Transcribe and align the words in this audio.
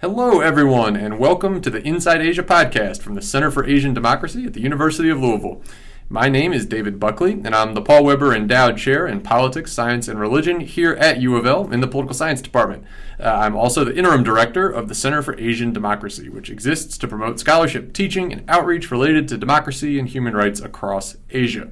Hello, 0.00 0.40
everyone, 0.40 0.96
and 0.96 1.18
welcome 1.18 1.60
to 1.60 1.68
the 1.68 1.86
Inside 1.86 2.22
Asia 2.22 2.42
podcast 2.42 3.02
from 3.02 3.16
the 3.16 3.20
Center 3.20 3.50
for 3.50 3.66
Asian 3.66 3.92
Democracy 3.92 4.46
at 4.46 4.54
the 4.54 4.62
University 4.62 5.10
of 5.10 5.20
Louisville. 5.20 5.60
My 6.08 6.30
name 6.30 6.54
is 6.54 6.64
David 6.64 6.98
Buckley, 6.98 7.32
and 7.32 7.54
I'm 7.54 7.74
the 7.74 7.82
Paul 7.82 8.04
Weber 8.04 8.34
Endowed 8.34 8.78
Chair 8.78 9.06
in 9.06 9.20
Politics, 9.20 9.74
Science, 9.74 10.08
and 10.08 10.18
Religion 10.18 10.60
here 10.60 10.94
at 10.94 11.20
U 11.20 11.36
of 11.36 11.44
L 11.44 11.70
in 11.70 11.80
the 11.80 11.86
Political 11.86 12.14
Science 12.14 12.40
Department. 12.40 12.82
Uh, 13.18 13.24
I'm 13.24 13.54
also 13.54 13.84
the 13.84 13.94
interim 13.94 14.22
director 14.22 14.70
of 14.70 14.88
the 14.88 14.94
Center 14.94 15.20
for 15.20 15.38
Asian 15.38 15.70
Democracy, 15.70 16.30
which 16.30 16.48
exists 16.48 16.96
to 16.96 17.06
promote 17.06 17.38
scholarship, 17.38 17.92
teaching, 17.92 18.32
and 18.32 18.42
outreach 18.48 18.90
related 18.90 19.28
to 19.28 19.36
democracy 19.36 19.98
and 19.98 20.08
human 20.08 20.32
rights 20.32 20.60
across 20.60 21.18
Asia. 21.28 21.68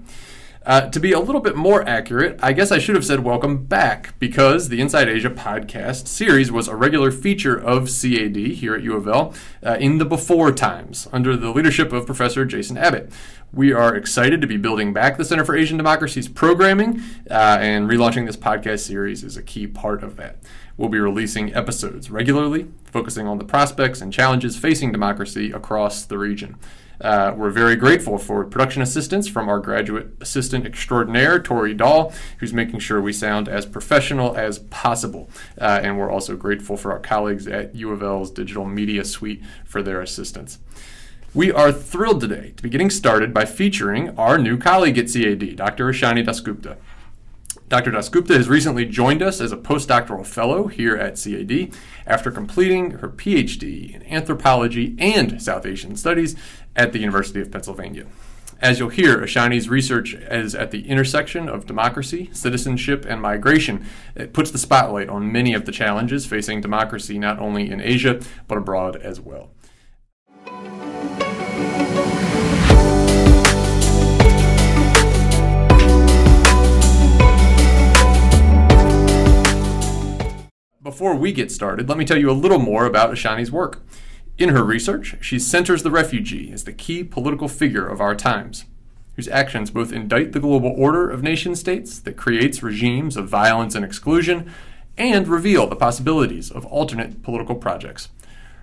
Uh, 0.67 0.91
to 0.91 1.01
be 1.01 1.13
a 1.13 1.21
little 1.21 1.41
bit 1.41 1.57
more 1.57 1.89
accurate, 1.89 2.39
I 2.43 2.53
guess 2.53 2.71
I 2.71 2.79
should 2.79 2.95
have 2.95 3.05
said 3.05 3.21
welcome 3.21 3.65
back 3.65 4.19
because 4.19 4.69
the 4.69 4.81
Inside 4.81 5.09
Asia 5.09 5.31
podcast 5.31 6.09
series 6.09 6.53
was 6.53 6.69
a 6.69 6.75
regular 6.75 7.11
feature 7.11 7.57
of 7.57 7.89
CAD 7.89 8.37
here 8.37 8.75
at 8.75 8.83
U 8.83 8.95
of 8.97 9.07
L 9.09 9.33
uh, 9.65 9.77
in 9.81 9.99
the 9.99 10.05
before 10.05 10.53
times 10.53 11.09
under 11.13 11.37
the 11.37 11.51
leadership 11.51 11.93
of 11.93 12.07
Professor 12.07 12.45
Jason 12.45 12.77
Abbott. 12.77 13.11
We 13.53 13.73
are 13.73 13.95
excited 13.95 14.41
to 14.43 14.47
be 14.47 14.59
building 14.59 14.93
back 14.93 15.17
the 15.17 15.25
Center 15.25 15.45
for 15.45 15.57
Asian 15.57 15.79
Democracy's 15.79 16.29
programming, 16.29 17.01
uh, 17.31 17.59
and 17.61 17.89
relaunching 17.89 18.27
this 18.27 18.37
podcast 18.37 18.81
series 18.81 19.25
is 19.25 19.37
a 19.39 19.43
key 19.43 19.67
part 19.67 20.03
of 20.03 20.17
that. 20.17 20.37
We'll 20.77 20.91
be 20.91 21.01
releasing 21.01 21.55
episodes 21.55 22.11
regularly, 22.11 22.69
focusing 22.85 23.27
on 23.27 23.39
the 23.39 23.45
prospects 23.45 24.03
and 24.03 24.13
challenges 24.13 24.59
facing 24.59 24.93
democracy 24.93 25.51
across 25.51 26.05
the 26.05 26.19
region. 26.19 26.57
Uh, 27.01 27.33
we're 27.37 27.51
very 27.51 27.77
grateful 27.77 28.19
for 28.19 28.45
production 28.45 28.83
assistance 28.83 29.29
from 29.29 29.49
our 29.49 29.61
graduate 29.61 30.09
assistant 30.21 30.67
extraordinaire, 30.67 31.39
Tori 31.39 31.75
Dahl, 31.75 32.13
who's 32.39 32.53
making 32.53 32.81
sure 32.81 33.01
we 33.01 33.13
sound 33.13 33.49
as 33.49 33.67
professional 33.67 34.37
as 34.37 34.59
possible. 34.59 35.31
Uh, 35.61 35.81
and 35.83 35.99
we're 35.99 36.11
also 36.11 36.37
grateful 36.37 36.77
for 36.77 36.93
our 36.93 36.99
colleagues 36.99 37.47
at 37.47 37.75
U 37.75 37.91
of 37.93 38.03
L's 38.03 38.31
Digital 38.31 38.65
Media 38.65 39.05
Suite 39.05 39.43
for 39.65 39.83
their 39.83 40.01
assistance. 40.01 40.59
We 41.35 41.53
are 41.53 41.71
thrilled 41.71 42.21
today 42.21 42.55
to 42.57 42.63
be 42.63 42.71
getting 42.71 42.91
started 42.91 43.35
by 43.35 43.45
featuring 43.45 44.17
our 44.19 44.39
new 44.39 44.57
colleague 44.57 44.99
at 44.99 45.13
CAD, 45.13 45.57
Dr. 45.57 45.87
Ishani 45.87 46.25
Dasgupta. 46.25 46.79
Dr. 47.69 47.91
Dasgupta 47.91 48.35
has 48.35 48.49
recently 48.49 48.87
joined 48.87 49.23
us 49.23 49.43
as 49.43 49.53
a 49.53 49.57
postdoctoral 49.57 50.25
fellow 50.25 50.69
here 50.69 50.97
at 50.97 51.23
CAD 51.23 51.71
after 52.07 52.31
completing 52.31 52.93
her 52.93 53.11
PhD 53.11 53.95
in 53.95 54.03
anthropology 54.07 54.97
and 54.99 55.43
South 55.43 55.67
Asian 55.67 55.95
studies 55.95 56.35
at 56.75 56.95
the 56.95 56.99
University 56.99 57.43
of 57.43 57.51
Pennsylvania. 57.51 58.07
As 58.61 58.79
you'll 58.79 58.89
hear, 58.89 59.19
Ishani's 59.19 59.69
research 59.69 60.15
is 60.15 60.55
at 60.55 60.71
the 60.71 60.89
intersection 60.89 61.47
of 61.49 61.67
democracy, 61.67 62.31
citizenship, 62.33 63.05
and 63.07 63.21
migration. 63.21 63.85
It 64.17 64.33
puts 64.33 64.51
the 64.51 64.59
spotlight 64.59 65.11
on 65.11 65.31
many 65.31 65.53
of 65.53 65.67
the 65.67 65.73
challenges 65.73 66.25
facing 66.25 66.63
democracy 66.63 67.19
not 67.19 67.39
only 67.39 67.71
in 67.71 67.83
Asia, 67.83 68.21
but 68.49 68.59
abroad 68.59 68.97
as 68.97 69.21
well. 69.21 69.51
Before 80.89 81.15
we 81.15 81.33
get 81.33 81.53
started, 81.53 81.87
let 81.87 81.99
me 81.99 82.07
tell 82.07 82.17
you 82.17 82.31
a 82.31 82.33
little 82.33 82.59
more 82.59 82.87
about 82.87 83.11
Ishani's 83.11 83.53
work. 83.53 83.83
In 84.39 84.49
her 84.49 84.65
research, 84.65 85.17
she 85.21 85.39
centers 85.39 85.83
the 85.83 85.91
refugee 85.91 86.51
as 86.51 86.65
the 86.65 86.73
key 86.73 87.05
political 87.05 87.47
figure 87.47 87.87
of 87.87 88.01
our 88.01 88.15
times, 88.15 88.65
whose 89.15 89.29
actions 89.29 89.71
both 89.71 89.93
indict 89.93 90.33
the 90.33 90.41
global 90.41 90.73
order 90.75 91.11
of 91.11 91.23
nation 91.23 91.55
states 91.55 91.99
that 91.99 92.17
creates 92.17 92.63
regimes 92.63 93.19
of 93.19 93.29
violence 93.29 93.75
and 93.75 93.85
exclusion, 93.85 94.51
and 94.97 95.29
reveal 95.29 95.67
the 95.67 95.77
possibilities 95.77 96.51
of 96.51 96.65
alternate 96.65 97.23
political 97.23 97.55
projects. 97.55 98.09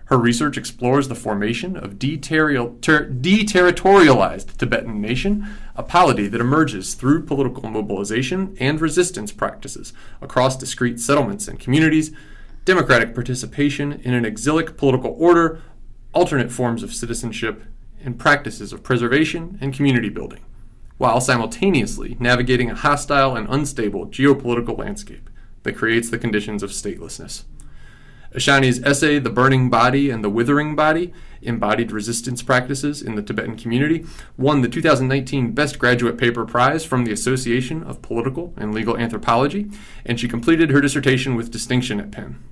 Her 0.05 0.17
research 0.17 0.57
explores 0.57 1.07
the 1.07 1.15
formation 1.15 1.75
of 1.75 1.95
deterritorialized 1.95 4.57
Tibetan 4.57 5.01
nation, 5.01 5.47
a 5.75 5.81
polity 5.81 6.27
that 6.27 6.41
emerges 6.41 6.93
through 6.93 7.23
political 7.23 7.67
mobilization 7.69 8.55
and 8.59 8.79
resistance 8.79 9.31
practices 9.31 9.93
across 10.21 10.57
discrete 10.57 10.99
settlements 10.99 11.47
and 11.47 11.59
communities 11.59 12.11
democratic 12.65 13.13
participation 13.13 13.93
in 14.03 14.13
an 14.13 14.25
exilic 14.25 14.75
political 14.75 15.15
order, 15.19 15.61
alternate 16.13 16.51
forms 16.51 16.83
of 16.83 16.93
citizenship, 16.93 17.63
and 18.03 18.19
practices 18.19 18.73
of 18.73 18.83
preservation 18.83 19.57
and 19.61 19.73
community 19.73 20.09
building, 20.09 20.43
while 20.97 21.21
simultaneously 21.21 22.17
navigating 22.19 22.69
a 22.69 22.75
hostile 22.75 23.35
and 23.35 23.47
unstable 23.49 24.07
geopolitical 24.07 24.77
landscape 24.77 25.29
that 25.63 25.75
creates 25.75 26.09
the 26.09 26.17
conditions 26.17 26.63
of 26.63 26.71
statelessness. 26.71 27.43
Ishani's 28.35 28.83
essay, 28.83 29.19
The 29.19 29.29
Burning 29.29 29.69
Body 29.69 30.09
and 30.09 30.23
the 30.23 30.29
Withering 30.29 30.75
Body 30.75 31.13
Embodied 31.41 31.91
Resistance 31.91 32.41
Practices 32.41 33.01
in 33.01 33.15
the 33.15 33.21
Tibetan 33.21 33.55
Community, 33.55 34.05
won 34.37 34.61
the 34.61 34.67
2019 34.67 35.53
Best 35.53 35.79
Graduate 35.79 36.17
Paper 36.17 36.45
Prize 36.45 36.83
from 36.83 37.05
the 37.05 37.11
Association 37.11 37.83
of 37.83 38.01
Political 38.01 38.53
and 38.57 38.73
Legal 38.73 38.97
Anthropology, 38.97 39.69
and 40.05 40.19
she 40.19 40.27
completed 40.27 40.71
her 40.71 40.81
dissertation 40.81 41.35
with 41.35 41.51
distinction 41.51 41.99
at 41.99 42.11
Penn. 42.11 42.43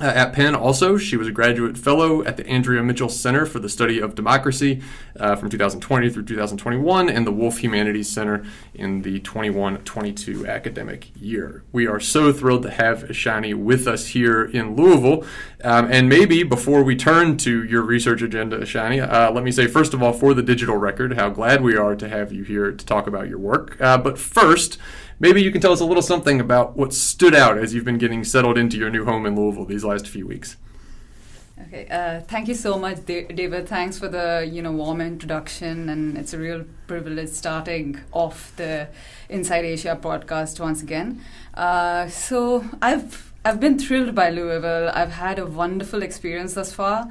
Uh, 0.00 0.04
at 0.04 0.32
Penn, 0.32 0.54
also, 0.54 0.96
she 0.96 1.16
was 1.16 1.26
a 1.26 1.32
graduate 1.32 1.76
fellow 1.76 2.22
at 2.22 2.36
the 2.36 2.46
Andrea 2.46 2.82
Mitchell 2.84 3.08
Center 3.08 3.44
for 3.44 3.58
the 3.58 3.68
Study 3.68 3.98
of 3.98 4.14
Democracy 4.14 4.80
uh, 5.18 5.34
from 5.34 5.50
2020 5.50 6.08
through 6.10 6.24
2021 6.24 7.08
and 7.08 7.26
the 7.26 7.32
Wolf 7.32 7.58
Humanities 7.58 8.08
Center 8.08 8.44
in 8.74 9.02
the 9.02 9.18
21 9.18 9.78
22 9.78 10.46
academic 10.46 11.10
year. 11.20 11.64
We 11.72 11.88
are 11.88 11.98
so 11.98 12.32
thrilled 12.32 12.62
to 12.62 12.70
have 12.70 13.04
Ishani 13.04 13.54
with 13.54 13.88
us 13.88 14.08
here 14.08 14.44
in 14.44 14.76
Louisville. 14.76 15.24
Um, 15.64 15.90
and 15.90 16.08
maybe 16.08 16.44
before 16.44 16.84
we 16.84 16.94
turn 16.94 17.36
to 17.38 17.64
your 17.64 17.82
research 17.82 18.22
agenda, 18.22 18.58
Ishani, 18.58 19.02
uh, 19.02 19.32
let 19.32 19.42
me 19.42 19.50
say, 19.50 19.66
first 19.66 19.94
of 19.94 20.02
all, 20.02 20.12
for 20.12 20.32
the 20.32 20.42
digital 20.42 20.76
record, 20.76 21.14
how 21.14 21.28
glad 21.28 21.60
we 21.60 21.76
are 21.76 21.96
to 21.96 22.08
have 22.08 22.32
you 22.32 22.44
here 22.44 22.70
to 22.70 22.86
talk 22.86 23.08
about 23.08 23.28
your 23.28 23.38
work. 23.38 23.80
Uh, 23.80 23.98
but 23.98 24.16
first, 24.16 24.78
maybe 25.18 25.42
you 25.42 25.50
can 25.50 25.60
tell 25.60 25.72
us 25.72 25.80
a 25.80 25.84
little 25.84 26.02
something 26.02 26.40
about 26.40 26.76
what 26.76 26.92
stood 26.92 27.34
out 27.34 27.58
as 27.58 27.74
you've 27.74 27.84
been 27.84 27.98
getting 27.98 28.24
settled 28.24 28.58
into 28.58 28.76
your 28.76 28.90
new 28.90 29.04
home 29.04 29.26
in 29.26 29.36
Louisville 29.36 29.64
these 29.64 29.84
last 29.84 30.08
few 30.08 30.26
weeks. 30.26 30.56
Okay, 31.66 31.88
uh, 31.90 32.20
thank 32.20 32.46
you 32.46 32.54
so 32.54 32.78
much, 32.78 33.04
David. 33.04 33.68
Thanks 33.68 33.98
for 33.98 34.08
the 34.08 34.48
you 34.50 34.62
know 34.62 34.70
warm 34.70 35.00
introduction, 35.00 35.88
and 35.88 36.16
it's 36.16 36.32
a 36.32 36.38
real 36.38 36.64
privilege 36.86 37.30
starting 37.30 38.00
off 38.12 38.54
the 38.56 38.88
Inside 39.28 39.64
Asia 39.64 39.98
podcast 40.00 40.60
once 40.60 40.82
again. 40.82 41.20
Uh, 41.54 42.08
so 42.08 42.64
I've 42.80 43.32
I've 43.44 43.58
been 43.58 43.76
thrilled 43.76 44.14
by 44.14 44.30
Louisville. 44.30 44.90
I've 44.94 45.12
had 45.12 45.38
a 45.40 45.46
wonderful 45.46 46.02
experience 46.02 46.54
thus 46.54 46.72
far. 46.72 47.08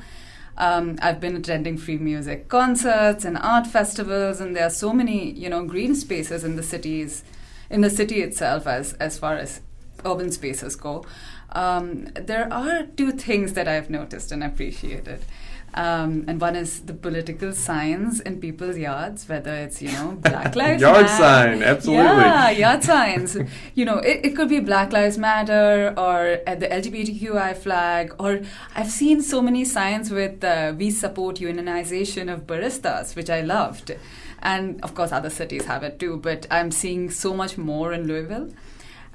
Um, 0.58 0.98
I've 1.02 1.20
been 1.20 1.36
attending 1.36 1.78
free 1.78 1.98
music 1.98 2.48
concerts 2.48 3.26
and 3.26 3.38
art 3.38 3.68
festivals, 3.68 4.40
and 4.40 4.56
there 4.56 4.66
are 4.66 4.72
so 4.72 4.94
many 4.94 5.32
you 5.32 5.50
know 5.50 5.66
green 5.66 5.94
spaces 5.94 6.46
in 6.46 6.56
the 6.56 6.64
cities 6.64 7.24
in 7.70 7.82
the 7.82 7.90
city 7.90 8.22
itself 8.22 8.68
as 8.68 8.94
as 8.94 9.18
far 9.20 9.36
as 9.36 9.62
urban 10.06 10.32
spaces 10.32 10.76
go. 10.76 11.06
Um, 11.52 12.06
there 12.16 12.52
are 12.54 12.84
two 12.98 13.12
things 13.12 13.54
that 13.54 13.68
I've 13.68 13.90
noticed 13.90 14.32
and 14.32 14.44
appreciated. 14.44 15.22
Um, 15.74 16.26
and 16.28 16.42
one 16.42 16.56
is 16.56 16.82
the 16.82 16.94
political 16.94 17.52
signs 17.52 18.20
in 18.22 18.40
people's 18.40 18.78
yards, 18.78 19.30
whether 19.30 19.54
it's 19.54 19.80
you 19.82 19.92
know 19.92 20.18
Black 20.20 20.56
Lives 20.62 20.82
yard 20.82 21.06
Matter. 21.06 21.24
sign, 21.24 21.62
absolutely. 21.64 22.04
Yeah, 22.06 22.50
yard 22.50 22.84
signs. 22.84 23.38
you 23.76 23.86
know, 23.86 23.98
it, 24.00 24.22
it 24.26 24.36
could 24.36 24.50
be 24.50 24.60
Black 24.60 24.92
Lives 24.92 25.18
Matter 25.20 25.94
or 25.96 26.40
at 26.48 26.60
the 26.62 26.68
LGBTQI 26.68 27.56
flag, 27.58 28.16
or 28.18 28.42
I've 28.76 28.90
seen 28.90 29.22
so 29.22 29.40
many 29.42 29.66
signs 29.66 30.10
with 30.10 30.44
uh, 30.44 30.74
"We 30.76 30.90
support 30.90 31.36
unionization 31.38 32.34
of 32.34 32.48
baristas," 32.48 33.16
which 33.16 33.30
I 33.30 33.42
loved 33.42 33.92
and 34.42 34.82
of 34.84 34.94
course 34.96 35.12
other 35.12 35.30
cities 35.30 35.66
have 35.66 35.84
it 35.84 36.00
too 36.00 36.18
but 36.18 36.46
i'm 36.52 36.72
seeing 36.72 37.10
so 37.10 37.34
much 37.34 37.58
more 37.58 37.94
in 37.94 38.08
louisville 38.08 38.50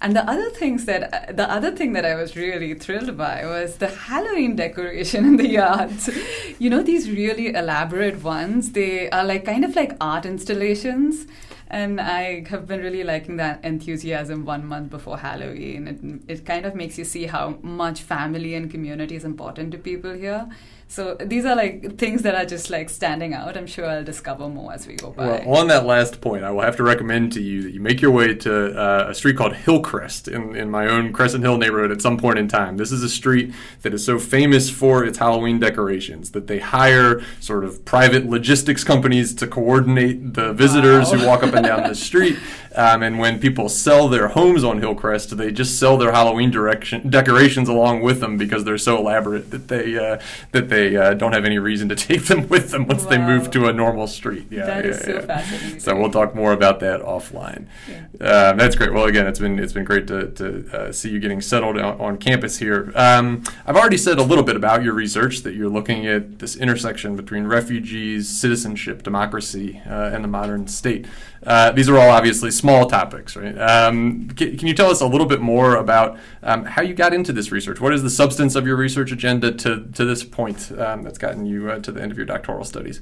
and 0.03 0.17
the 0.17 0.29
other 0.29 0.51
things 0.51 0.85
that 0.87 1.03
uh, 1.15 1.33
the 1.33 1.49
other 1.49 1.71
thing 1.71 1.93
that 1.93 2.05
I 2.05 2.17
was 2.17 2.35
really 2.37 2.75
thrilled 2.75 3.17
by 3.17 3.47
was 3.47 3.77
the 3.77 3.87
Halloween 3.87 4.57
decoration 4.57 5.25
in 5.25 5.37
the 5.37 5.49
yards. 5.49 6.11
You 6.59 6.71
know 6.71 6.83
these 6.83 7.09
really 7.09 7.55
elaborate 7.55 8.23
ones. 8.23 8.73
They 8.73 9.09
are 9.11 9.25
like 9.25 9.45
kind 9.45 9.65
of 9.65 9.77
like 9.77 9.93
art 10.01 10.27
installations, 10.27 11.29
and 11.69 12.01
I 12.01 12.45
have 12.49 12.67
been 12.67 12.81
really 12.81 13.05
liking 13.05 13.37
that 13.37 13.65
enthusiasm 13.65 14.45
one 14.45 14.67
month 14.67 14.91
before 14.91 15.19
Halloween. 15.19 15.87
It 15.87 16.33
it 16.33 16.45
kind 16.45 16.67
of 16.67 16.75
makes 16.75 16.99
you 16.99 17.05
see 17.05 17.27
how 17.27 17.59
much 17.63 18.03
family 18.03 18.55
and 18.55 18.69
community 18.69 19.15
is 19.15 19.25
important 19.25 19.71
to 19.71 19.79
people 19.79 20.13
here. 20.13 20.49
So 20.93 21.15
these 21.15 21.47
are 21.47 21.57
like 21.57 21.97
things 21.97 22.21
that 22.21 22.35
are 22.35 22.45
just 22.45 22.69
like 22.69 22.91
standing 22.91 23.33
out. 23.33 23.57
I'm 23.57 23.67
sure 23.67 23.87
I'll 23.87 24.05
discover 24.05 24.47
more 24.47 24.75
as 24.75 24.87
we 24.87 24.97
go 24.97 25.11
by. 25.11 25.27
Well, 25.27 25.57
on 25.57 25.69
that 25.69 25.87
last 25.87 26.21
point, 26.21 26.45
I 26.45 26.51
will 26.51 26.61
have 26.61 26.77
to 26.77 26.83
recommend 26.83 27.33
to 27.33 27.41
you 27.41 27.63
that 27.63 27.73
you 27.73 27.81
make 27.81 28.03
your 28.03 28.11
way 28.11 28.35
to 28.35 28.79
uh, 28.79 29.07
a 29.09 29.15
street 29.15 29.39
called 29.39 29.55
Hillcrest 29.55 30.29
in, 30.29 30.55
in 30.55 30.71
my 30.71 30.87
own 30.87 31.15
Crescent 31.15 31.45
Hill 31.45 31.57
neighborhood 31.57 31.93
at 31.93 32.03
some 32.03 32.19
point 32.19 32.39
in 32.39 32.47
time. 32.47 32.77
This 32.77 32.93
is 32.93 33.03
a 33.03 33.09
street 33.09 33.55
that 33.81 33.95
is 33.95 34.05
so 34.05 34.19
famous 34.19 34.69
for 34.69 35.03
its 35.03 35.17
Halloween 35.17 35.59
decorations 35.59 36.33
that 36.33 36.47
they 36.47 36.59
hire 36.59 37.23
sort 37.41 37.65
of 37.65 37.87
private 37.87 38.27
logistics 38.27 38.85
companies 38.85 39.33
to 39.37 39.47
coordinate 39.47 40.35
the 40.35 40.53
visitors 40.53 41.11
wow. 41.11 41.17
who 41.17 41.27
walk 41.27 41.43
up 41.43 41.55
and 41.55 41.65
down 41.65 41.89
the 41.89 41.95
street. 42.09 42.37
Um, 42.75 43.03
and 43.03 43.19
when 43.19 43.39
people 43.39 43.69
sell 43.69 44.09
their 44.09 44.29
homes 44.29 44.65
on 44.65 44.81
Hillcrest, 44.81 45.37
they 45.37 45.53
just 45.53 45.79
sell 45.79 45.97
their 45.97 46.13
Halloween 46.13 46.51
direction, 46.51 47.11
decorations 47.11 47.69
along 47.69 48.03
with 48.03 48.21
them 48.21 48.37
because 48.37 48.65
they're 48.65 48.79
so 48.79 48.99
elaborate 48.99 49.51
that 49.51 49.69
they 49.69 49.99
uh, 49.99 50.21
that 50.53 50.69
they 50.69 50.97
uh, 50.97 51.15
don't 51.15 51.33
have 51.33 51.45
any 51.45 51.59
reason 51.59 51.89
to 51.89 51.97
take 52.03 52.25
them 52.25 52.49
with 52.49 52.71
them 52.71 52.87
once 52.87 53.05
wow. 53.05 53.11
they 53.11 53.19
move 53.19 53.51
to 53.51 53.69
a 53.69 53.73
normal 53.73 54.07
street. 54.07 54.47
Yeah, 54.51 54.67
that 54.67 54.85
yeah, 54.85 54.91
is 54.91 55.01
so 55.01 55.13
yeah. 55.15 55.21
fascinating. 55.27 55.81
So 55.81 55.97
we'll 55.97 56.11
talk 56.11 56.35
more 56.35 56.53
about 56.53 56.81
that 56.81 57.01
offline. 57.03 57.67
Yeah. 57.89 58.07
Uh, 58.21 58.53
that's 58.55 58.77
great. 58.77 58.93
Well, 58.93 59.05
again, 59.05 59.27
it's 59.27 59.39
been 59.39 59.59
it's 59.59 59.73
been 59.73 59.85
great 59.85 60.07
to, 60.07 60.31
to 60.31 60.89
uh, 60.89 60.93
see 60.93 61.11
you 61.11 61.21
getting 61.21 61.41
settled 61.41 61.79
on, 61.79 62.01
on 62.01 62.19
campus 62.19 62.59
here. 62.59 62.93
Um, 62.95 63.43
I've 63.67 63.77
already 63.77 63.99
said 63.99 64.19
a 64.19 64.23
little 64.23 64.45
bit 64.45 64.57
about 64.57 64.83
your 64.83 64.95
research 64.95 65.41
that 65.41 65.55
you're 65.55 65.69
looking 65.69 66.07
at 66.07 66.39
this 66.39 66.57
intersection 66.57 67.17
between 67.17 67.47
refugees, 67.47 68.29
citizenship, 68.29 69.03
democracy, 69.03 69.81
uh, 69.87 70.11
and 70.13 70.25
the 70.25 70.29
modern 70.29 70.67
state. 70.67 71.07
Uh, 71.45 71.73
these 71.73 71.89
are 71.89 71.99
all 71.99 72.11
obviously 72.11 72.51
small 72.63 72.87
topics, 72.87 73.35
right? 73.35 73.59
Um, 73.59 74.29
can, 74.29 74.57
can, 74.57 74.69
you 74.69 74.75
tell 74.75 74.91
us 74.91 75.01
a 75.01 75.07
little 75.07 75.27
bit 75.27 75.41
more 75.41 75.75
about 75.75 76.17
um, 76.45 76.65
how 76.65 76.81
you 76.81 76.95
got 76.95 77.13
into 77.13 77.33
this 77.33 77.51
research? 77.51 77.81
What 77.81 77.93
is 77.93 78.03
the 78.05 78.15
substance 78.23 78.55
of 78.55 78.67
your 78.69 78.77
research 78.77 79.11
agenda 79.11 79.51
to, 79.51 79.71
to 79.99 80.05
this 80.05 80.23
point 80.23 80.71
um, 80.79 81.03
that's 81.03 81.19
gotten 81.19 81.45
you 81.45 81.71
uh, 81.71 81.81
to 81.81 81.91
the 81.91 82.01
end 82.01 82.13
of 82.13 82.17
your 82.17 82.27
doctoral 82.35 82.65
studies? 82.65 83.01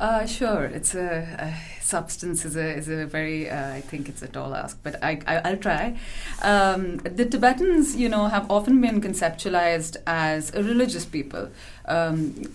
Uh, 0.00 0.26
sure, 0.26 0.64
it's 0.64 0.94
a, 0.94 1.08
a, 1.46 1.82
substance 1.82 2.44
is 2.44 2.56
a 2.56 2.68
is 2.80 2.88
a 2.88 3.04
very 3.04 3.50
uh, 3.50 3.74
I 3.74 3.82
think 3.82 4.08
it's 4.08 4.22
a 4.22 4.28
tall 4.28 4.54
ask, 4.54 4.78
but 4.82 4.94
I, 5.04 5.20
I 5.26 5.50
will 5.50 5.58
try. 5.58 5.98
Um, 6.42 6.96
the 7.18 7.26
Tibetans, 7.26 7.96
you 7.96 8.08
know, 8.08 8.24
have 8.28 8.50
often 8.50 8.80
been 8.80 9.00
conceptualized 9.00 9.96
as 10.06 10.52
a 10.54 10.62
religious 10.62 11.04
people. 11.04 11.50
Um, 11.84 12.50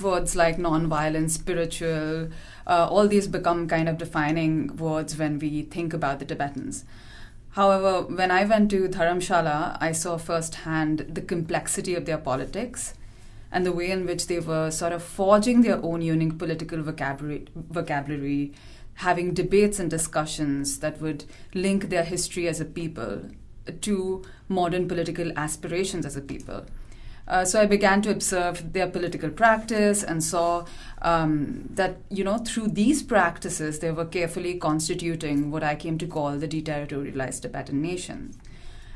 words 0.00 0.36
like 0.36 0.58
non-violent, 0.58 1.30
spiritual, 1.30 2.28
uh, 2.66 2.88
all 2.90 3.08
these 3.08 3.28
become 3.28 3.68
kind 3.68 3.88
of 3.88 3.98
defining 3.98 4.76
words 4.76 5.16
when 5.16 5.38
we 5.38 5.62
think 5.62 5.92
about 5.94 6.18
the 6.18 6.24
Tibetans. 6.24 6.84
However, 7.50 8.02
when 8.02 8.30
I 8.30 8.44
went 8.44 8.70
to 8.72 8.88
Dharamshala, 8.88 9.78
I 9.80 9.92
saw 9.92 10.18
firsthand 10.18 11.06
the 11.08 11.22
complexity 11.22 11.94
of 11.94 12.04
their 12.04 12.18
politics 12.18 12.94
and 13.50 13.64
the 13.64 13.72
way 13.72 13.90
in 13.90 14.04
which 14.04 14.26
they 14.26 14.40
were 14.40 14.70
sort 14.70 14.92
of 14.92 15.02
forging 15.02 15.62
their 15.62 15.82
own 15.82 16.02
unique 16.02 16.38
political 16.38 16.82
vocabulary, 16.82 17.46
vocabulary 17.54 18.52
having 18.96 19.32
debates 19.34 19.78
and 19.78 19.90
discussions 19.90 20.80
that 20.80 21.00
would 21.00 21.24
link 21.54 21.88
their 21.88 22.04
history 22.04 22.48
as 22.48 22.60
a 22.60 22.64
people 22.64 23.22
to 23.80 24.22
modern 24.48 24.88
political 24.88 25.32
aspirations 25.36 26.06
as 26.06 26.16
a 26.16 26.20
people. 26.20 26.64
Uh, 27.28 27.44
so 27.44 27.60
I 27.60 27.66
began 27.66 28.02
to 28.02 28.10
observe 28.10 28.72
their 28.72 28.88
political 28.88 29.30
practice 29.30 30.04
and 30.04 30.22
saw 30.22 30.64
um, 31.02 31.68
that, 31.74 31.96
you 32.08 32.22
know, 32.22 32.38
through 32.38 32.68
these 32.68 33.02
practices, 33.02 33.80
they 33.80 33.90
were 33.90 34.04
carefully 34.04 34.58
constituting 34.58 35.50
what 35.50 35.64
I 35.64 35.74
came 35.74 35.98
to 35.98 36.06
call 36.06 36.38
the 36.38 36.46
deterritorialized 36.46 37.42
Tibetan 37.42 37.82
nation. 37.82 38.34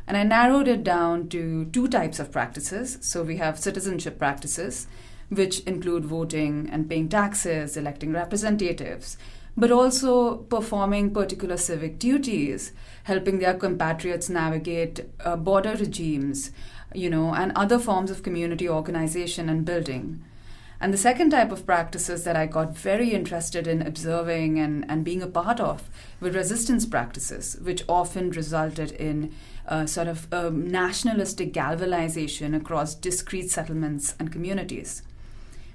And 0.07 0.17
I 0.17 0.23
narrowed 0.23 0.69
it 0.69 0.85
down 0.85 1.29
to 1.31 1.67
two 1.67 1.89
types 1.89 2.19
of 2.19 2.33
practices. 2.33 2.99
So 3.01 3.23
we 3.23 3.37
have 3.39 3.59
citizenship 3.59 4.19
practices, 4.19 4.87
which 5.29 5.61
include 5.61 6.05
voting 6.05 6.69
and 6.73 6.89
paying 6.89 7.09
taxes, 7.09 7.77
electing 7.77 8.13
representatives, 8.13 9.17
but 9.57 9.71
also 9.71 10.37
performing 10.37 11.13
particular 11.13 11.57
civic 11.57 11.99
duties, 11.99 12.73
helping 13.05 13.39
their 13.39 13.55
compatriots 13.55 14.29
navigate 14.29 15.01
uh, 15.25 15.37
border 15.37 15.75
regimes, 15.75 16.51
you 16.95 17.11
know, 17.11 17.35
and 17.35 17.53
other 17.55 17.79
forms 17.79 18.11
of 18.11 18.23
community 18.23 18.69
organization 18.69 19.49
and 19.49 19.65
building. 19.65 20.23
And 20.83 20.95
the 20.95 20.99
second 20.99 21.31
type 21.31 21.53
of 21.53 21.67
practices 21.67 22.25
that 22.25 22.37
I 22.37 22.47
got 22.47 22.75
very 22.75 23.13
interested 23.13 23.67
in 23.67 23.83
observing 23.83 24.59
and, 24.59 24.87
and 24.89 25.05
being 25.05 25.23
a 25.23 25.27
part 25.27 25.61
of 25.61 25.91
were 26.21 26.31
resistance 26.31 26.87
practices, 26.87 27.59
which 27.61 27.85
often 27.87 28.31
resulted 28.31 28.93
in 28.93 29.35
uh, 29.69 29.85
sort 29.85 30.09
of 30.09 30.33
um, 30.33 30.69
nationalistic 30.69 31.53
galvanization 31.53 32.55
across 32.55 32.95
discrete 32.95 33.51
settlements 33.51 34.15
and 34.19 34.33
communities. 34.33 35.03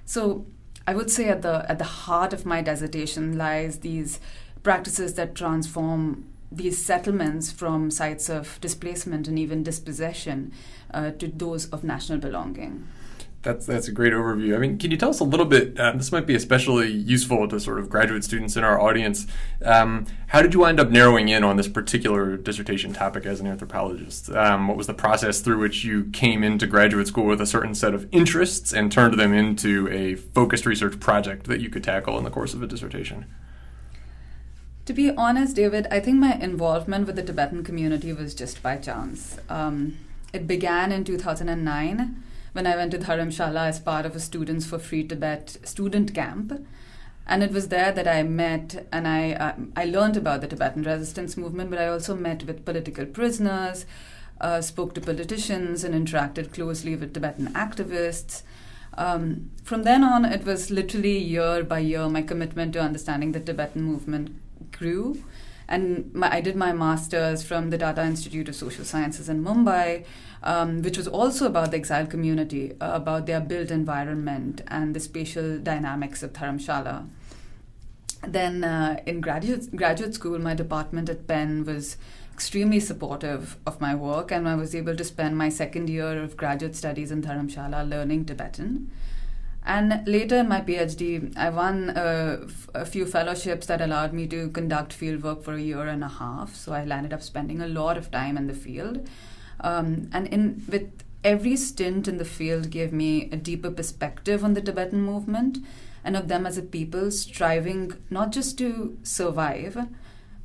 So 0.05 0.47
I 0.87 0.95
would 0.95 1.11
say 1.11 1.29
at 1.29 1.43
the 1.43 1.65
at 1.69 1.77
the 1.77 1.83
heart 1.83 2.33
of 2.33 2.45
my 2.45 2.61
dissertation 2.61 3.37
lies 3.37 3.79
these 3.79 4.19
practices 4.63 5.13
that 5.13 5.35
transform 5.35 6.25
these 6.55 6.83
settlements 6.83 7.51
from 7.51 7.91
sites 7.91 8.29
of 8.29 8.59
displacement 8.61 9.27
and 9.27 9.37
even 9.37 9.63
dispossession 9.63 10.51
uh, 10.93 11.11
to 11.11 11.27
those 11.27 11.67
of 11.69 11.83
national 11.83 12.19
belonging. 12.19 12.87
That's 13.45 13.67
that's 13.67 13.87
a 13.87 13.91
great 13.91 14.11
overview. 14.11 14.55
I 14.55 14.57
mean, 14.57 14.79
can 14.79 14.89
you 14.89 14.97
tell 14.97 15.11
us 15.11 15.19
a 15.19 15.23
little 15.23 15.45
bit? 15.45 15.79
Um, 15.79 15.97
this 15.97 16.11
might 16.11 16.25
be 16.25 16.33
especially 16.33 16.91
useful 16.91 17.47
to 17.47 17.59
sort 17.59 17.77
of 17.77 17.91
graduate 17.91 18.23
students 18.23 18.57
in 18.57 18.63
our 18.63 18.81
audience. 18.81 19.27
Um, 19.63 20.07
how 20.27 20.41
did 20.41 20.55
you 20.55 20.61
wind 20.61 20.79
up 20.79 20.89
narrowing 20.89 21.29
in 21.29 21.43
on 21.43 21.55
this 21.55 21.67
particular 21.67 22.37
dissertation 22.37 22.91
topic 22.91 23.27
as 23.27 23.39
an 23.39 23.45
anthropologist? 23.45 24.31
Um, 24.31 24.67
what 24.67 24.77
was 24.77 24.87
the 24.87 24.95
process 24.95 25.41
through 25.41 25.59
which 25.59 25.83
you 25.83 26.05
came 26.05 26.43
into 26.43 26.65
graduate 26.65 27.07
school 27.07 27.25
with 27.25 27.39
a 27.39 27.45
certain 27.45 27.75
set 27.75 27.93
of 27.93 28.09
interests 28.11 28.73
and 28.73 28.91
turned 28.91 29.19
them 29.19 29.31
into 29.31 29.87
a 29.89 30.15
focused 30.15 30.65
research 30.65 30.99
project 30.99 31.45
that 31.45 31.61
you 31.61 31.69
could 31.69 31.83
tackle 31.83 32.17
in 32.17 32.23
the 32.23 32.31
course 32.31 32.55
of 32.55 32.63
a 32.63 32.67
dissertation? 32.67 33.25
To 34.85 34.93
be 34.93 35.09
honest, 35.09 35.55
David, 35.55 35.87
I 35.89 35.99
think 35.99 36.19
my 36.19 36.35
involvement 36.35 37.07
with 37.07 37.15
the 37.15 37.23
Tibetan 37.23 37.63
community 37.63 38.13
was 38.13 38.35
just 38.35 38.61
by 38.61 38.77
chance. 38.77 39.35
Um, 39.49 39.97
it 40.31 40.45
began 40.45 40.91
in 40.91 41.03
2009 41.03 42.23
when 42.53 42.67
I 42.67 42.75
went 42.75 42.91
to 42.91 42.99
Dharamshala 42.99 43.69
as 43.69 43.79
part 43.79 44.05
of 44.05 44.15
a 44.15 44.19
Students 44.19 44.67
for 44.67 44.77
Free 44.77 45.03
Tibet 45.03 45.57
student 45.63 46.13
camp. 46.13 46.67
And 47.25 47.41
it 47.41 47.51
was 47.51 47.69
there 47.69 47.91
that 47.93 48.07
I 48.07 48.21
met 48.21 48.85
and 48.91 49.07
I, 49.07 49.33
uh, 49.33 49.55
I 49.75 49.85
learned 49.85 50.17
about 50.17 50.41
the 50.41 50.47
Tibetan 50.47 50.83
resistance 50.83 51.35
movement, 51.35 51.71
but 51.71 51.79
I 51.79 51.87
also 51.87 52.15
met 52.15 52.43
with 52.43 52.63
political 52.63 53.07
prisoners, 53.07 53.87
uh, 54.39 54.61
spoke 54.61 54.93
to 54.93 55.01
politicians, 55.01 55.83
and 55.83 55.95
interacted 55.95 56.53
closely 56.53 56.95
with 56.95 57.15
Tibetan 57.15 57.47
activists. 57.53 58.43
Um, 58.95 59.49
from 59.63 59.81
then 59.81 60.03
on, 60.03 60.25
it 60.25 60.45
was 60.45 60.69
literally 60.69 61.17
year 61.17 61.63
by 61.63 61.79
year 61.79 62.07
my 62.07 62.21
commitment 62.21 62.73
to 62.73 62.81
understanding 62.81 63.31
the 63.31 63.39
Tibetan 63.39 63.81
movement 63.81 64.39
grew. 64.77 65.23
And 65.67 66.13
my, 66.13 66.31
I 66.31 66.41
did 66.41 66.55
my 66.55 66.73
master's 66.73 67.43
from 67.43 67.71
the 67.71 67.77
Tata 67.77 68.03
Institute 68.03 68.47
of 68.49 68.55
Social 68.55 68.85
Sciences 68.85 69.29
in 69.29 69.43
Mumbai, 69.43 70.05
um, 70.43 70.83
which 70.83 70.97
was 70.97 71.07
also 71.07 71.47
about 71.47 71.71
the 71.71 71.77
exile 71.77 72.05
community, 72.05 72.73
uh, 72.79 72.91
about 72.93 73.25
their 73.25 73.39
built 73.39 73.71
environment 73.71 74.61
and 74.67 74.95
the 74.95 74.99
spatial 74.99 75.57
dynamics 75.57 76.21
of 76.21 76.33
Dharamshala. 76.33 77.07
Then 78.27 78.63
uh, 78.63 79.01
in 79.05 79.21
graduate, 79.21 79.75
graduate 79.75 80.13
school, 80.13 80.39
my 80.39 80.53
department 80.53 81.09
at 81.09 81.27
Penn 81.27 81.65
was 81.65 81.97
extremely 82.33 82.79
supportive 82.79 83.57
of 83.65 83.79
my 83.79 83.95
work, 83.95 84.31
and 84.31 84.47
I 84.47 84.55
was 84.55 84.75
able 84.75 84.95
to 84.95 85.03
spend 85.03 85.37
my 85.37 85.49
second 85.49 85.89
year 85.89 86.21
of 86.21 86.35
graduate 86.37 86.75
studies 86.75 87.11
in 87.11 87.21
Dharamshala 87.21 87.89
learning 87.89 88.25
Tibetan. 88.25 88.91
And 89.67 90.07
later 90.07 90.37
in 90.37 90.47
my 90.47 90.61
PhD, 90.61 91.35
I 91.35 91.49
won 91.49 91.91
a 91.95 92.85
few 92.85 93.05
fellowships 93.07 93.65
that 93.65 93.81
allowed 93.81 94.13
me 94.13 94.27
to 94.27 94.49
conduct 94.49 94.97
fieldwork 94.97 95.43
for 95.43 95.53
a 95.53 95.61
year 95.61 95.87
and 95.87 96.03
a 96.03 96.07
half. 96.07 96.55
So 96.55 96.71
I 96.71 96.85
landed 96.85 97.11
up 97.11 97.23
spending 97.23 97.61
a 97.61 97.67
lot 97.67 97.97
of 97.97 98.11
time 98.11 98.37
in 98.37 98.45
the 98.45 98.53
field. 98.53 99.09
Um, 99.61 100.09
and 100.13 100.27
in 100.27 100.63
with 100.69 100.91
every 101.23 101.55
stint 101.55 102.07
in 102.07 102.17
the 102.17 102.25
field 102.25 102.69
gave 102.69 102.93
me 102.93 103.27
a 103.31 103.35
deeper 103.35 103.71
perspective 103.71 104.43
on 104.43 104.53
the 104.53 104.61
Tibetan 104.61 105.01
movement 105.01 105.57
and 106.03 106.15
of 106.15 106.27
them 106.27 106.45
as 106.45 106.59
a 106.59 106.61
people 106.61 107.09
striving 107.09 107.93
not 108.11 108.31
just 108.31 108.59
to 108.59 108.99
survive, 109.01 109.87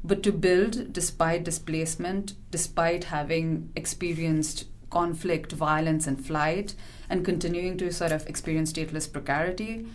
but 0.03 0.23
to 0.23 0.33
build 0.33 0.95
despite 0.95 1.45
displacement, 1.45 2.33
despite 2.51 3.05
having 3.05 3.71
experienced 3.77 4.65
conflict, 4.91 5.53
violence, 5.53 6.07
and 6.07 6.25
flight, 6.25 6.75
and 7.09 7.25
continuing 7.25 7.79
to 7.79 7.93
sort 7.93 8.13
of 8.13 8.27
experience 8.27 8.73
stateless 8.73 9.11
precarity. 9.11 9.87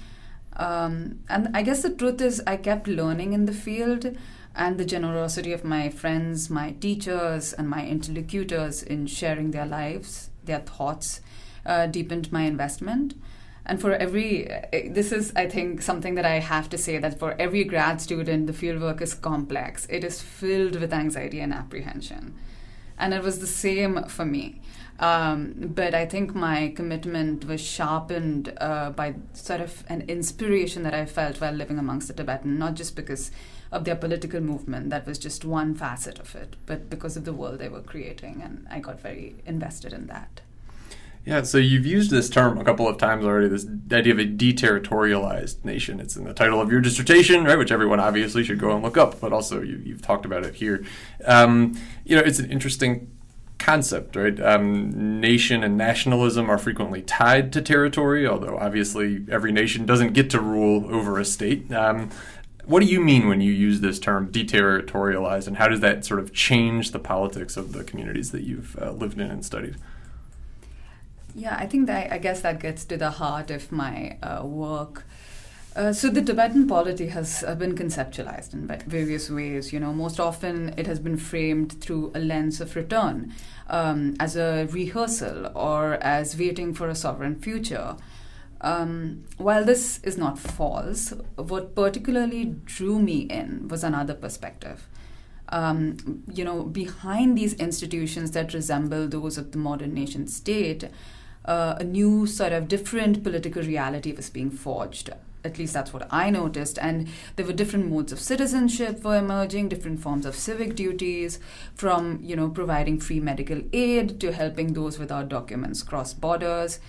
Um, 0.58 1.20
and 1.30 1.50
I 1.54 1.62
guess 1.62 1.82
the 1.82 1.90
truth 1.90 2.22
is, 2.22 2.42
I 2.48 2.58
kept 2.58 2.88
learning 2.88 3.34
in 3.34 3.46
the 3.46 3.54
field, 3.54 4.18
and 4.56 4.78
the 4.78 4.86
generosity 4.86 5.52
of 5.52 5.66
my 5.66 5.90
friends, 5.90 6.50
my 6.50 6.72
teachers, 6.72 7.52
and 7.52 7.70
my 7.70 7.86
interlocutors 7.86 8.82
in 8.82 9.06
sharing 9.06 9.52
their 9.52 9.66
lives, 9.66 10.30
their 10.46 10.60
thoughts, 10.60 11.20
uh, 11.66 11.88
deepened 11.88 12.32
my 12.32 12.44
investment. 12.44 13.16
And 13.66 13.82
for 13.82 13.94
every, 13.94 14.50
uh, 14.50 14.62
this 14.92 15.12
is, 15.12 15.34
I 15.36 15.48
think, 15.48 15.82
something 15.82 16.16
that 16.16 16.26
I 16.26 16.40
have 16.40 16.70
to 16.70 16.78
say 16.78 17.00
that 17.00 17.20
for 17.20 17.36
every 17.40 17.64
grad 17.64 18.00
student, 18.00 18.48
the 18.48 18.54
fieldwork 18.54 19.02
is 19.02 19.14
complex. 19.14 19.88
It 19.90 20.04
is 20.04 20.22
filled 20.22 20.80
with 20.80 20.94
anxiety 20.94 21.40
and 21.40 21.52
apprehension. 21.52 22.36
And 22.98 23.14
it 23.14 23.24
was 23.24 23.40
the 23.40 23.48
same 23.48 24.04
for 24.04 24.24
me. 24.24 24.62
Um, 25.00 25.72
but 25.76 25.94
I 25.94 26.06
think 26.06 26.34
my 26.34 26.72
commitment 26.76 27.46
was 27.46 27.62
sharpened 27.62 28.54
uh, 28.62 28.92
by 28.92 29.16
sort 29.34 29.60
of 29.62 29.84
an 29.88 30.02
inspiration 30.08 30.84
that 30.84 30.94
I 30.94 31.06
felt 31.06 31.42
while 31.42 31.52
living 31.52 31.80
amongst 31.80 32.08
the 32.08 32.14
Tibetan, 32.14 32.58
not 32.58 32.76
just 32.76 32.96
because 32.96 33.32
of 33.72 33.84
their 33.84 33.96
political 33.96 34.40
movement, 34.40 34.90
that 34.92 35.06
was 35.06 35.20
just 35.20 35.44
one 35.44 35.76
facet 35.76 36.20
of 36.20 36.34
it, 36.36 36.56
but 36.66 36.90
because 36.90 37.18
of 37.18 37.26
the 37.26 37.34
world 37.34 37.60
they 37.60 37.68
were 37.68 37.82
creating. 37.82 38.42
And 38.42 38.66
I 38.72 38.80
got 38.80 39.02
very 39.02 39.36
invested 39.46 39.92
in 39.92 40.08
that. 40.08 40.42
Yeah, 41.26 41.42
so 41.42 41.58
you've 41.58 41.88
used 41.88 42.12
this 42.12 42.30
term 42.30 42.60
a 42.60 42.64
couple 42.64 42.88
of 42.88 43.00
times 43.00 43.26
already. 43.26 43.48
This 43.48 43.66
idea 43.92 44.14
of 44.14 44.20
a 44.20 44.26
deterritorialized 44.26 45.66
nation. 45.66 46.00
It's 46.00 46.16
in 46.16 46.24
the 46.24 46.36
title 46.36 46.62
of 46.62 46.72
your 46.72 46.82
dissertation, 46.82 47.46
right? 47.46 47.58
Which 47.58 47.72
everyone 47.72 48.00
obviously 48.00 48.44
should 48.44 48.60
go 48.60 48.72
and 48.72 48.84
look 48.84 48.96
up. 48.96 49.20
But 49.20 49.34
also, 49.34 49.62
you, 49.64 49.94
have 49.94 50.04
talked 50.04 50.26
about 50.26 50.46
it 50.46 50.54
here. 50.54 50.86
Um, 51.26 51.80
you 52.04 52.16
know, 52.16 52.22
it's 52.22 52.38
an 52.38 52.52
interesting 52.52 53.15
concept, 53.66 54.16
right? 54.16 54.40
Um, 54.40 55.20
nation 55.20 55.64
and 55.64 55.76
nationalism 55.76 56.52
are 56.52 56.60
frequently 56.60 57.02
tied 57.02 57.52
to 57.54 57.64
territory, 57.64 58.28
although 58.28 58.60
obviously 58.60 59.26
every 59.28 59.52
nation 59.52 59.88
doesn't 59.88 60.14
get 60.14 60.30
to 60.30 60.40
rule 60.40 60.86
over 60.94 61.18
a 61.18 61.26
state. 61.26 61.74
Um, 61.74 62.12
what 62.66 62.82
do 62.82 62.86
you 62.86 63.00
mean 63.00 63.28
when 63.28 63.42
you 63.42 63.52
use 63.52 63.82
this 63.82 63.98
term 63.98 64.32
deterritorialized, 64.32 65.48
and 65.48 65.58
how 65.58 65.68
does 65.68 65.80
that 65.80 66.06
sort 66.06 66.20
of 66.20 66.32
change 66.32 66.92
the 66.92 67.00
politics 67.00 67.58
of 67.58 67.74
the 67.74 67.84
communities 67.84 68.32
that 68.32 68.44
you've 68.44 68.78
uh, 68.80 68.92
lived 68.92 69.20
in 69.20 69.32
and 69.32 69.44
studied? 69.44 69.76
Yeah, 71.34 71.58
I 71.58 71.66
think 71.66 71.88
that 71.88 72.14
I 72.14 72.20
guess 72.20 72.42
that 72.42 72.60
gets 72.60 72.86
to 72.86 72.98
the 72.98 73.12
heart 73.12 73.50
of 73.50 73.72
my 73.72 74.18
uh, 74.22 74.46
work. 74.46 75.06
Uh, 75.76 75.92
so 75.92 76.10
the 76.10 76.22
Tibetan 76.22 76.68
polity 76.68 77.08
has 77.08 77.44
uh, 77.46 77.54
been 77.54 77.76
conceptualized 77.76 78.54
in 78.54 78.66
various 78.88 79.30
ways. 79.30 79.74
You 79.74 79.82
know, 79.82 79.92
most 79.92 80.22
often 80.22 80.74
it 80.78 80.88
has 80.88 81.00
been 81.00 81.18
framed 81.18 81.82
through 81.82 82.14
a 82.16 82.20
lens 82.20 82.62
of 82.62 82.78
return, 82.78 83.34
um, 83.68 84.16
as 84.18 84.38
a 84.38 84.68
rehearsal 84.72 85.52
or 85.54 85.96
as 85.96 86.38
waiting 86.40 86.74
for 86.74 86.88
a 86.88 86.96
sovereign 86.96 87.42
future. 87.42 87.98
Um, 88.62 89.26
while 89.38 89.66
this 89.66 90.00
is 90.04 90.18
not 90.18 90.40
false, 90.40 91.14
what 91.36 91.76
particularly 91.76 92.56
drew 92.64 92.98
me 92.98 93.22
in 93.24 93.68
was 93.68 93.84
another 93.84 94.14
perspective. 94.14 94.88
Um, 95.50 96.24
you 96.32 96.46
know, 96.46 96.64
behind 96.64 97.38
these 97.38 97.54
institutions 97.56 98.32
that 98.32 98.54
resemble 98.54 99.10
those 99.10 99.38
of 99.38 99.52
the 99.52 99.58
modern 99.58 99.94
nation 99.94 100.28
state, 100.28 100.86
uh, 101.44 101.76
a 101.78 101.84
new 101.84 102.26
sort 102.26 102.54
of 102.54 102.70
different 102.70 103.24
political 103.24 103.62
reality 103.62 104.14
was 104.14 104.30
being 104.30 104.50
forged. 104.50 105.10
At 105.46 105.58
least 105.58 105.74
that's 105.74 105.94
what 105.94 106.08
I 106.12 106.30
noticed. 106.30 106.80
And 106.80 107.08
there 107.36 107.46
were 107.46 107.54
different 107.54 107.90
modes 107.90 108.12
of 108.12 108.20
citizenship 108.20 109.04
were 109.04 109.18
emerging, 109.18 109.70
different 109.70 110.02
forms 110.02 110.26
of 110.26 110.36
civic 110.36 110.76
duties, 110.76 111.40
from 111.76 112.20
you 112.22 112.36
know 112.36 112.50
providing 112.50 113.00
free 113.00 113.20
medical 113.20 113.62
aid 113.72 114.20
to 114.22 114.34
helping 114.34 114.74
those 114.74 115.00
without 115.00 115.30
documents 115.30 115.84
cross 115.84 116.14
borders. 116.14 116.80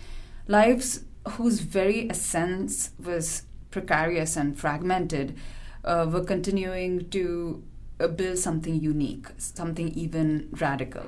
Lives 0.49 1.01
whose 1.31 1.61
very 1.61 2.09
essence 2.11 2.91
was 3.03 3.43
precarious 3.71 4.37
and 4.37 4.59
fragmented 4.59 5.37
uh, 5.85 6.07
were 6.11 6.25
continuing 6.25 7.11
to 7.11 7.63
uh, 8.01 8.09
build 8.09 8.39
something 8.39 8.81
unique, 8.81 9.27
something 9.39 9.89
even 9.91 10.49
radical. 10.53 11.07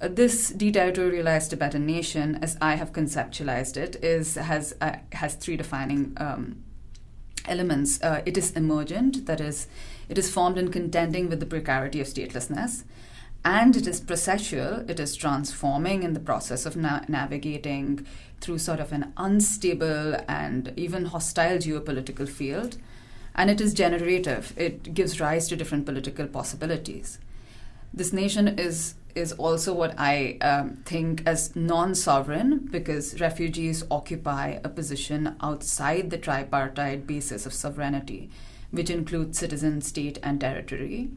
This 0.00 0.50
deterritorialized 0.50 1.50
Tibetan 1.50 1.84
nation, 1.84 2.38
as 2.40 2.56
I 2.58 2.76
have 2.76 2.92
conceptualized 2.92 3.76
it, 3.76 4.02
is 4.02 4.36
has 4.36 4.74
uh, 4.80 4.96
has 5.12 5.34
three 5.34 5.58
defining 5.58 6.14
um, 6.16 6.64
elements. 7.46 8.02
Uh, 8.02 8.22
it 8.24 8.38
is 8.38 8.52
emergent, 8.52 9.26
that 9.26 9.42
is, 9.42 9.66
it 10.08 10.16
is 10.16 10.32
formed 10.32 10.56
in 10.56 10.70
contending 10.70 11.28
with 11.28 11.38
the 11.38 11.44
precarity 11.44 12.00
of 12.00 12.06
statelessness, 12.06 12.84
and 13.44 13.76
it 13.76 13.86
is 13.86 14.00
processual. 14.00 14.88
It 14.88 14.98
is 14.98 15.14
transforming 15.16 16.02
in 16.02 16.14
the 16.14 16.20
process 16.20 16.64
of 16.64 16.76
na- 16.76 17.04
navigating 17.06 18.06
through 18.40 18.58
sort 18.58 18.80
of 18.80 18.92
an 18.92 19.12
unstable 19.18 20.16
and 20.26 20.72
even 20.76 21.06
hostile 21.06 21.58
geopolitical 21.58 22.26
field. 22.26 22.78
And 23.34 23.50
it 23.50 23.60
is 23.60 23.74
generative. 23.74 24.54
It 24.56 24.94
gives 24.94 25.20
rise 25.20 25.46
to 25.48 25.56
different 25.56 25.86
political 25.86 26.26
possibilities. 26.26 27.18
This 27.92 28.12
nation 28.12 28.58
is 28.58 28.94
is 29.14 29.32
also 29.32 29.72
what 29.72 29.94
I 29.98 30.38
um, 30.40 30.76
think 30.84 31.22
as 31.26 31.54
non 31.56 31.94
sovereign 31.94 32.68
because 32.70 33.20
refugees 33.20 33.84
occupy 33.90 34.58
a 34.62 34.68
position 34.68 35.36
outside 35.40 36.10
the 36.10 36.18
tripartite 36.18 37.06
basis 37.06 37.46
of 37.46 37.52
sovereignty, 37.52 38.30
which 38.70 38.90
includes 38.90 39.38
citizen, 39.38 39.80
state, 39.80 40.18
and 40.22 40.40
territory. 40.40 41.10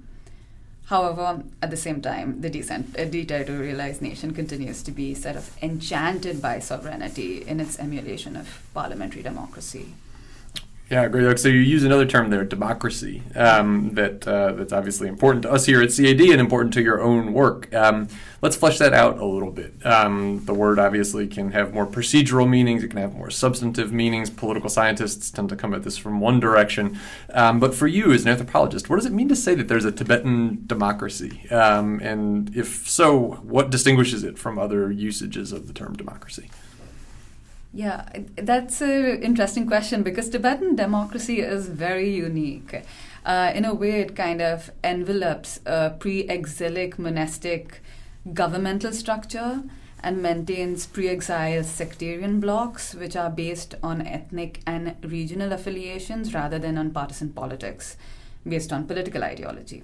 However, 0.87 1.43
at 1.61 1.71
the 1.71 1.77
same 1.77 2.01
time, 2.01 2.41
the 2.41 2.49
decent, 2.49 2.97
uh, 2.99 3.05
deterritorialized 3.05 4.01
nation 4.01 4.33
continues 4.33 4.83
to 4.83 4.91
be 4.91 5.13
sort 5.13 5.37
of 5.37 5.55
enchanted 5.63 6.41
by 6.41 6.59
sovereignty 6.59 7.43
in 7.47 7.59
its 7.59 7.79
emulation 7.79 8.35
of 8.35 8.61
parliamentary 8.73 9.23
democracy. 9.23 9.93
Yeah, 10.89 11.07
great. 11.07 11.39
So 11.39 11.47
you 11.47 11.59
use 11.59 11.83
another 11.85 12.05
term 12.05 12.29
there, 12.29 12.43
democracy, 12.43 13.23
um, 13.35 13.95
that 13.95 14.27
uh, 14.27 14.51
that's 14.51 14.73
obviously 14.73 15.07
important 15.07 15.43
to 15.43 15.51
us 15.51 15.65
here 15.65 15.81
at 15.81 15.89
CAD 15.95 16.19
and 16.19 16.41
important 16.41 16.73
to 16.73 16.83
your 16.83 17.01
own 17.01 17.33
work. 17.33 17.73
Um, 17.73 18.09
let's 18.41 18.57
flesh 18.57 18.77
that 18.79 18.93
out 18.93 19.17
a 19.17 19.25
little 19.25 19.49
bit. 19.49 19.73
Um, 19.85 20.43
the 20.43 20.53
word 20.53 20.79
obviously 20.79 21.25
can 21.25 21.51
have 21.51 21.73
more 21.73 21.87
procedural 21.87 22.47
meanings. 22.47 22.83
It 22.83 22.89
can 22.89 22.99
have 22.99 23.15
more 23.15 23.29
substantive 23.29 23.93
meanings. 23.93 24.29
Political 24.29 24.69
scientists 24.69 25.31
tend 25.31 25.49
to 25.49 25.55
come 25.55 25.73
at 25.73 25.83
this 25.83 25.97
from 25.97 26.19
one 26.19 26.41
direction, 26.41 26.99
um, 27.31 27.59
but 27.59 27.73
for 27.73 27.87
you 27.87 28.11
as 28.11 28.23
an 28.23 28.29
anthropologist, 28.29 28.89
what 28.89 28.97
does 28.97 29.05
it 29.05 29.13
mean 29.13 29.29
to 29.29 29.35
say 29.37 29.55
that 29.55 29.69
there's 29.69 29.85
a 29.85 29.91
Tibetan 29.91 30.63
democracy? 30.67 31.49
Um, 31.49 32.01
and 32.01 32.55
if 32.55 32.87
so, 32.89 33.39
what 33.41 33.69
distinguishes 33.69 34.23
it 34.25 34.37
from 34.37 34.59
other 34.59 34.91
usages 34.91 35.53
of 35.53 35.67
the 35.67 35.73
term 35.73 35.95
democracy? 35.95 36.49
Yeah, 37.75 38.07
that's 38.35 38.81
an 38.81 39.23
interesting 39.23 39.65
question 39.65 40.03
because 40.03 40.29
Tibetan 40.29 40.75
democracy 40.75 41.39
is 41.39 41.67
very 41.67 42.15
unique. 42.15 42.83
Uh, 43.25 43.51
in 43.55 43.65
a 43.65 43.73
way, 43.73 44.01
it 44.01 44.15
kind 44.15 44.43
of 44.43 44.69
envelopes 44.83 45.59
a 45.65 45.89
pre 45.89 46.19
exilic 46.29 46.99
monastic 46.99 47.81
governmental 48.31 48.91
structure 48.91 49.63
and 50.03 50.21
maintains 50.21 50.85
pre 50.85 51.07
exile 51.09 51.63
sectarian 51.63 52.39
blocks, 52.39 52.93
which 52.93 53.15
are 53.15 53.31
based 53.31 53.73
on 53.81 54.05
ethnic 54.05 54.59
and 54.67 54.95
regional 55.01 55.51
affiliations 55.51 56.31
rather 56.31 56.59
than 56.59 56.77
on 56.77 56.91
partisan 56.91 57.33
politics, 57.33 57.97
based 58.47 58.71
on 58.71 58.85
political 58.85 59.23
ideology. 59.23 59.81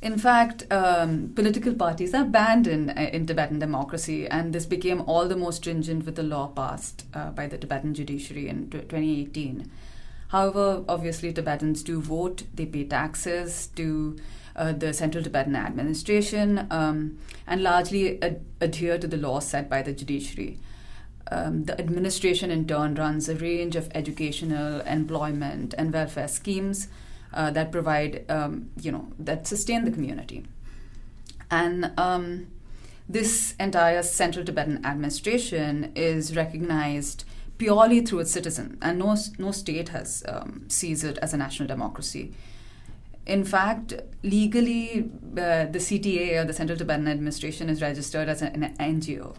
In 0.00 0.16
fact, 0.16 0.64
um, 0.70 1.32
political 1.34 1.74
parties 1.74 2.14
are 2.14 2.24
banned 2.24 2.68
in, 2.68 2.90
uh, 2.90 3.10
in 3.12 3.26
Tibetan 3.26 3.58
democracy, 3.58 4.28
and 4.28 4.52
this 4.52 4.64
became 4.64 5.00
all 5.02 5.26
the 5.26 5.36
more 5.36 5.52
stringent 5.52 6.06
with 6.06 6.14
the 6.14 6.22
law 6.22 6.46
passed 6.46 7.04
uh, 7.14 7.30
by 7.30 7.48
the 7.48 7.58
Tibetan 7.58 7.94
judiciary 7.94 8.48
in 8.48 8.70
t- 8.70 8.78
2018. 8.78 9.68
However, 10.28 10.84
obviously, 10.88 11.32
Tibetans 11.32 11.82
do 11.82 12.00
vote, 12.00 12.44
they 12.54 12.66
pay 12.66 12.84
taxes 12.84 13.68
to 13.74 14.16
uh, 14.54 14.72
the 14.72 14.92
Central 14.92 15.24
Tibetan 15.24 15.56
administration, 15.56 16.68
um, 16.70 17.18
and 17.46 17.62
largely 17.62 18.22
ad- 18.22 18.44
adhere 18.60 18.98
to 18.98 19.08
the 19.08 19.16
laws 19.16 19.48
set 19.48 19.68
by 19.68 19.82
the 19.82 19.92
judiciary. 19.92 20.60
Um, 21.30 21.64
the 21.64 21.78
administration, 21.78 22.52
in 22.52 22.68
turn, 22.68 22.94
runs 22.94 23.28
a 23.28 23.34
range 23.34 23.74
of 23.74 23.90
educational, 23.96 24.80
employment, 24.82 25.74
and 25.76 25.92
welfare 25.92 26.28
schemes 26.28 26.86
uh, 27.32 27.50
that 27.50 27.72
provide, 27.72 28.24
um, 28.28 28.70
you 28.80 28.92
know, 28.92 29.12
that 29.18 29.46
sustain 29.46 29.84
the 29.84 29.90
community. 29.90 30.44
And 31.50 31.92
um, 31.98 32.48
this 33.08 33.54
entire 33.58 34.02
Central 34.02 34.44
Tibetan 34.44 34.84
administration 34.84 35.92
is 35.94 36.36
recognized 36.36 37.24
purely 37.56 38.00
through 38.00 38.20
its 38.20 38.30
citizens, 38.30 38.78
and 38.80 38.98
no, 38.98 39.16
no 39.38 39.50
state 39.50 39.88
has 39.88 40.22
um, 40.28 40.64
sees 40.68 41.02
it 41.02 41.18
as 41.18 41.34
a 41.34 41.36
national 41.36 41.66
democracy. 41.66 42.32
In 43.26 43.44
fact, 43.44 43.94
legally, 44.22 45.10
uh, 45.32 45.66
the 45.66 45.78
CTA 45.78 46.40
or 46.40 46.44
the 46.44 46.52
Central 46.52 46.78
Tibetan 46.78 47.08
Administration 47.08 47.68
is 47.68 47.82
registered 47.82 48.28
as 48.28 48.40
an, 48.42 48.62
an 48.62 48.76
NGO. 49.00 49.36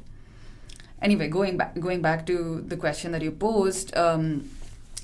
Anyway, 1.02 1.28
going 1.30 1.58
back 1.58 1.80
going 1.80 2.02
back 2.02 2.26
to 2.26 2.62
the 2.68 2.76
question 2.76 3.12
that 3.14 3.22
you 3.22 3.32
posed, 3.32 3.96
um, 3.96 4.50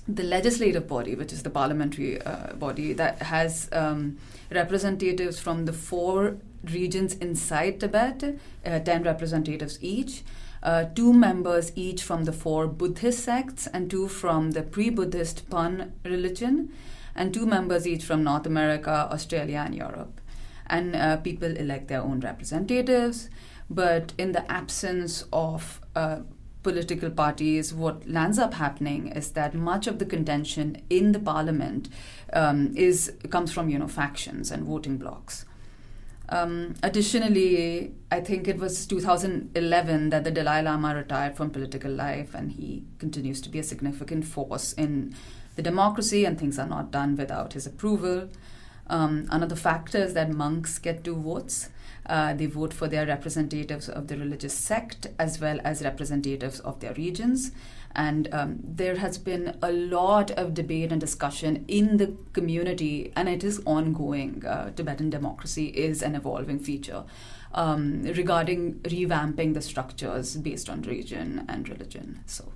the 0.08 0.24
legislative 0.24 0.88
body, 0.88 1.16
which 1.16 1.34
is 1.34 1.44
the 1.44 1.50
parliamentary 1.50 2.22
uh, 2.22 2.54
body 2.54 2.94
that 2.94 3.22
has 3.24 3.70
um, 3.72 4.18
representatives 4.52 5.40
from 5.40 5.66
the 5.66 5.74
four 5.74 6.38
regions 6.72 7.14
inside 7.16 7.80
Tibet, 7.80 8.38
uh, 8.66 8.80
10 8.80 9.04
representatives 9.04 9.80
each. 9.82 10.24
Uh, 10.62 10.86
two 10.96 11.14
members 11.14 11.72
each 11.76 12.02
from 12.02 12.24
the 12.24 12.34
four 12.34 12.68
Buddhist 12.68 13.24
sects, 13.24 13.68
and 13.68 13.90
two 13.90 14.08
from 14.08 14.52
the 14.52 14.64
pre 14.64 14.90
Buddhist 14.90 15.48
Bon 15.50 15.94
religion, 16.04 16.72
and 17.16 17.34
two 17.34 17.46
members 17.46 17.88
each 17.88 18.04
from 18.04 18.24
North 18.24 18.48
America, 18.48 19.08
Australia, 19.12 19.64
and 19.66 19.76
Europe. 19.76 20.20
And 20.68 20.96
uh, 20.96 21.18
people 21.18 21.56
elect 21.56 21.88
their 21.88 22.02
own 22.02 22.20
representatives, 22.20 23.30
but 23.70 24.14
in 24.18 24.32
the 24.32 24.52
absence 24.52 25.26
of 25.32 25.82
uh, 25.96 26.22
political 26.66 27.12
parties, 27.12 27.74
what 27.74 28.10
lands 28.10 28.40
up 28.40 28.56
happening 28.56 29.08
is 29.10 29.32
that 29.34 29.54
much 29.54 29.86
of 29.86 30.00
the 30.00 30.06
contention 30.06 30.82
in 30.90 31.12
the 31.12 31.20
parliament 31.20 31.90
um, 32.34 32.74
is 32.76 33.14
comes 33.30 33.54
from 33.54 33.70
you 33.70 33.78
know 33.78 33.88
factions 33.88 34.50
and 34.52 34.64
voting 34.64 34.98
blocks. 34.98 35.46
Um, 36.28 36.74
additionally, 36.82 37.94
I 38.12 38.20
think 38.20 38.48
it 38.48 38.58
was 38.58 38.88
2011 38.88 40.10
that 40.10 40.24
the 40.24 40.32
Dalai 40.32 40.64
Lama 40.64 40.96
retired 40.96 41.38
from 41.38 41.52
political 41.52 41.92
life, 41.92 42.34
and 42.34 42.52
he 42.52 42.84
continues 42.98 43.42
to 43.42 43.50
be 43.50 43.60
a 43.60 43.64
significant 43.64 44.26
force 44.26 44.74
in 44.74 45.14
the 45.56 45.62
democracy, 45.62 46.26
and 46.26 46.40
things 46.40 46.58
are 46.58 46.68
not 46.68 46.90
done 46.90 47.16
without 47.16 47.54
his 47.54 47.68
approval. 47.68 48.28
Um, 48.88 49.28
another 49.30 49.56
factor 49.56 50.00
is 50.00 50.16
that 50.16 50.32
monks 50.32 50.80
get 50.80 51.04
two 51.04 51.16
votes. 51.16 51.70
Uh, 52.06 52.34
they 52.34 52.46
vote 52.46 52.74
for 52.74 52.88
their 52.88 53.06
representatives 53.06 53.90
of 53.90 54.08
the 54.08 54.18
religious 54.18 54.54
sect 54.54 55.08
as 55.18 55.40
well 55.40 55.60
as 55.64 55.84
representatives 55.84 56.60
of 56.60 56.80
their 56.80 56.94
regions. 56.94 57.52
And 57.96 58.28
um, 58.34 58.60
there 58.62 58.98
has 58.98 59.18
been 59.18 59.58
a 59.62 59.72
lot 59.72 60.32
of 60.32 60.54
debate 60.54 60.92
and 60.92 61.00
discussion 61.00 61.64
in 61.68 61.98
the 61.98 62.14
community, 62.34 63.14
and 63.16 63.30
it 63.30 63.44
is 63.44 63.62
ongoing. 63.66 64.46
Uh, 64.46 64.72
Tibetan 64.72 65.10
democracy 65.10 65.68
is 65.68 66.02
an 66.02 66.14
evolving 66.16 66.60
feature 66.60 67.06
um, 67.54 68.04
regarding 68.04 68.76
revamping 68.82 69.54
the 69.54 69.62
structures 69.62 70.36
based 70.36 70.70
on 70.70 70.82
region 70.82 71.46
and 71.48 71.70
religion. 71.70 72.20
So. 72.26 72.52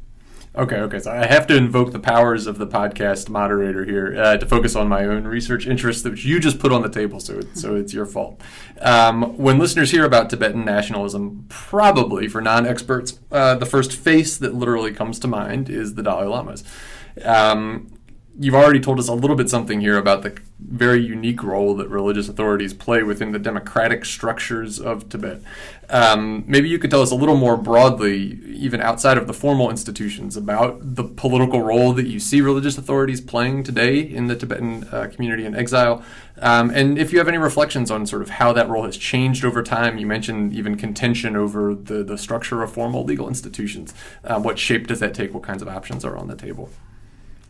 Okay, 0.60 0.76
okay. 0.76 1.00
So 1.00 1.10
I 1.10 1.26
have 1.26 1.48
to 1.48 1.56
invoke 1.56 1.94
the 1.94 2.00
powers 2.00 2.46
of 2.46 2.58
the 2.58 2.68
podcast 2.68 3.30
moderator 3.30 3.86
here 3.86 4.22
uh, 4.22 4.36
to 4.36 4.46
focus 4.46 4.76
on 4.76 4.90
my 4.90 5.06
own 5.06 5.24
research 5.24 5.66
interests, 5.66 6.04
which 6.04 6.26
you 6.26 6.38
just 6.38 6.60
put 6.60 6.74
on 6.74 6.82
the 6.82 6.90
table. 6.90 7.22
So, 7.22 7.38
it, 7.38 7.58
so 7.58 7.76
it's 7.78 7.94
your 7.94 8.06
fault. 8.06 8.42
Um, 8.82 9.38
when 9.38 9.58
listeners 9.58 9.92
hear 9.92 10.04
about 10.04 10.30
Tibetan 10.30 10.66
nationalism, 10.66 11.46
probably 11.48 12.28
for 12.28 12.42
non-experts, 12.42 13.20
uh, 13.32 13.56
the 13.56 13.66
first 13.66 13.94
face 13.94 14.38
that 14.38 14.54
literally 14.54 14.92
comes 14.92 15.18
to 15.20 15.30
mind 15.30 15.70
is 15.70 15.96
the 15.96 16.04
Dalai 16.04 16.26
Lama's. 16.26 16.66
Um, 17.24 17.99
you've 18.40 18.56
already 18.56 18.80
told 18.80 19.00
us 19.00 19.10
a 19.10 19.14
little 19.14 19.36
bit 19.36 19.50
something 19.50 19.82
here 19.82 19.98
about 19.98 20.24
the 20.24 20.38
very 20.60 21.02
unique 21.02 21.44
role 21.44 21.76
that 21.76 21.90
religious 21.90 22.30
authorities 22.30 22.74
play 22.74 23.04
within 23.04 23.34
the 23.34 23.40
democratic 23.40 24.06
structures 24.06 24.80
of 24.80 25.10
Tibet. 25.10 25.42
Um, 25.90 26.46
maybe 26.48 26.70
you 26.70 26.80
could 26.80 26.90
tell 26.90 27.02
us 27.02 27.12
a 27.12 27.16
little 27.16 27.36
more 27.36 27.58
broadly, 27.58 28.40
even 28.46 28.80
outside 28.80 29.18
of 29.18 29.28
the 29.28 29.34
formal 29.34 29.70
institutions, 29.70 30.38
about 30.38 30.96
the 30.96 31.04
political 31.04 31.62
role 31.62 31.92
that 31.94 32.08
you 32.08 32.20
see 32.20 32.40
religious 32.40 32.78
authorities 32.78 33.20
playing 33.20 33.64
today 33.64 34.00
in 34.00 34.28
the 34.28 34.38
Tibetan 34.38 34.88
uh, 34.92 35.10
community 35.14 35.46
in 35.46 35.54
exile. 35.54 36.02
Um, 36.42 36.70
and 36.70 36.98
if 36.98 37.12
you 37.12 37.18
have 37.20 37.28
any 37.28 37.38
reflections 37.38 37.92
on 37.92 38.06
sort 38.06 38.22
of 38.22 38.30
how 38.30 38.54
that 38.54 38.70
role 38.70 38.86
has 38.86 38.96
changed 38.96 39.44
over 39.44 39.62
time, 39.62 39.98
you 39.98 40.06
mentioned 40.06 40.54
even 40.54 40.76
contention 40.76 41.36
over 41.36 41.76
the, 41.76 42.04
the 42.04 42.18
structure 42.18 42.64
of 42.64 42.72
formal 42.72 43.04
legal 43.04 43.28
institutions. 43.28 43.94
Uh, 44.24 44.40
what 44.40 44.58
shape 44.58 44.88
does 44.88 45.02
that 45.02 45.14
take? 45.14 45.34
What 45.34 45.44
kinds 45.44 45.62
of 45.62 45.68
options 45.68 46.06
are 46.06 46.16
on 46.16 46.28
the 46.28 46.36
table? 46.36 46.70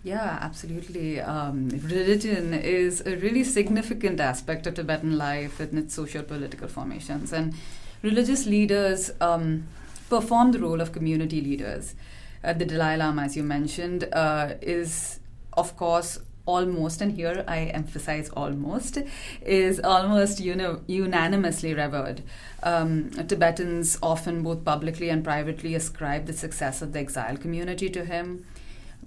Yeah, 0.04 0.40
absolutely. 0.42 1.20
Um, 1.20 1.70
religion 1.70 2.54
is 2.54 3.02
a 3.06 3.18
really 3.18 3.44
significant 3.44 4.20
aspect 4.22 4.66
of 4.66 4.76
Tibetan 4.76 5.18
life 5.18 5.60
and 5.60 5.78
its 5.78 5.94
social 5.94 6.24
political 6.24 6.70
formations. 6.70 7.34
And 7.34 7.54
religious 8.02 8.46
leaders 8.46 9.12
um, 9.20 9.68
perform 10.10 10.54
the 10.54 10.60
role 10.60 10.80
of 10.80 10.94
community 10.94 11.42
leaders. 11.42 11.96
Uh, 12.42 12.54
the 12.54 12.64
Dalai 12.64 12.96
Lama, 12.96 13.24
as 13.24 13.36
you 13.36 13.44
mentioned, 13.44 14.08
uh, 14.14 14.54
is, 14.62 15.20
of 15.54 15.76
course, 15.76 16.20
almost, 16.46 17.02
and 17.02 17.12
here 17.12 17.44
I 17.46 17.66
emphasize 17.66 18.30
almost, 18.30 18.98
is 19.42 19.82
almost 19.82 20.40
uni- 20.40 20.80
unanimously 20.88 21.74
revered. 21.74 22.24
Um, 22.64 23.10
Tibetans 23.12 23.98
often, 24.02 24.44
both 24.44 24.64
publicly 24.64 25.10
and 25.10 25.26
privately, 25.26 25.76
ascribe 25.76 26.26
the 26.26 26.34
success 26.34 26.82
of 26.82 26.94
the 26.94 27.00
exile 27.00 27.36
community 27.36 27.90
to 27.90 28.06
him 28.06 28.46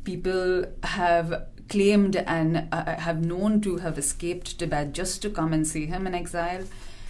people 0.05 0.67
have 0.83 1.47
claimed 1.69 2.17
and 2.17 2.69
uh, 2.71 2.97
have 2.97 3.25
known 3.25 3.61
to 3.63 3.79
have 3.79 3.99
escaped 3.99 4.59
Tibet 4.59 4.93
just 4.93 5.23
to 5.23 5.31
come 5.31 5.53
and 5.53 5.67
see 5.67 5.87
him 5.87 6.07
in 6.07 6.15
exile. 6.15 6.65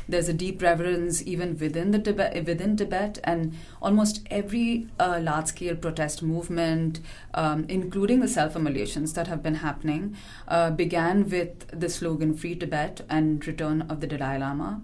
There's 0.08 0.28
a 0.28 0.34
deep 0.34 0.60
reverence 0.60 1.22
even 1.26 1.56
within 1.58 1.92
the 1.92 1.98
Tibet, 1.98 2.44
within 2.44 2.76
Tibet, 2.76 3.18
and 3.24 3.54
almost 3.80 4.20
every 4.30 4.88
uh, 4.98 5.20
large-scale 5.22 5.76
protest 5.76 6.22
movement, 6.22 7.00
um, 7.34 7.64
including 7.68 8.20
the 8.20 8.28
self-immolations 8.28 9.12
that 9.14 9.28
have 9.28 9.42
been 9.42 9.56
happening, 9.56 10.16
uh, 10.48 10.70
began 10.70 11.28
with 11.28 11.68
the 11.68 11.88
slogan 11.88 12.34
"Free 12.34 12.56
Tibet" 12.56 13.02
and 13.08 13.46
return 13.46 13.82
of 13.82 14.00
the 14.00 14.06
Dalai 14.06 14.38
Lama. 14.38 14.82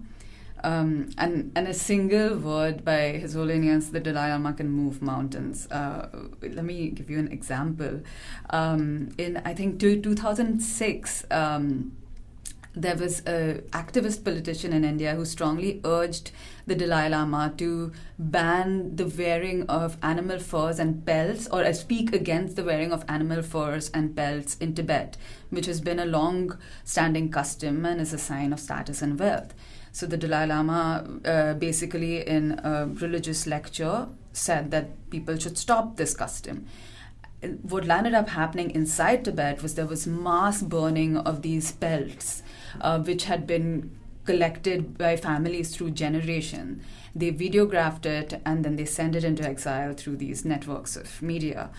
Um, 0.63 1.09
and, 1.17 1.51
and 1.55 1.67
a 1.67 1.73
single 1.73 2.37
word 2.37 2.83
by 2.83 3.13
His 3.13 3.33
Holiness 3.33 3.89
the 3.89 3.99
Dalai 3.99 4.29
Lama 4.29 4.53
can 4.53 4.69
move 4.69 5.01
mountains. 5.01 5.69
Uh, 5.71 6.09
let 6.41 6.65
me 6.65 6.89
give 6.89 7.09
you 7.09 7.19
an 7.19 7.31
example. 7.31 8.01
Um, 8.49 9.09
in 9.17 9.41
I 9.45 9.53
think 9.53 9.79
two, 9.79 10.01
2006, 10.01 11.25
um, 11.31 11.91
there 12.75 12.95
was 12.95 13.21
an 13.21 13.61
activist 13.71 14.23
politician 14.23 14.73
in 14.73 14.83
India 14.83 15.15
who 15.15 15.25
strongly 15.25 15.81
urged 15.83 16.31
the 16.67 16.75
Dalai 16.75 17.09
Lama 17.09 17.51
to 17.57 17.91
ban 18.17 18.95
the 18.95 19.07
wearing 19.07 19.65
of 19.67 19.97
animal 20.03 20.39
furs 20.39 20.77
and 20.77 21.05
pelts, 21.05 21.47
or 21.47 21.63
uh, 21.63 21.73
speak 21.73 22.13
against 22.13 22.55
the 22.55 22.63
wearing 22.63 22.91
of 22.91 23.03
animal 23.07 23.41
furs 23.41 23.89
and 23.89 24.15
pelts 24.15 24.55
in 24.57 24.75
Tibet, 24.75 25.17
which 25.49 25.65
has 25.65 25.81
been 25.81 25.99
a 25.99 26.05
long 26.05 26.57
standing 26.83 27.31
custom 27.31 27.85
and 27.85 27.99
is 27.99 28.13
a 28.13 28.19
sign 28.19 28.53
of 28.53 28.59
status 28.59 29.01
and 29.01 29.19
wealth. 29.19 29.53
So 29.91 30.05
the 30.05 30.17
Dalai 30.17 30.47
Lama, 30.47 31.05
uh, 31.25 31.53
basically 31.55 32.25
in 32.25 32.59
a 32.63 32.87
religious 32.87 33.47
lecture, 33.47 34.07
said 34.33 34.71
that 34.71 35.09
people 35.09 35.37
should 35.37 35.57
stop 35.57 35.97
this 35.97 36.13
custom. 36.13 36.65
What 37.61 37.85
landed 37.85 38.13
up 38.13 38.29
happening 38.29 38.71
inside 38.71 39.25
Tibet 39.25 39.61
was 39.63 39.75
there 39.75 39.85
was 39.85 40.05
mass 40.05 40.61
burning 40.61 41.17
of 41.17 41.41
these 41.41 41.71
pelts, 41.71 42.43
uh, 42.81 42.99
which 42.99 43.25
had 43.25 43.47
been 43.47 43.91
collected 44.25 44.97
by 44.97 45.15
families 45.15 45.75
through 45.75 45.91
generation. 45.91 46.83
They 47.15 47.31
videographed 47.31 48.05
it 48.05 48.41
and 48.45 48.63
then 48.63 48.75
they 48.75 48.85
sent 48.85 49.15
it 49.15 49.23
into 49.23 49.43
exile 49.43 49.93
through 49.93 50.17
these 50.17 50.45
networks 50.45 50.95
of 50.95 51.21
media. 51.21 51.71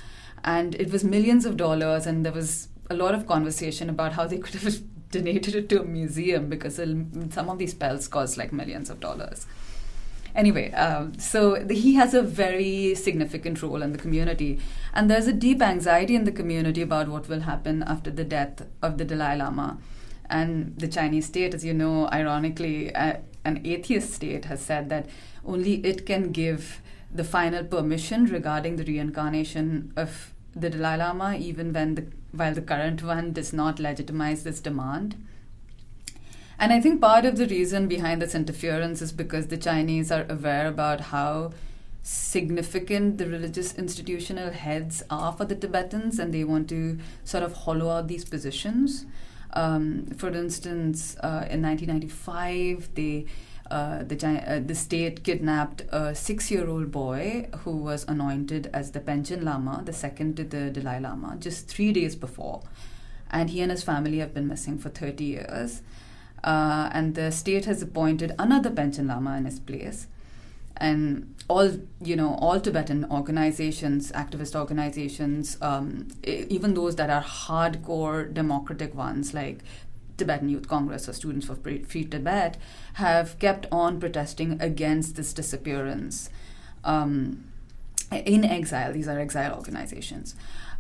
And 0.43 0.75
it 0.75 0.91
was 0.91 1.05
millions 1.05 1.45
of 1.45 1.59
dollars, 1.59 2.07
and 2.07 2.25
there 2.25 2.33
was 2.33 2.69
a 2.89 2.95
lot 2.95 3.15
of 3.15 3.27
conversation 3.27 3.91
about 3.91 4.15
how 4.15 4.27
they 4.27 4.39
could 4.39 4.55
have 4.55 4.81
donated 5.11 5.55
it 5.55 5.69
to 5.69 5.81
a 5.81 5.85
museum 5.85 6.49
because 6.49 6.77
some 6.77 7.49
of 7.49 7.59
these 7.59 7.75
pelts 7.75 8.09
cost 8.09 8.37
like 8.37 8.53
millions 8.53 8.91
of 8.91 9.01
dollars. 9.01 9.47
Anyway, 10.35 10.71
um, 10.73 11.19
so 11.19 11.57
the, 11.57 11.75
he 11.75 11.95
has 11.95 12.15
a 12.15 12.23
very 12.23 12.95
significant 12.95 13.61
role 13.63 13.83
in 13.83 13.93
the 13.93 13.99
community, 13.99 14.61
and 14.95 15.11
there's 15.11 15.27
a 15.27 15.33
deep 15.33 15.61
anxiety 15.61 16.15
in 16.15 16.25
the 16.25 16.33
community 16.33 16.83
about 16.83 17.09
what 17.09 17.29
will 17.29 17.41
happen 17.41 17.83
after 17.83 18.11
the 18.11 18.25
death 18.25 18.63
of 18.81 18.97
the 18.99 19.05
Dalai 19.05 19.37
Lama. 19.37 19.79
And 20.29 20.79
the 20.79 20.87
Chinese 20.87 21.27
state, 21.27 21.55
as 21.55 21.65
you 21.65 21.75
know, 21.75 22.09
ironically, 22.13 22.95
an 22.95 23.61
atheist 23.65 24.15
state, 24.15 24.45
has 24.45 24.61
said 24.61 24.89
that 24.91 25.09
only 25.45 25.85
it 25.85 26.07
can 26.07 26.31
give 26.31 26.81
the 27.13 27.25
final 27.25 27.65
permission 27.65 28.27
regarding 28.27 28.77
the 28.77 28.85
reincarnation 28.85 29.93
of 29.97 30.33
the 30.55 30.71
Dalai 30.71 30.97
Lama, 30.97 31.37
even 31.37 31.73
when 31.73 31.95
the 31.95 32.07
while 32.33 32.55
the 32.55 32.63
current 32.63 33.03
one 33.03 33.33
does 33.33 33.53
not 33.53 33.81
legitimize 33.81 34.45
this 34.45 34.61
demand. 34.61 35.17
And 36.59 36.73
I 36.73 36.81
think 36.81 37.01
part 37.01 37.25
of 37.25 37.37
the 37.37 37.47
reason 37.47 37.89
behind 37.89 38.21
this 38.21 38.35
interference 38.35 39.01
is 39.03 39.13
because 39.13 39.47
the 39.47 39.57
Chinese 39.57 40.13
are 40.13 40.27
aware 40.29 40.67
about 40.67 41.01
how 41.01 41.53
significant 42.03 43.19
the 43.19 43.27
religious 43.27 43.75
institutional 43.75 44.51
heads 44.51 45.03
are 45.11 45.33
for 45.33 45.45
the 45.45 45.55
Tibetans, 45.55 46.19
and 46.19 46.33
they 46.33 46.45
want 46.45 46.69
to 46.69 46.99
sort 47.25 47.43
of 47.43 47.53
hollow 47.55 47.89
out 47.89 48.09
these 48.09 48.25
positions. 48.25 49.07
Um, 49.53 50.07
for 50.17 50.29
instance, 50.29 51.17
uh, 51.23 51.47
in 51.51 51.63
1995, 51.63 52.91
they 52.95 53.27
uh, 53.71 54.03
the, 54.03 54.27
uh, 54.27 54.59
the 54.59 54.75
state 54.75 55.23
kidnapped 55.23 55.83
a 55.91 56.15
six 56.15 56.51
year 56.51 56.69
old 56.69 56.91
boy 56.91 57.49
who 57.59 57.77
was 57.77 58.05
anointed 58.09 58.69
as 58.73 58.91
the 58.91 59.01
Panchen 59.01 59.45
Lama, 59.45 59.83
the 59.85 59.93
second 59.93 60.37
to 60.37 60.45
the 60.45 60.71
Dalai 60.71 61.01
Lama, 61.01 61.37
just 61.39 61.69
three 61.69 61.93
days 61.93 62.17
before. 62.17 62.63
And 63.31 63.51
he 63.51 63.61
and 63.61 63.71
his 63.71 63.85
family 63.85 64.19
have 64.19 64.35
been 64.35 64.49
missing 64.49 64.79
for 64.79 64.89
30 64.89 65.25
years. 65.25 65.83
Uh, 66.43 66.91
and 66.93 67.15
the 67.15 67.31
state 67.31 67.67
has 67.67 67.81
appointed 67.81 68.35
another 68.39 68.71
Panchen 68.71 69.07
Lama 69.07 69.37
in 69.37 69.45
his 69.45 69.61
place. 69.61 70.09
And 70.77 71.35
all 71.47 71.71
you 72.03 72.17
know, 72.17 72.37
all 72.37 72.59
Tibetan 72.59 73.05
organizations, 73.11 74.11
activist 74.13 74.57
organizations, 74.57 75.59
um, 75.61 76.09
even 76.25 76.75
those 76.75 76.97
that 76.97 77.11
are 77.11 77.23
hardcore 77.23 78.33
democratic 78.33 78.95
ones 78.95 79.35
like 79.35 79.59
Tibetan 80.21 80.49
Youth 80.49 80.69
Congress 80.69 81.09
or 81.09 81.13
Students 81.13 81.47
for 81.47 81.57
Free 81.57 82.05
Tibet 82.05 82.57
have 82.95 83.39
kept 83.39 83.67
on 83.73 83.99
protesting 83.99 84.61
against 84.61 85.17
this 85.17 85.33
disappearance. 85.33 86.31
Um, 86.85 87.51
in 88.13 88.45
exile, 88.45 88.93
these 88.93 89.09
are 89.09 89.19
exile 89.19 89.55
organizations. 89.55 90.35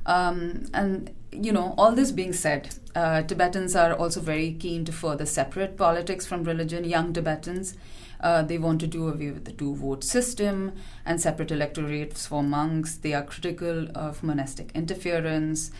Um, 0.07 0.66
and 0.72 1.11
you 1.33 1.53
know, 1.53 1.74
all 1.79 1.92
this 1.92 2.11
being 2.11 2.33
said, 2.33 2.74
uh, 2.94 3.22
Tibetans 3.22 3.76
are 3.76 3.94
also 3.94 4.20
very 4.20 4.53
keen 4.53 4.85
to 4.85 4.92
further 4.92 5.26
separate 5.26 5.76
politics 5.76 6.26
from 6.26 6.44
religion. 6.44 6.85
Young 6.85 7.12
Tibetans, 7.12 7.76
uh, 8.20 8.42
they 8.42 8.59
want 8.59 8.81
to 8.81 8.87
do 8.87 9.09
away 9.09 9.31
with 9.31 9.44
the 9.44 9.53
two-vote 9.53 10.03
system 10.03 10.72
and 11.07 11.20
separate 11.20 11.53
electorates 11.53 12.26
for 12.26 12.42
monks. 12.42 12.96
They 12.96 13.14
are 13.14 13.22
critical 13.22 13.88
of 13.94 14.22
monastic 14.22 14.72
interference. 14.74 15.70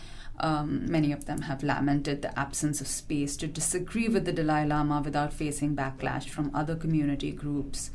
Um, 0.42 0.90
many 0.90 1.12
of 1.12 1.26
them 1.26 1.42
have 1.42 1.62
lamented 1.62 2.22
the 2.22 2.38
absence 2.38 2.81
of 2.81 2.87
space 2.87 3.37
to 3.37 3.46
disagree 3.46 4.09
with 4.09 4.24
the 4.24 4.33
Dalai 4.33 4.66
Lama 4.66 5.03
without 5.05 5.35
facing 5.35 5.76
backlash 5.76 6.31
from 6.31 6.50
other 6.55 6.74
community 6.74 7.31
groups. 7.31 7.90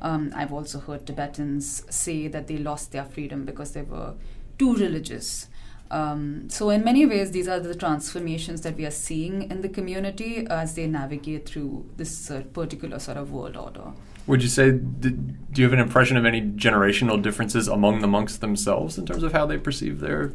Um, 0.00 0.32
I've 0.34 0.52
also 0.52 0.80
heard 0.80 1.06
Tibetans 1.06 1.84
say 1.90 2.28
that 2.28 2.46
they 2.46 2.56
lost 2.56 2.92
their 2.92 3.04
freedom 3.04 3.44
because 3.44 3.72
they 3.72 3.82
were 3.82 4.14
too 4.58 4.74
religious. 4.74 5.48
Um, 5.90 6.48
so, 6.48 6.70
in 6.70 6.82
many 6.82 7.04
ways, 7.04 7.32
these 7.32 7.46
are 7.46 7.60
the 7.60 7.74
transformations 7.74 8.62
that 8.62 8.76
we 8.76 8.86
are 8.86 8.90
seeing 8.90 9.50
in 9.50 9.60
the 9.60 9.68
community 9.68 10.46
as 10.48 10.74
they 10.74 10.86
navigate 10.86 11.46
through 11.46 11.84
this 11.98 12.30
uh, 12.30 12.42
particular 12.54 12.98
sort 12.98 13.18
of 13.18 13.30
world 13.30 13.58
order. 13.58 13.92
Would 14.26 14.42
you 14.42 14.48
say, 14.48 14.70
did, 14.70 15.52
do 15.52 15.60
you 15.60 15.66
have 15.66 15.74
an 15.74 15.80
impression 15.80 16.16
of 16.16 16.24
any 16.24 16.40
generational 16.40 17.20
differences 17.20 17.68
among 17.68 18.00
the 18.00 18.06
monks 18.06 18.38
themselves 18.38 18.96
in 18.96 19.04
terms 19.04 19.22
of 19.22 19.32
how 19.32 19.44
they 19.44 19.58
perceive 19.58 20.00
their 20.00 20.32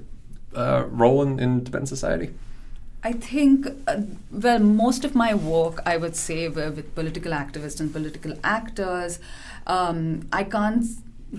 uh, 0.57 0.85
role 0.89 1.21
in, 1.21 1.39
in 1.39 1.63
Tibetan 1.63 1.87
society? 1.87 2.33
I 3.03 3.13
think, 3.13 3.67
uh, 3.87 4.01
well, 4.31 4.59
most 4.59 5.05
of 5.05 5.15
my 5.15 5.33
work, 5.33 5.81
I 5.85 5.97
would 5.97 6.15
say, 6.15 6.49
were 6.49 6.71
with 6.71 6.93
political 6.95 7.31
activists 7.31 7.79
and 7.79 7.93
political 7.93 8.33
actors. 8.43 9.19
Um, 9.67 10.27
I 10.33 10.43
can't 10.43 10.83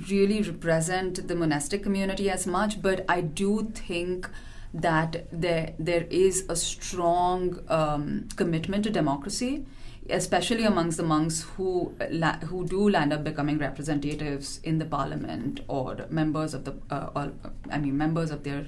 really 0.09 0.43
represent 0.43 1.27
the 1.29 1.35
monastic 1.35 1.83
community 1.83 2.31
as 2.31 2.47
much, 2.47 2.81
but 2.81 3.05
I 3.09 3.21
do 3.23 3.71
think 3.75 4.29
that 4.73 5.27
there 5.33 5.73
there 5.79 6.07
is 6.11 6.45
a 6.49 6.57
strong 6.57 7.61
um, 7.69 8.29
commitment 8.37 8.85
to 8.85 8.91
democracy, 8.91 9.65
especially 10.11 10.65
amongst 10.65 10.99
the 10.99 11.03
monks 11.03 11.43
who 11.57 11.95
la- 12.11 12.39
who 12.51 12.67
do 12.67 12.89
land 12.89 13.13
up 13.13 13.25
becoming 13.25 13.59
representatives 13.59 14.61
in 14.63 14.79
the 14.79 14.85
parliament 14.85 15.61
or 15.69 16.07
members 16.11 16.55
of 16.55 16.65
the 16.65 16.75
uh, 16.91 17.09
or, 17.17 17.33
I 17.71 17.79
mean 17.79 17.97
members 17.97 18.31
of 18.31 18.45
their 18.45 18.67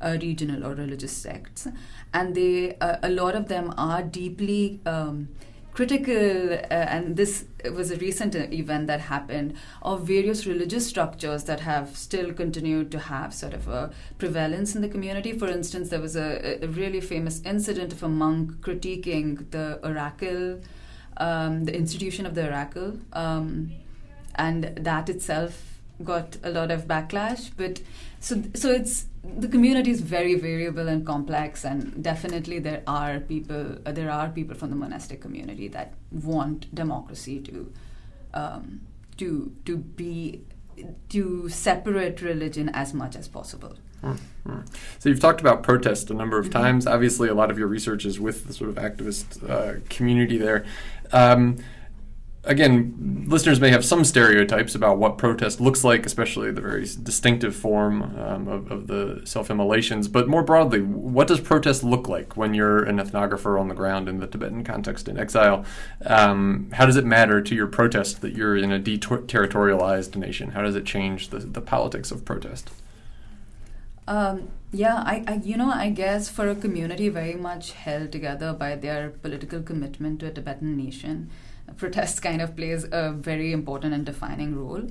uh, 0.00 0.16
regional 0.20 0.64
or 0.64 0.74
religious 0.74 1.12
sects, 1.12 1.68
and 2.12 2.34
they 2.34 2.76
uh, 2.80 2.96
a 3.02 3.10
lot 3.10 3.34
of 3.34 3.48
them 3.48 3.72
are 3.76 4.02
deeply 4.02 4.80
um, 4.86 5.28
critical, 5.72 6.52
uh, 6.52 6.56
and 6.70 7.16
this 7.16 7.44
was 7.72 7.90
a 7.90 7.96
recent 7.96 8.34
event 8.34 8.86
that 8.86 9.00
happened, 9.00 9.54
of 9.82 10.06
various 10.06 10.46
religious 10.46 10.86
structures 10.86 11.44
that 11.44 11.60
have 11.60 11.96
still 11.96 12.32
continued 12.32 12.90
to 12.90 12.98
have 12.98 13.32
sort 13.32 13.54
of 13.54 13.68
a 13.68 13.90
prevalence 14.18 14.74
in 14.74 14.82
the 14.82 14.88
community. 14.88 15.32
For 15.32 15.48
instance, 15.48 15.90
there 15.90 16.00
was 16.00 16.16
a, 16.16 16.58
a 16.62 16.68
really 16.68 17.00
famous 17.00 17.40
incident 17.44 17.92
of 17.92 18.02
a 18.02 18.08
monk 18.08 18.60
critiquing 18.60 19.50
the 19.50 19.78
oracle, 19.84 20.60
um, 21.18 21.64
the 21.64 21.74
institution 21.74 22.26
of 22.26 22.34
the 22.34 22.46
oracle, 22.46 22.98
um, 23.12 23.72
and 24.34 24.72
that 24.76 25.08
itself 25.08 25.69
got 26.04 26.36
a 26.42 26.50
lot 26.50 26.70
of 26.70 26.86
backlash. 26.86 27.50
But 27.56 27.80
so 28.20 28.42
so 28.54 28.70
it's 28.70 29.06
the 29.22 29.48
community 29.48 29.90
is 29.90 30.00
very 30.00 30.34
variable 30.34 30.88
and 30.88 31.06
complex, 31.06 31.64
and 31.64 32.02
definitely 32.02 32.58
there 32.58 32.82
are 32.86 33.20
people 33.20 33.76
uh, 33.86 33.92
there 33.92 34.10
are 34.10 34.28
people 34.28 34.56
from 34.56 34.70
the 34.70 34.76
monastic 34.76 35.20
community 35.20 35.68
that 35.68 35.94
want 36.10 36.74
democracy 36.74 37.40
to 37.40 37.72
um, 38.34 38.80
to 39.16 39.52
to 39.64 39.76
be 39.76 40.42
to 41.10 41.48
separate 41.48 42.22
religion 42.22 42.70
as 42.70 42.94
much 42.94 43.16
as 43.16 43.28
possible. 43.28 43.76
Mm-hmm. 44.02 44.60
So 44.98 45.08
you've 45.08 45.20
talked 45.20 45.40
about 45.40 45.62
protest 45.62 46.10
a 46.10 46.14
number 46.14 46.38
of 46.38 46.46
mm-hmm. 46.46 46.62
times. 46.62 46.86
Obviously, 46.86 47.28
a 47.28 47.34
lot 47.34 47.50
of 47.50 47.58
your 47.58 47.68
research 47.68 48.06
is 48.06 48.18
with 48.18 48.46
the 48.46 48.52
sort 48.52 48.70
of 48.70 48.76
activist 48.76 49.48
uh, 49.48 49.80
community 49.90 50.38
there. 50.38 50.64
Um, 51.12 51.58
again, 52.44 53.24
listeners 53.28 53.60
may 53.60 53.70
have 53.70 53.84
some 53.84 54.04
stereotypes 54.04 54.74
about 54.74 54.98
what 54.98 55.18
protest 55.18 55.60
looks 55.60 55.84
like, 55.84 56.06
especially 56.06 56.50
the 56.50 56.60
very 56.60 56.86
distinctive 57.02 57.54
form 57.54 58.02
um, 58.18 58.48
of, 58.48 58.70
of, 58.70 58.86
the 58.86 59.22
self 59.24 59.50
immolations. 59.50 60.08
But 60.08 60.28
more 60.28 60.42
broadly, 60.42 60.80
what 60.80 61.28
does 61.28 61.40
protest 61.40 61.84
look 61.84 62.08
like 62.08 62.36
when 62.36 62.54
you're 62.54 62.82
an 62.82 62.98
ethnographer 62.98 63.60
on 63.60 63.68
the 63.68 63.74
ground 63.74 64.08
in 64.08 64.20
the 64.20 64.26
Tibetan 64.26 64.64
context 64.64 65.08
in 65.08 65.18
exile? 65.18 65.64
Um, 66.06 66.70
how 66.72 66.86
does 66.86 66.96
it 66.96 67.04
matter 67.04 67.42
to 67.42 67.54
your 67.54 67.66
protest 67.66 68.22
that 68.22 68.34
you're 68.34 68.56
in 68.56 68.72
a 68.72 68.80
deterritorialized 68.80 70.16
nation? 70.16 70.52
How 70.52 70.62
does 70.62 70.76
it 70.76 70.86
change 70.86 71.28
the, 71.28 71.38
the 71.40 71.60
politics 71.60 72.10
of 72.10 72.24
protest? 72.24 72.70
Um, 74.08 74.48
yeah, 74.72 74.96
I, 74.96 75.24
I, 75.26 75.34
you 75.44 75.56
know, 75.56 75.70
I 75.70 75.90
guess 75.90 76.28
for 76.28 76.48
a 76.48 76.54
community 76.54 77.08
very 77.08 77.34
much 77.34 77.72
held 77.72 78.12
together 78.12 78.52
by 78.52 78.76
their 78.76 79.10
political 79.10 79.62
commitment 79.62 80.20
to 80.20 80.26
a 80.26 80.30
Tibetan 80.30 80.76
nation, 80.76 81.30
protest 81.76 82.22
kind 82.22 82.40
of 82.42 82.56
plays 82.56 82.84
a 82.90 83.12
very 83.12 83.52
important 83.52 83.94
and 83.94 84.06
defining 84.06 84.56
role. 84.56 84.86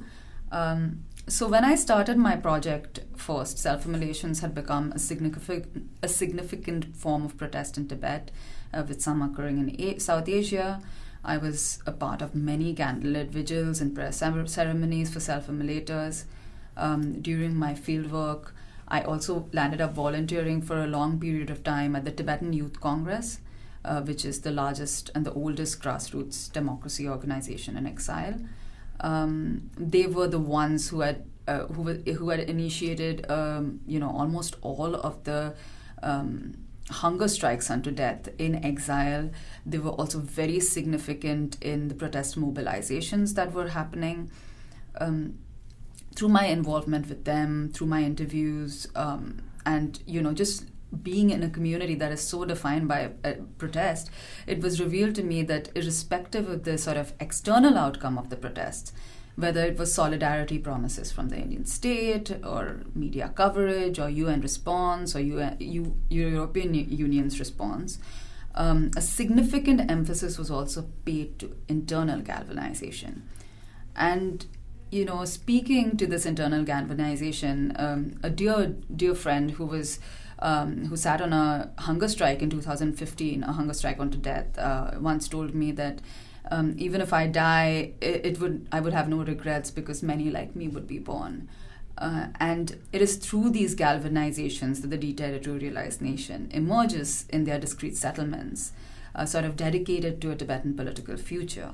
Um, 0.51 1.03
so 1.27 1.47
when 1.47 1.63
I 1.63 1.75
started 1.75 2.17
my 2.17 2.35
project 2.35 3.01
first, 3.15 3.59
self-immolations 3.59 4.39
had 4.39 4.55
become 4.55 4.91
a 4.93 4.99
significant 4.99 5.89
a 6.01 6.07
significant 6.07 6.95
form 6.95 7.23
of 7.23 7.37
protest 7.37 7.77
in 7.77 7.87
Tibet, 7.87 8.31
uh, 8.73 8.83
with 8.87 9.01
some 9.01 9.21
occurring 9.21 9.59
in 9.59 9.79
a- 9.79 9.99
South 9.99 10.27
Asia. 10.27 10.81
I 11.23 11.37
was 11.37 11.79
a 11.85 11.91
part 11.91 12.21
of 12.21 12.33
many 12.33 12.73
candlelit 12.73 13.29
vigils 13.29 13.81
and 13.81 13.93
prayer 13.93 14.11
ceremonies 14.11 15.11
for 15.13 15.19
self-immolators. 15.19 16.25
Um, 16.77 17.21
during 17.21 17.55
my 17.55 17.73
fieldwork, 17.73 18.51
I 18.87 19.01
also 19.01 19.47
landed 19.51 19.81
up 19.81 19.93
volunteering 19.93 20.61
for 20.61 20.81
a 20.81 20.87
long 20.87 21.19
period 21.19 21.49
of 21.49 21.63
time 21.63 21.95
at 21.95 22.05
the 22.05 22.11
Tibetan 22.11 22.53
Youth 22.53 22.79
Congress, 22.79 23.39
uh, 23.85 24.01
which 24.01 24.25
is 24.25 24.41
the 24.41 24.51
largest 24.51 25.09
and 25.15 25.25
the 25.25 25.33
oldest 25.33 25.81
grassroots 25.81 26.51
democracy 26.51 27.07
organization 27.07 27.77
in 27.77 27.85
exile. 27.85 28.35
Um, 28.99 29.69
they 29.77 30.07
were 30.07 30.27
the 30.27 30.39
ones 30.39 30.89
who 30.89 31.01
had 31.01 31.25
uh, 31.47 31.65
who, 31.67 31.93
who 31.93 32.29
had 32.29 32.41
initiated 32.41 33.29
um, 33.29 33.79
you 33.87 33.99
know 33.99 34.09
almost 34.09 34.55
all 34.61 34.95
of 34.95 35.23
the 35.23 35.55
um, 36.03 36.53
hunger 36.89 37.27
strikes 37.27 37.69
unto 37.69 37.91
death 37.91 38.29
in 38.37 38.63
exile. 38.63 39.29
They 39.65 39.77
were 39.77 39.91
also 39.91 40.19
very 40.19 40.59
significant 40.59 41.57
in 41.61 41.87
the 41.87 41.95
protest 41.95 42.39
mobilizations 42.39 43.35
that 43.35 43.53
were 43.53 43.69
happening. 43.69 44.31
Um, 44.99 45.39
through 46.15 46.29
my 46.29 46.47
involvement 46.47 47.07
with 47.07 47.23
them, 47.23 47.71
through 47.73 47.87
my 47.87 48.03
interviews, 48.03 48.87
um, 48.95 49.41
and 49.65 50.01
you 50.05 50.21
know 50.21 50.33
just 50.33 50.65
being 51.03 51.29
in 51.29 51.43
a 51.43 51.49
community 51.49 51.95
that 51.95 52.11
is 52.11 52.21
so 52.21 52.45
defined 52.45 52.87
by 52.87 53.11
a, 53.23 53.33
protest, 53.57 54.09
it 54.47 54.61
was 54.61 54.81
revealed 54.81 55.15
to 55.15 55.23
me 55.23 55.43
that 55.43 55.69
irrespective 55.75 56.49
of 56.49 56.63
the 56.63 56.77
sort 56.77 56.97
of 56.97 57.13
external 57.19 57.77
outcome 57.77 58.17
of 58.17 58.29
the 58.29 58.35
protests, 58.35 58.91
whether 59.35 59.63
it 59.63 59.77
was 59.77 59.93
solidarity 59.93 60.57
promises 60.57 61.11
from 61.11 61.29
the 61.29 61.37
Indian 61.37 61.65
state 61.65 62.31
or 62.43 62.81
media 62.95 63.31
coverage 63.35 63.99
or 63.99 64.09
UN 64.09 64.41
response 64.41 65.15
or 65.15 65.21
UN, 65.21 65.57
U, 65.59 65.95
European 66.09 66.73
Union's 66.73 67.39
response, 67.39 67.99
um, 68.55 68.91
a 68.97 69.01
significant 69.01 69.89
emphasis 69.89 70.37
was 70.37 70.49
also 70.49 70.89
paid 71.05 71.39
to 71.39 71.55
internal 71.67 72.21
galvanization. 72.21 73.29
And 73.95 74.45
you 74.91 75.05
know, 75.05 75.23
speaking 75.25 75.97
to 75.97 76.07
this 76.07 76.25
internal 76.25 76.63
galvanization, 76.63 77.73
um, 77.77 78.19
a 78.23 78.29
dear 78.29 78.75
dear 78.95 79.13
friend 79.13 79.51
who 79.51 79.65
was 79.65 79.99
um, 80.41 80.85
who 80.85 80.95
sat 80.95 81.21
on 81.21 81.33
a 81.33 81.69
hunger 81.79 82.07
strike 82.07 82.41
in 82.41 82.49
2015, 82.49 83.43
a 83.43 83.51
hunger 83.51 83.73
strike 83.73 83.99
unto 83.99 84.17
death, 84.17 84.57
uh, 84.57 84.91
once 84.99 85.27
told 85.27 85.53
me 85.53 85.71
that 85.73 85.99
um, 86.51 86.75
even 86.77 87.01
if 87.01 87.13
I 87.13 87.27
die, 87.27 87.91
it, 88.01 88.25
it, 88.25 88.39
would 88.39 88.67
I 88.71 88.79
would 88.79 88.93
have 88.93 89.09
no 89.09 89.17
regrets 89.17 89.69
because 89.69 90.01
many 90.01 90.29
like 90.29 90.55
me 90.55 90.67
would 90.67 90.87
be 90.87 90.99
born. 90.99 91.49
Uh, 91.97 92.27
and 92.39 92.77
it 92.93 93.01
is 93.01 93.17
through 93.17 93.49
these 93.49 93.75
galvanizations 93.75 94.81
that 94.81 94.89
the 94.89 94.97
deterritorialized 94.97 95.99
nation 95.99 96.49
emerges 96.53 97.25
in 97.29 97.43
their 97.43 97.59
discrete 97.59 97.97
settlements, 97.97 98.71
uh, 99.13 99.25
sort 99.25 99.43
of 99.43 99.57
dedicated 99.57 100.21
to 100.21 100.31
a 100.31 100.35
Tibetan 100.35 100.75
political 100.75 101.17
future. 101.17 101.73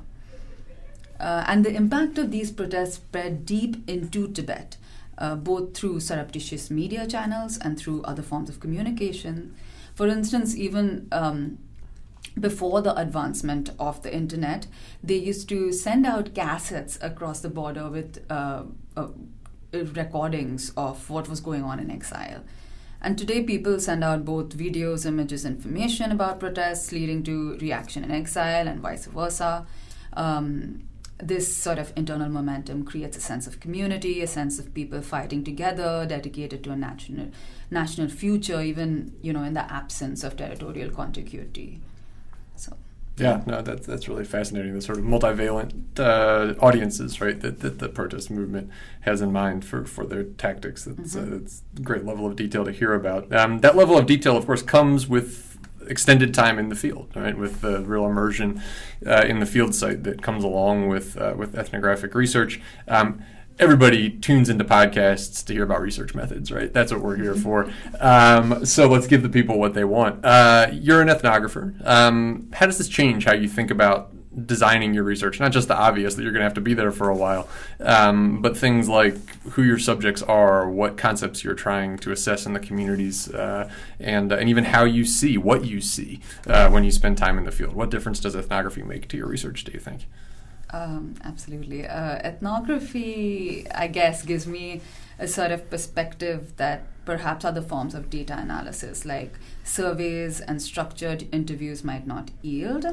Uh, 1.19 1.45
and 1.47 1.63
the 1.63 1.73
impact 1.73 2.17
of 2.17 2.31
these 2.31 2.51
protests 2.51 2.95
spread 2.95 3.45
deep 3.45 3.87
into 3.87 4.27
Tibet 4.27 4.77
uh, 5.17 5.35
both 5.35 5.75
through 5.75 5.99
surreptitious 5.99 6.69
media 6.69 7.07
channels 7.07 7.57
and 7.57 7.77
through 7.77 8.01
other 8.03 8.23
forms 8.23 8.49
of 8.49 8.59
communication. 8.59 9.55
For 9.93 10.07
instance, 10.07 10.55
even 10.55 11.07
um, 11.11 11.57
before 12.39 12.81
the 12.81 12.95
advancement 12.99 13.69
of 13.79 14.01
the 14.03 14.13
internet, 14.13 14.67
they 15.03 15.15
used 15.15 15.47
to 15.49 15.71
send 15.71 16.05
out 16.05 16.33
cassettes 16.33 17.01
across 17.01 17.39
the 17.39 17.49
border 17.49 17.89
with 17.89 18.25
uh, 18.29 18.63
uh, 18.97 19.07
recordings 19.71 20.71
of 20.75 21.09
what 21.09 21.29
was 21.29 21.39
going 21.39 21.63
on 21.63 21.79
in 21.79 21.89
exile. 21.89 22.43
And 23.01 23.17
today, 23.17 23.43
people 23.43 23.79
send 23.79 24.03
out 24.03 24.25
both 24.25 24.57
videos, 24.57 25.05
images, 25.05 25.45
information 25.45 26.11
about 26.11 26.39
protests, 26.39 26.91
leading 26.91 27.23
to 27.23 27.55
reaction 27.57 28.03
in 28.03 28.11
exile 28.11 28.67
and 28.67 28.79
vice 28.79 29.05
versa. 29.05 29.67
Um, 30.13 30.83
this 31.17 31.55
sort 31.55 31.79
of 31.79 31.93
internal 31.95 32.29
momentum 32.29 32.83
creates 32.83 33.17
a 33.17 33.21
sense 33.21 33.47
of 33.47 33.59
community, 33.59 34.21
a 34.21 34.27
sense 34.27 34.59
of 34.59 34.73
people 34.73 35.01
fighting 35.01 35.43
together, 35.43 36.05
dedicated 36.05 36.63
to 36.65 36.71
a 36.71 36.75
national 36.75 37.29
national 37.71 38.09
future, 38.09 38.61
even 38.61 39.13
you 39.21 39.31
know 39.31 39.43
in 39.43 39.53
the 39.53 39.71
absence 39.71 40.23
of 40.23 40.35
territorial 40.35 40.91
contiguity. 40.91 41.79
So. 42.55 42.75
Yeah, 43.17 43.43
no, 43.45 43.61
that's 43.61 43.87
that's 43.87 44.09
really 44.09 44.25
fascinating. 44.25 44.73
The 44.73 44.81
sort 44.81 44.97
of 44.97 45.05
multivalent 45.05 45.97
uh, 45.97 46.55
audiences, 46.59 47.21
right, 47.21 47.39
that, 47.39 47.61
that 47.61 47.79
the 47.79 47.87
protest 47.87 48.29
movement 48.29 48.69
has 49.01 49.21
in 49.21 49.31
mind 49.31 49.63
for, 49.63 49.85
for 49.85 50.05
their 50.05 50.23
tactics. 50.23 50.83
That's, 50.83 51.15
mm-hmm. 51.15 51.33
uh, 51.33 51.37
it's 51.37 51.61
a 51.77 51.81
great 51.81 52.03
level 52.03 52.25
of 52.25 52.35
detail 52.35 52.65
to 52.65 52.73
hear 52.73 52.93
about. 52.93 53.33
Um, 53.33 53.59
that 53.59 53.77
level 53.77 53.97
of 53.97 54.05
detail, 54.05 54.35
of 54.35 54.45
course, 54.45 54.61
comes 54.61 55.07
with 55.07 55.54
extended 55.87 56.33
time 56.33 56.59
in 56.59 56.69
the 56.69 56.75
field, 56.75 57.11
right? 57.15 57.37
With 57.37 57.61
the 57.61 57.81
real 57.81 58.05
immersion 58.05 58.61
uh, 59.05 59.25
in 59.27 59.39
the 59.39 59.45
field 59.45 59.75
site 59.75 60.03
that 60.03 60.21
comes 60.21 60.43
along 60.43 60.87
with 60.87 61.17
uh, 61.17 61.33
with 61.37 61.55
ethnographic 61.55 62.15
research. 62.15 62.61
Um, 62.87 63.23
everybody 63.57 64.09
tunes 64.09 64.49
into 64.49 64.65
podcasts 64.65 65.45
to 65.45 65.53
hear 65.53 65.63
about 65.63 65.81
research 65.81 66.13
methods, 66.13 66.51
right? 66.51 66.73
That's 66.73 66.91
what 66.91 67.01
we're 67.01 67.15
here 67.15 67.35
for. 67.35 67.71
Um, 67.99 68.65
so 68.65 68.87
let's 68.87 69.07
give 69.07 69.23
the 69.23 69.29
people 69.29 69.59
what 69.59 69.73
they 69.73 69.85
want. 69.85 70.25
Uh, 70.25 70.67
you're 70.73 71.01
an 71.01 71.07
ethnographer. 71.07 71.85
Um, 71.87 72.49
how 72.53 72.65
does 72.65 72.77
this 72.77 72.89
change 72.89 73.25
how 73.25 73.33
you 73.33 73.47
think 73.47 73.71
about 73.71 74.11
designing 74.45 74.93
your 74.93 75.03
research? 75.03 75.39
Not 75.39 75.51
just 75.51 75.67
the 75.67 75.77
obvious 75.77 76.15
that 76.15 76.23
you're 76.23 76.31
going 76.31 76.41
to 76.41 76.45
have 76.45 76.55
to 76.55 76.61
be 76.61 76.73
there 76.73 76.91
for 76.91 77.09
a 77.09 77.15
while, 77.15 77.47
um, 77.79 78.41
but 78.41 78.57
things 78.57 78.89
like 78.89 79.15
who 79.51 79.63
your 79.63 79.77
subjects 79.77 80.21
are, 80.23 80.69
what 80.69 80.97
concepts 80.97 81.43
you're 81.43 81.55
trying 81.55 81.97
to 81.99 82.11
assess 82.11 82.45
in 82.45 82.53
the 82.53 82.59
communities, 82.59 83.33
uh, 83.33 83.69
and 83.99 84.31
uh, 84.31 84.37
and 84.37 84.49
even 84.49 84.65
how 84.65 84.83
you 84.83 85.05
see 85.05 85.37
what 85.37 85.65
you 85.65 85.81
see 85.81 86.19
uh, 86.47 86.69
when 86.69 86.83
you 86.83 86.91
spend 86.91 87.17
time 87.17 87.37
in 87.37 87.43
the 87.43 87.51
field. 87.51 87.73
What 87.73 87.89
difference 87.91 88.19
does 88.19 88.35
ethnography 88.35 88.83
make 88.83 89.07
to 89.09 89.17
your 89.17 89.27
research? 89.27 89.63
Do 89.63 89.71
you 89.71 89.79
think? 89.79 90.05
Um, 90.71 91.15
absolutely. 91.23 91.87
Uh, 91.87 92.17
ethnography, 92.17 93.65
I 93.71 93.87
guess, 93.87 94.23
gives 94.23 94.45
me 94.45 94.81
a 95.17 95.27
sort 95.27 95.51
of 95.51 95.69
perspective 95.69 96.57
that 96.57 96.87
perhaps 97.05 97.45
other 97.45 97.61
forms 97.61 97.93
of 97.93 98.09
data 98.09 98.37
analysis, 98.37 99.05
like 99.05 99.33
surveys 99.63 100.41
and 100.41 100.61
structured 100.61 101.27
interviews, 101.31 101.83
might 101.83 102.05
not 102.05 102.31
yield. 102.41 102.85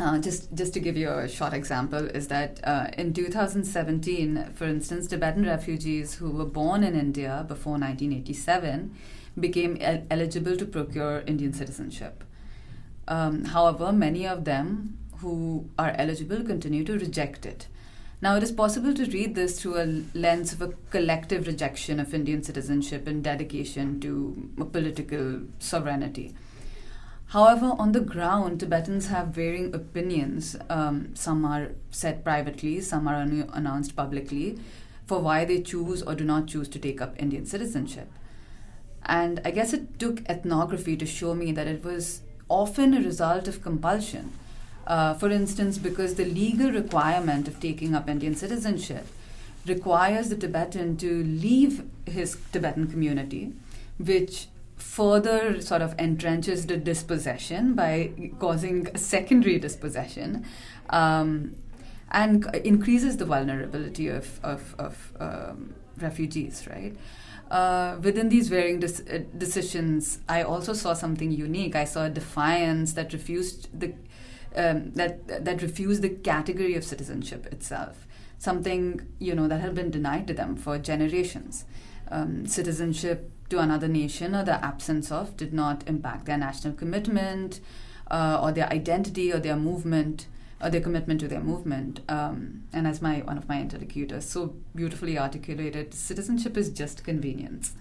Uh, 0.00 0.18
just 0.18 0.50
just 0.54 0.72
to 0.72 0.80
give 0.80 0.96
you 0.96 1.10
a 1.10 1.28
short 1.28 1.52
example, 1.52 2.06
is 2.06 2.28
that 2.28 2.58
uh, 2.64 2.86
in 2.96 3.12
2017, 3.12 4.52
for 4.54 4.64
instance, 4.64 5.06
Tibetan 5.06 5.44
refugees 5.44 6.14
who 6.14 6.30
were 6.30 6.46
born 6.46 6.82
in 6.82 6.94
India 6.94 7.44
before 7.46 7.72
1987 7.72 8.96
became 9.38 9.76
el- 9.78 10.02
eligible 10.10 10.56
to 10.56 10.64
procure 10.64 11.20
Indian 11.26 11.52
citizenship. 11.52 12.24
Um, 13.08 13.44
however, 13.44 13.92
many 13.92 14.26
of 14.26 14.46
them 14.46 14.96
who 15.18 15.68
are 15.78 15.90
eligible 15.90 16.42
continue 16.44 16.82
to 16.84 16.98
reject 16.98 17.44
it. 17.44 17.66
Now, 18.22 18.36
it 18.36 18.42
is 18.42 18.52
possible 18.52 18.94
to 18.94 19.04
read 19.04 19.34
this 19.34 19.60
through 19.60 19.80
a 19.82 20.02
lens 20.14 20.54
of 20.54 20.62
a 20.62 20.72
collective 20.90 21.46
rejection 21.46 22.00
of 22.00 22.14
Indian 22.14 22.42
citizenship 22.42 23.06
and 23.06 23.22
dedication 23.22 24.00
to 24.00 24.50
political 24.72 25.42
sovereignty. 25.58 26.34
However, 27.30 27.74
on 27.78 27.92
the 27.92 28.00
ground, 28.00 28.58
Tibetans 28.58 29.06
have 29.06 29.28
varying 29.28 29.72
opinions. 29.72 30.56
Um, 30.68 31.14
some 31.14 31.44
are 31.44 31.70
said 31.92 32.24
privately, 32.24 32.80
some 32.80 33.06
are 33.06 33.14
announced 33.14 33.94
publicly 33.94 34.58
for 35.06 35.20
why 35.20 35.44
they 35.44 35.60
choose 35.62 36.02
or 36.02 36.16
do 36.16 36.24
not 36.24 36.48
choose 36.48 36.68
to 36.68 36.80
take 36.80 37.00
up 37.00 37.14
Indian 37.22 37.46
citizenship. 37.46 38.08
And 39.06 39.40
I 39.44 39.52
guess 39.52 39.72
it 39.72 40.00
took 40.00 40.28
ethnography 40.28 40.96
to 40.96 41.06
show 41.06 41.34
me 41.34 41.52
that 41.52 41.68
it 41.68 41.84
was 41.84 42.22
often 42.48 42.94
a 42.94 43.00
result 43.00 43.46
of 43.46 43.62
compulsion. 43.62 44.32
Uh, 44.84 45.14
for 45.14 45.30
instance, 45.30 45.78
because 45.78 46.16
the 46.16 46.24
legal 46.24 46.72
requirement 46.72 47.46
of 47.46 47.60
taking 47.60 47.94
up 47.94 48.08
Indian 48.08 48.34
citizenship 48.34 49.06
requires 49.66 50.30
the 50.30 50.36
Tibetan 50.36 50.96
to 50.96 51.22
leave 51.22 51.84
his 52.06 52.38
Tibetan 52.50 52.88
community, 52.90 53.52
which 53.98 54.48
further 54.80 55.60
sort 55.60 55.82
of 55.82 55.96
entrenches 55.96 56.66
the 56.66 56.76
dispossession 56.76 57.74
by 57.74 58.12
causing 58.38 58.94
secondary 58.96 59.58
dispossession 59.58 60.44
um, 60.90 61.54
and 62.10 62.44
increases 62.64 63.16
the 63.18 63.24
vulnerability 63.24 64.08
of, 64.08 64.40
of, 64.42 64.74
of 64.78 65.12
um, 65.20 65.74
refugees, 65.98 66.66
right? 66.68 66.96
Uh, 67.50 67.98
within 68.00 68.28
these 68.28 68.48
varying 68.48 68.82
uh, 68.82 69.18
decisions, 69.36 70.20
I 70.28 70.42
also 70.42 70.72
saw 70.72 70.94
something 70.94 71.32
unique. 71.32 71.74
I 71.74 71.84
saw 71.84 72.04
a 72.04 72.10
defiance 72.10 72.92
that 72.92 73.12
refused 73.12 73.68
the 73.78 73.92
um, 74.54 74.92
that 74.94 75.44
that 75.44 75.62
refused 75.62 76.02
the 76.02 76.10
category 76.10 76.74
of 76.74 76.84
citizenship 76.84 77.46
itself, 77.46 78.06
something 78.38 79.06
you 79.18 79.34
know 79.34 79.48
that 79.48 79.60
had 79.60 79.74
been 79.74 79.90
denied 79.90 80.26
to 80.28 80.34
them 80.34 80.56
for 80.56 80.78
generations. 80.78 81.64
Um, 82.08 82.46
citizenship 82.46 83.30
to 83.50 83.58
another 83.58 83.88
nation 83.88 84.34
or 84.34 84.44
the 84.44 84.64
absence 84.64 85.12
of 85.12 85.36
did 85.36 85.52
not 85.52 85.86
impact 85.86 86.26
their 86.26 86.38
national 86.38 86.74
commitment 86.74 87.60
uh, 88.10 88.40
or 88.42 88.52
their 88.52 88.68
identity 88.72 89.32
or 89.32 89.38
their 89.38 89.56
movement 89.56 90.26
or 90.62 90.70
their 90.70 90.80
commitment 90.80 91.20
to 91.20 91.28
their 91.28 91.40
movement. 91.40 92.00
Um, 92.08 92.64
and 92.72 92.86
as 92.86 93.00
my 93.00 93.20
one 93.20 93.38
of 93.38 93.48
my 93.48 93.60
interlocutors 93.60 94.28
so 94.28 94.54
beautifully 94.74 95.18
articulated, 95.18 95.94
citizenship 95.94 96.56
is 96.56 96.70
just 96.70 97.04
convenience. 97.04 97.74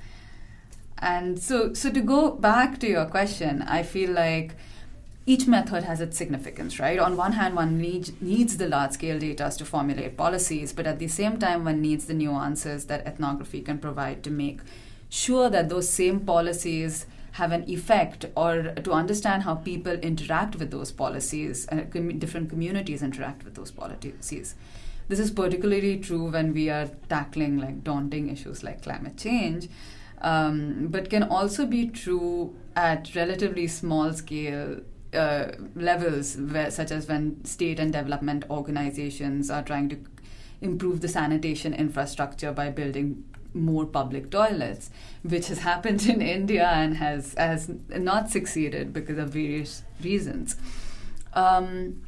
And 1.00 1.40
so, 1.40 1.74
so 1.74 1.90
to 1.92 2.02
go 2.02 2.32
back 2.32 2.80
to 2.80 2.88
your 2.88 3.06
question, 3.06 3.62
I 3.62 3.84
feel 3.84 4.12
like 4.12 4.56
each 5.26 5.48
method 5.48 5.84
has 5.84 6.02
its 6.02 6.18
significance, 6.18 6.80
right? 6.80 7.00
On 7.00 7.16
one 7.16 7.34
hand, 7.34 7.56
one 7.56 7.78
needs, 7.78 8.12
needs 8.20 8.58
the 8.58 8.68
large 8.68 8.94
scale 8.94 9.20
data 9.20 9.52
to 9.58 9.64
formulate 9.64 10.18
policies, 10.18 10.74
but 10.74 10.88
at 10.88 11.00
the 11.00 11.08
same 11.08 11.38
time, 11.38 11.64
one 11.64 11.82
needs 11.82 12.06
the 12.06 12.14
nuances 12.14 12.86
that 12.86 13.06
ethnography 13.06 13.62
can 13.62 13.78
provide 13.78 14.24
to 14.24 14.32
make 14.32 14.60
sure 15.10 15.50
that 15.50 15.70
those 15.70 15.90
same 15.90 16.22
policies 16.22 17.06
have 17.34 17.52
an 17.52 17.70
effect 17.70 18.26
or 18.36 18.74
to 18.84 18.92
understand 18.92 19.44
how 19.44 19.56
people 19.56 19.94
interact 19.94 20.56
with 20.56 20.72
those 20.72 20.92
policies 20.92 21.66
and 21.68 21.82
uh, 21.82 21.84
com- 21.86 22.20
different 22.20 22.50
communities 22.50 23.04
interact 23.04 23.44
with 23.44 23.56
those 23.56 23.72
policies. 23.72 24.56
This 25.08 25.20
is 25.20 25.32
particularly 25.32 25.98
true 25.98 26.30
when 26.30 26.54
we 26.54 26.70
are 26.70 26.90
tackling 27.08 27.58
like 27.58 27.84
daunting 27.84 28.30
issues 28.30 28.64
like 28.64 28.84
climate 28.84 29.18
change 29.18 29.70
um, 30.22 30.88
but 30.90 31.10
can 31.10 31.24
also 31.24 31.66
be 31.66 31.88
true 31.88 32.56
at 32.76 33.16
relatively 33.16 33.68
small 33.68 34.14
scale 34.14 34.82
uh, 35.14 35.48
levels, 35.76 36.38
where, 36.38 36.70
such 36.70 36.92
as 36.92 37.08
when 37.08 37.44
state 37.46 37.80
and 37.80 37.94
development 37.94 38.46
organizations 38.50 39.50
are 39.50 39.64
trying 39.64 39.90
to 39.90 39.98
improve 40.62 41.02
the 41.02 41.08
sanitation 41.08 41.74
infrastructure 41.74 42.52
by 42.52 42.70
building 42.70 43.24
more 43.54 43.86
public 43.86 44.30
toilets, 44.30 44.90
which 45.24 45.48
has 45.48 45.60
happened 45.60 46.06
in 46.06 46.22
India 46.38 46.68
and 46.68 46.98
has 46.98 47.34
has 47.36 47.72
not 47.90 48.30
succeeded 48.30 48.94
because 48.94 49.18
of 49.18 49.30
various 49.30 49.84
reasons. 50.04 50.56
Um, 51.34 52.02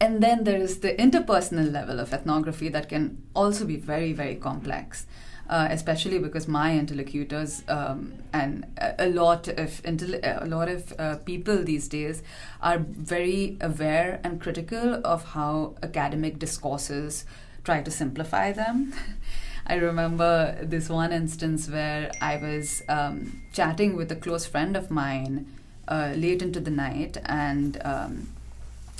and 0.00 0.22
then 0.22 0.44
there 0.44 0.58
is 0.58 0.80
the 0.80 0.94
interpersonal 0.94 1.70
level 1.70 2.00
of 2.00 2.12
ethnography 2.14 2.70
that 2.70 2.88
can 2.88 3.22
also 3.34 3.66
be 3.66 3.76
very, 3.76 4.14
very 4.14 4.34
complex 4.34 5.06
uh, 5.50 5.66
especially 5.70 6.20
because 6.20 6.46
my 6.46 6.78
interlocutors 6.78 7.64
um, 7.68 8.14
and 8.32 8.64
a, 8.98 9.08
lot 9.08 9.48
of 9.48 9.82
a 9.84 10.46
lot 10.46 10.68
of 10.68 10.94
uh, 10.98 11.16
people 11.16 11.62
these 11.64 11.88
days 11.88 12.22
are 12.62 12.78
very 12.78 13.58
aware 13.60 14.20
and 14.22 14.40
critical 14.40 15.00
of 15.04 15.24
how 15.24 15.74
academic 15.82 16.38
discourses 16.38 17.24
try 17.64 17.82
to 17.82 17.90
simplify 17.90 18.52
them. 18.52 18.94
I 19.70 19.74
remember 19.74 20.58
this 20.62 20.88
one 20.88 21.12
instance 21.12 21.68
where 21.68 22.10
I 22.20 22.38
was 22.38 22.82
um, 22.88 23.40
chatting 23.52 23.94
with 23.94 24.10
a 24.10 24.16
close 24.16 24.44
friend 24.44 24.76
of 24.76 24.90
mine 24.90 25.46
uh, 25.86 26.12
late 26.16 26.42
into 26.42 26.58
the 26.58 26.72
night, 26.72 27.18
and 27.24 27.80
um, 27.84 28.30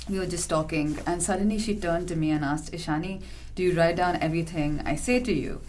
we 0.09 0.17
were 0.17 0.25
just 0.25 0.49
talking, 0.49 0.97
and 1.05 1.21
suddenly 1.21 1.59
she 1.59 1.75
turned 1.75 2.07
to 2.07 2.15
me 2.15 2.31
and 2.31 2.45
asked, 2.45 2.71
Ishani, 2.71 3.21
do 3.53 3.63
you 3.63 3.73
write 3.73 3.97
down 3.97 4.15
everything 4.21 4.81
I 4.85 4.95
say 4.95 5.19
to 5.19 5.33
you? 5.33 5.59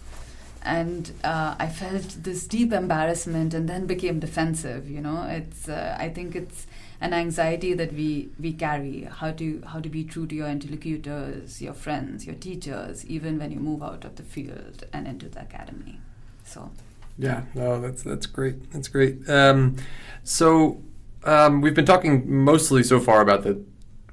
And 0.63 1.11
uh, 1.23 1.55
I 1.59 1.67
felt 1.67 2.23
this 2.23 2.47
deep 2.47 2.71
embarrassment 2.71 3.53
and 3.53 3.67
then 3.67 3.85
became 3.85 4.19
defensive. 4.19 4.89
You 4.89 5.01
know, 5.01 5.23
it's 5.29 5.67
uh, 5.67 5.95
I 5.99 6.09
think 6.09 6.35
it's 6.35 6.67
an 7.01 7.13
anxiety 7.13 7.73
that 7.73 7.93
we 7.93 8.29
we 8.39 8.53
carry 8.53 9.03
how 9.03 9.31
to 9.31 9.61
how 9.67 9.79
to 9.79 9.89
be 9.89 10.03
true 10.03 10.25
to 10.27 10.35
your 10.35 10.47
interlocutors, 10.47 11.61
your 11.61 11.73
friends, 11.73 12.25
your 12.25 12.35
teachers, 12.35 13.05
even 13.05 13.39
when 13.39 13.51
you 13.51 13.59
move 13.59 13.83
out 13.83 14.05
of 14.05 14.15
the 14.15 14.23
field 14.23 14.85
and 14.93 15.07
into 15.07 15.29
the 15.29 15.41
academy. 15.41 15.99
So. 16.45 16.71
Yeah, 17.17 17.43
no, 17.53 17.79
that's 17.79 18.01
that's 18.01 18.25
great. 18.25 18.71
That's 18.71 18.87
great. 18.87 19.29
Um, 19.29 19.75
so 20.23 20.81
um, 21.25 21.61
we've 21.61 21.75
been 21.75 21.85
talking 21.85 22.43
mostly 22.43 22.81
so 22.81 22.99
far 22.99 23.21
about 23.21 23.43
the 23.43 23.61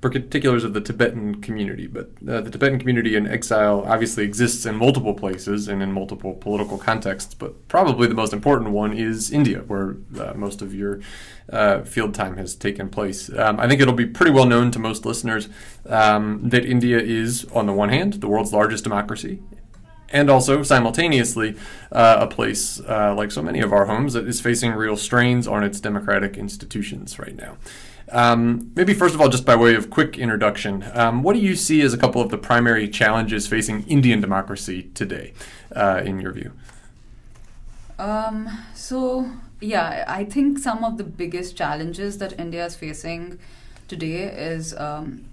particulars 0.00 0.64
of 0.64 0.72
the 0.72 0.80
Tibetan 0.80 1.42
community, 1.42 1.86
but 1.86 2.10
uh, 2.26 2.40
the 2.40 2.50
Tibetan 2.50 2.78
community 2.78 3.16
in 3.16 3.26
exile 3.26 3.84
obviously 3.86 4.24
exists 4.24 4.64
in 4.64 4.74
multiple 4.74 5.12
places 5.12 5.68
and 5.68 5.82
in 5.82 5.92
multiple 5.92 6.34
political 6.34 6.78
contexts, 6.78 7.34
but 7.34 7.68
probably 7.68 8.06
the 8.06 8.14
most 8.14 8.32
important 8.32 8.70
one 8.70 8.94
is 8.94 9.30
India, 9.30 9.58
where 9.66 9.96
uh, 10.18 10.32
most 10.34 10.62
of 10.62 10.74
your 10.74 11.00
uh, 11.52 11.82
field 11.82 12.14
time 12.14 12.38
has 12.38 12.54
taken 12.54 12.88
place. 12.88 13.30
Um, 13.36 13.60
I 13.60 13.68
think 13.68 13.80
it'll 13.80 13.92
be 13.92 14.06
pretty 14.06 14.32
well 14.32 14.46
known 14.46 14.70
to 14.70 14.78
most 14.78 15.04
listeners 15.04 15.48
um, 15.86 16.48
that 16.48 16.64
India 16.64 16.98
is, 16.98 17.44
on 17.52 17.66
the 17.66 17.72
one 17.72 17.90
hand, 17.90 18.14
the 18.14 18.28
world's 18.28 18.52
largest 18.52 18.84
democracy. 18.84 19.40
And 20.12 20.28
also, 20.28 20.62
simultaneously, 20.62 21.56
uh, 21.92 22.16
a 22.20 22.26
place 22.26 22.80
uh, 22.80 23.14
like 23.16 23.30
so 23.30 23.42
many 23.42 23.60
of 23.60 23.72
our 23.72 23.86
homes 23.86 24.14
that 24.14 24.26
is 24.26 24.40
facing 24.40 24.72
real 24.72 24.96
strains 24.96 25.46
on 25.46 25.62
its 25.62 25.78
democratic 25.78 26.36
institutions 26.36 27.18
right 27.18 27.36
now. 27.36 27.58
Um, 28.12 28.72
maybe 28.74 28.94
first 28.94 29.14
of 29.14 29.20
all, 29.20 29.28
just 29.28 29.46
by 29.46 29.56
way 29.56 29.74
of 29.74 29.90
quick 29.90 30.18
introduction, 30.18 30.84
um, 30.94 31.22
what 31.22 31.34
do 31.34 31.40
you 31.40 31.54
see 31.54 31.80
as 31.82 31.94
a 31.94 31.98
couple 31.98 32.20
of 32.20 32.30
the 32.30 32.38
primary 32.38 32.88
challenges 32.88 33.46
facing 33.46 33.86
Indian 33.86 34.20
democracy 34.20 34.90
today, 34.94 35.32
uh, 35.74 36.02
in 36.04 36.20
your 36.20 36.32
view? 36.32 36.52
Um, 37.98 38.48
so, 38.74 39.30
yeah, 39.60 40.04
I 40.08 40.24
think 40.24 40.58
some 40.58 40.84
of 40.84 40.96
the 40.96 41.04
biggest 41.04 41.56
challenges 41.56 42.18
that 42.18 42.38
India 42.38 42.64
is 42.66 42.74
facing 42.74 43.38
today 43.88 44.24
is 44.24 44.74
um, 44.74 45.26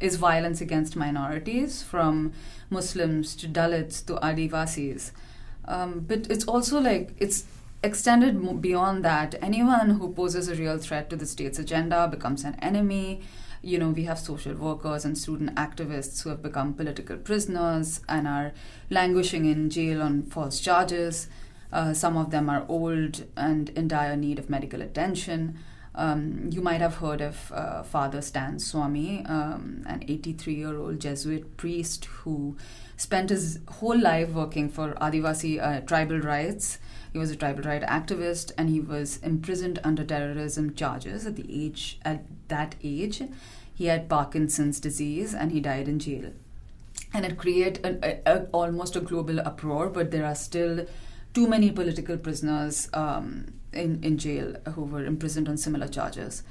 is 0.00 0.16
violence 0.16 0.60
against 0.60 0.96
minorities, 0.96 1.82
from 1.82 2.32
Muslims 2.70 3.34
to 3.36 3.48
Dalits 3.48 4.04
to 4.06 4.14
Adivasis. 4.16 5.12
Um, 5.66 6.00
but 6.06 6.30
it's 6.30 6.44
also 6.44 6.80
like 6.80 7.14
it's 7.18 7.44
extended 7.84 8.62
beyond 8.62 9.04
that. 9.04 9.34
Anyone 9.42 9.90
who 9.90 10.12
poses 10.12 10.48
a 10.48 10.54
real 10.54 10.78
threat 10.78 11.10
to 11.10 11.16
the 11.16 11.26
state's 11.26 11.58
agenda 11.58 12.08
becomes 12.08 12.42
an 12.42 12.54
enemy. 12.60 13.20
You 13.62 13.78
know, 13.78 13.90
we 13.90 14.04
have 14.04 14.18
social 14.18 14.54
workers 14.54 15.04
and 15.04 15.16
student 15.16 15.54
activists 15.54 16.22
who 16.22 16.30
have 16.30 16.42
become 16.42 16.74
political 16.74 17.16
prisoners 17.16 18.00
and 18.08 18.26
are 18.26 18.52
languishing 18.90 19.44
in 19.44 19.70
jail 19.70 20.02
on 20.02 20.22
false 20.22 20.60
charges. 20.60 21.28
Uh, 21.72 21.92
some 21.92 22.16
of 22.16 22.30
them 22.30 22.48
are 22.48 22.64
old 22.68 23.24
and 23.36 23.68
in 23.70 23.88
dire 23.88 24.16
need 24.16 24.38
of 24.38 24.48
medical 24.48 24.80
attention. 24.80 25.58
Um, 25.96 26.50
you 26.50 26.60
might 26.60 26.80
have 26.80 26.96
heard 26.96 27.20
of 27.20 27.52
uh, 27.52 27.82
Father 27.84 28.20
Stan 28.20 28.58
Swami, 28.58 29.24
um, 29.26 29.84
an 29.86 30.04
83 30.08 30.54
year 30.54 30.76
old 30.76 31.00
Jesuit 31.00 31.56
priest 31.56 32.06
who 32.06 32.56
spent 32.96 33.30
his 33.30 33.60
whole 33.68 33.98
life 33.98 34.30
working 34.30 34.68
for 34.68 34.94
Adivasi 34.94 35.62
uh, 35.62 35.80
tribal 35.82 36.18
rights. 36.18 36.78
He 37.14 37.18
was 37.20 37.30
a 37.30 37.36
tribal 37.36 37.62
rights 37.62 37.86
activist 37.86 38.50
and 38.58 38.68
he 38.68 38.80
was 38.80 39.18
imprisoned 39.18 39.78
under 39.84 40.02
terrorism 40.02 40.74
charges 40.74 41.26
at 41.26 41.36
the 41.36 41.46
age 41.48 42.00
at 42.04 42.24
that 42.48 42.74
age. 42.82 43.22
He 43.72 43.86
had 43.86 44.08
Parkinson's 44.08 44.80
disease 44.80 45.32
and 45.32 45.52
he 45.52 45.60
died 45.60 45.86
in 45.86 46.00
jail. 46.00 46.32
And 47.12 47.24
it 47.24 47.38
created 47.38 47.86
a, 47.86 48.04
a, 48.04 48.20
a, 48.26 48.44
almost 48.46 48.96
a 48.96 49.00
global 49.00 49.38
uproar, 49.38 49.90
but 49.90 50.10
there 50.10 50.26
are 50.26 50.34
still 50.34 50.86
too 51.32 51.46
many 51.46 51.70
political 51.70 52.16
prisoners 52.16 52.88
um, 52.92 53.54
in, 53.72 54.02
in 54.02 54.18
jail 54.18 54.56
who 54.74 54.82
were 54.82 55.04
imprisoned 55.04 55.48
on 55.48 55.56
similar 55.56 55.86
charges. 55.86 56.42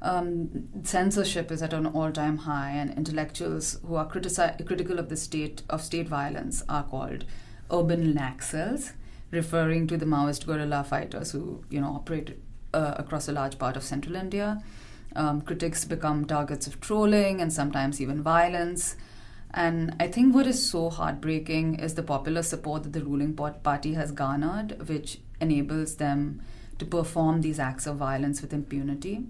Um, 0.00 0.68
censorship 0.82 1.52
is 1.52 1.62
at 1.62 1.74
an 1.74 1.86
all-time 1.86 2.38
high, 2.38 2.70
and 2.70 2.96
intellectuals 2.96 3.78
who 3.86 3.96
are 3.96 4.10
critici- 4.10 4.66
critical 4.66 4.98
of 4.98 5.10
the 5.10 5.16
state 5.16 5.60
of 5.68 5.82
state 5.82 6.08
violence 6.08 6.62
are 6.70 6.84
called 6.84 7.24
urban 7.70 8.14
naxals, 8.14 8.92
referring 9.30 9.86
to 9.88 9.96
the 9.96 10.06
Maoist 10.06 10.46
guerrilla 10.46 10.84
fighters 10.84 11.32
who 11.32 11.64
you 11.70 11.80
know 11.80 11.94
operate 11.94 12.38
uh, 12.74 12.94
across 12.96 13.28
a 13.28 13.32
large 13.32 13.58
part 13.58 13.76
of 13.76 13.82
central 13.82 14.16
India. 14.16 14.62
Um, 15.14 15.40
critics 15.40 15.84
become 15.84 16.26
targets 16.26 16.66
of 16.66 16.80
trolling 16.80 17.40
and 17.40 17.52
sometimes 17.52 18.00
even 18.00 18.22
violence. 18.22 18.96
And 19.54 19.96
I 19.98 20.08
think 20.08 20.34
what 20.34 20.46
is 20.46 20.68
so 20.68 20.90
heartbreaking 20.90 21.78
is 21.78 21.94
the 21.94 22.02
popular 22.02 22.42
support 22.42 22.82
that 22.82 22.92
the 22.92 23.02
ruling 23.02 23.34
party 23.34 23.94
has 23.94 24.12
garnered, 24.12 24.86
which 24.86 25.20
enables 25.40 25.96
them 25.96 26.42
to 26.78 26.84
perform 26.84 27.40
these 27.40 27.58
acts 27.58 27.86
of 27.86 27.96
violence 27.96 28.42
with 28.42 28.52
impunity. 28.52 29.24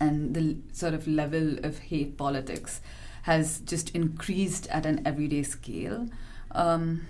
And 0.00 0.34
the 0.34 0.56
sort 0.72 0.94
of 0.94 1.06
level 1.06 1.58
of 1.64 1.78
hate 1.78 2.16
politics 2.16 2.80
has 3.22 3.58
just 3.60 3.90
increased 3.94 4.66
at 4.68 4.86
an 4.86 5.02
everyday 5.04 5.42
scale. 5.42 6.06
Um, 6.52 7.06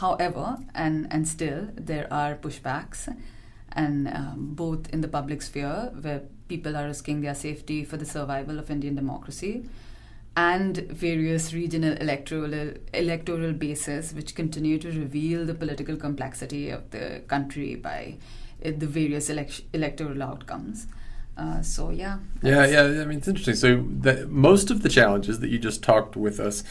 however, 0.00 0.58
and, 0.74 1.06
and 1.10 1.26
still, 1.26 1.68
there 1.74 2.06
are 2.12 2.34
pushbacks, 2.34 3.14
and 3.72 4.08
um, 4.08 4.52
both 4.54 4.88
in 4.90 5.00
the 5.00 5.08
public 5.08 5.42
sphere, 5.42 5.90
where 6.00 6.22
people 6.48 6.76
are 6.76 6.86
risking 6.86 7.20
their 7.20 7.34
safety 7.34 7.84
for 7.84 7.96
the 7.96 8.04
survival 8.04 8.58
of 8.58 8.70
Indian 8.70 8.94
democracy, 8.94 9.64
and 10.36 10.76
various 10.88 11.54
regional 11.54 11.94
electoral 11.94 12.74
electoral 12.92 13.52
bases, 13.52 14.12
which 14.12 14.34
continue 14.34 14.78
to 14.78 14.88
reveal 14.88 15.46
the 15.46 15.54
political 15.54 15.96
complexity 15.96 16.68
of 16.68 16.90
the 16.90 17.22
country 17.26 17.74
by 17.74 18.16
the 18.60 18.86
various 18.86 19.30
elect- 19.30 19.62
electoral 19.72 20.22
outcomes. 20.22 20.86
Uh, 21.38 21.62
so 21.62 21.90
yeah. 21.90 22.18
Yeah, 22.42 22.66
yeah. 22.66 23.02
I 23.02 23.04
mean, 23.06 23.18
it's 23.18 23.28
interesting. 23.28 23.54
So 23.54 23.78
most 24.28 24.70
of 24.70 24.82
the 24.82 24.88
challenges 24.90 25.40
that 25.40 25.48
you 25.48 25.58
just 25.58 25.82
talked 25.82 26.16
with 26.16 26.38
us 26.38 26.64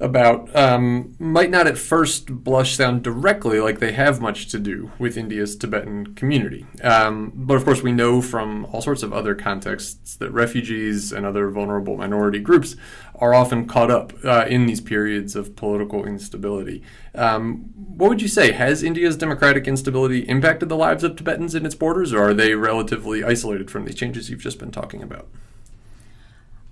about 0.00 0.54
um, 0.56 1.14
might 1.20 1.50
not 1.50 1.68
at 1.68 1.78
first 1.78 2.42
blush 2.42 2.76
sound 2.76 3.02
directly 3.02 3.60
like 3.60 3.78
they 3.78 3.92
have 3.92 4.20
much 4.20 4.48
to 4.48 4.58
do 4.58 4.90
with 4.98 5.16
India's 5.16 5.54
Tibetan 5.54 6.14
community. 6.14 6.66
Um, 6.82 7.32
but 7.34 7.54
of 7.54 7.64
course, 7.64 7.82
we 7.82 7.92
know 7.92 8.20
from 8.20 8.64
all 8.66 8.82
sorts 8.82 9.04
of 9.04 9.12
other 9.12 9.34
contexts 9.36 10.16
that 10.16 10.32
refugees 10.32 11.12
and 11.12 11.24
other 11.24 11.48
vulnerable 11.48 11.96
minority 11.96 12.40
groups 12.40 12.74
are 13.14 13.32
often 13.34 13.66
caught 13.66 13.90
up 13.90 14.12
uh, 14.24 14.46
in 14.48 14.66
these 14.66 14.80
periods 14.80 15.36
of 15.36 15.54
political 15.54 16.04
instability. 16.04 16.82
Um, 17.14 17.70
what 17.76 18.08
would 18.08 18.20
you 18.20 18.28
say? 18.28 18.50
Has 18.50 18.82
India's 18.82 19.16
democratic 19.16 19.68
instability 19.68 20.20
impacted 20.20 20.68
the 20.68 20.76
lives 20.76 21.04
of 21.04 21.14
Tibetans 21.14 21.54
in 21.54 21.64
its 21.64 21.76
borders, 21.76 22.12
or 22.12 22.30
are 22.30 22.34
they 22.34 22.54
relatively 22.56 23.22
isolated 23.22 23.70
from 23.70 23.84
these 23.84 23.94
changes 23.94 24.28
you've 24.28 24.40
just 24.40 24.58
been 24.58 24.72
talking 24.72 25.02
about? 25.02 25.28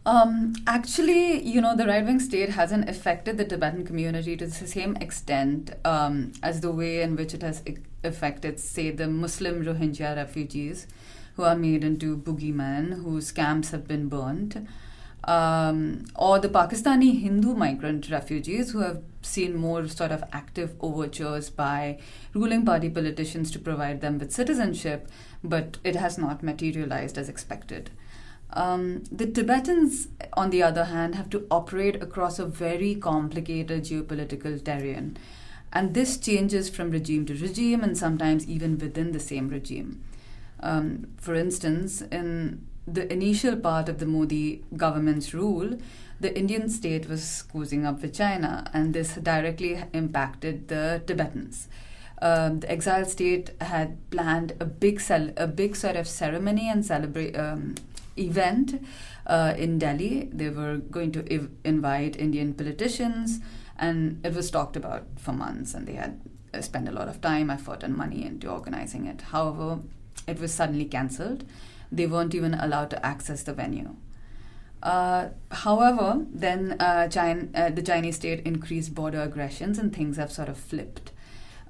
Um, 0.05 0.55
actually, 0.67 1.43
you 1.43 1.61
know, 1.61 1.77
the 1.77 1.87
right 1.87 2.05
wing 2.05 2.19
state 2.19 2.51
hasn't 2.51 2.88
affected 2.88 3.38
the 3.38 3.45
Tibetan 3.45 3.87
community 3.87 4.37
to 4.37 4.47
the 4.47 4.67
same 4.67 4.97
extent 4.97 5.71
um, 5.85 6.33
as 6.43 6.61
the 6.61 6.73
way 6.73 7.03
in 7.03 7.15
which 7.15 7.35
it 7.35 7.43
has 7.43 7.62
affected, 8.03 8.59
say, 8.59 8.91
the 8.91 9.07
Muslim 9.07 9.65
Rohingya 9.65 10.17
refugees 10.17 10.88
who 11.37 11.45
are 11.45 11.55
made 11.55 11.85
into 11.85 12.17
boogeymen, 12.17 13.05
whose 13.05 13.31
camps 13.31 13.71
have 13.71 13.87
been 13.87 14.09
burned, 14.09 14.67
um, 15.25 16.05
or 16.17 16.41
the 16.41 16.49
Pakistani 16.49 17.23
Hindu 17.23 17.55
migrant 17.55 18.11
refugees 18.11 18.73
who 18.73 18.81
have 18.81 19.03
seen 19.23 19.57
more 19.57 19.87
sort 19.87 20.11
of 20.11 20.25
active 20.33 20.75
overtures 20.81 21.49
by 21.49 21.99
ruling 22.35 22.65
party 22.65 22.91
politicians 22.91 23.53
to 23.53 23.61
provide 23.61 24.01
them 24.01 24.19
with 24.19 24.33
citizenship, 24.33 25.09
but 25.45 25.79
it 25.85 25.95
has 25.95 26.19
not 26.19 26.43
materialized 26.43 27.17
as 27.17 27.29
expected. 27.29 27.91
Um, 28.55 29.05
the 29.11 29.27
Tibetans, 29.27 30.09
on 30.35 30.51
the 30.51 30.62
other 30.62 30.85
hand, 30.85 31.15
have 31.15 31.31
to 31.31 31.47
operate 31.51 32.03
across 32.03 32.38
a 32.38 32.47
very 32.47 32.95
complicated 32.95 33.85
geopolitical 33.85 34.62
terrain. 34.62 35.17
And 35.73 35.95
this 35.95 36.19
changes 36.19 36.69
from 36.69 36.91
regime 36.91 37.25
to 37.27 37.35
regime 37.35 37.83
and 37.83 37.97
sometimes 37.97 38.47
even 38.47 38.79
within 38.79 39.12
the 39.12 39.21
same 39.21 39.49
regime. 39.49 40.03
Um, 40.61 41.09
for 41.17 41.35
instance, 41.35 42.03
in 42.03 42.67
the 42.87 43.11
initial 43.12 43.57
part 43.57 43.88
of 43.88 43.99
the 43.99 44.07
Modi 44.07 44.65
government's 44.77 45.33
rule, 45.33 45.79
the 46.21 46.37
Indian 46.38 46.69
state 46.69 47.09
was 47.09 47.25
squeezing 47.25 47.87
up 47.87 48.03
with 48.03 48.15
China, 48.15 48.71
and 48.73 48.95
this 48.95 49.15
directly 49.15 49.83
impacted 49.93 50.69
the 50.69 51.03
Tibetans. 51.07 51.69
Um, 52.21 52.61
the 52.61 52.71
exiled 52.71 53.09
state 53.09 53.51
had 53.61 53.99
planned 54.11 54.55
a 54.61 54.65
big 54.65 55.01
cel- 55.01 55.33
a 55.37 55.49
big 55.49 55.75
sort 55.75 55.97
of 55.97 56.07
ceremony 56.07 56.69
and 56.69 56.87
celebrate 56.87 57.37
um, 57.37 57.75
event 58.16 58.85
uh, 59.27 59.55
in 59.57 59.79
Delhi. 59.79 60.29
They 60.33 60.51
were 60.51 60.77
going 60.79 61.12
to 61.12 61.33
ev- 61.33 61.51
invite 61.64 62.16
Indian 62.16 62.55
politicians, 62.55 63.40
and 63.79 64.25
it 64.25 64.35
was 64.35 64.51
talked 64.51 64.77
about 64.77 65.05
for 65.16 65.33
months, 65.33 65.75
and 65.75 65.87
they 65.87 65.94
had 65.94 66.20
uh, 66.55 66.61
spent 66.61 66.88
a 66.88 66.92
lot 66.92 67.09
of 67.09 67.20
time, 67.20 67.51
effort, 67.51 67.83
and 67.83 67.96
money 67.96 68.25
into 68.25 68.51
organizing 68.51 69.07
it. 69.07 69.20
However, 69.20 69.81
it 70.27 70.38
was 70.38 70.53
suddenly 70.53 70.85
cancelled. 70.85 71.44
They 71.90 72.07
weren't 72.07 72.35
even 72.35 72.55
allowed 72.55 72.90
to 72.90 73.05
access 73.05 73.42
the 73.42 73.53
venue. 73.53 73.96
Uh, 74.83 75.29
however, 75.51 76.27
then 76.33 76.77
uh, 76.81 77.07
China, 77.09 77.48
uh, 77.55 77.70
the 77.70 77.83
Chinese 77.83 78.16
state 78.16 78.40
increased 78.40 78.94
border 78.94 79.20
aggressions, 79.22 79.79
and 79.79 79.94
things 79.94 80.16
have 80.16 80.33
sort 80.33 80.48
of 80.48 80.57
flipped. 80.59 81.12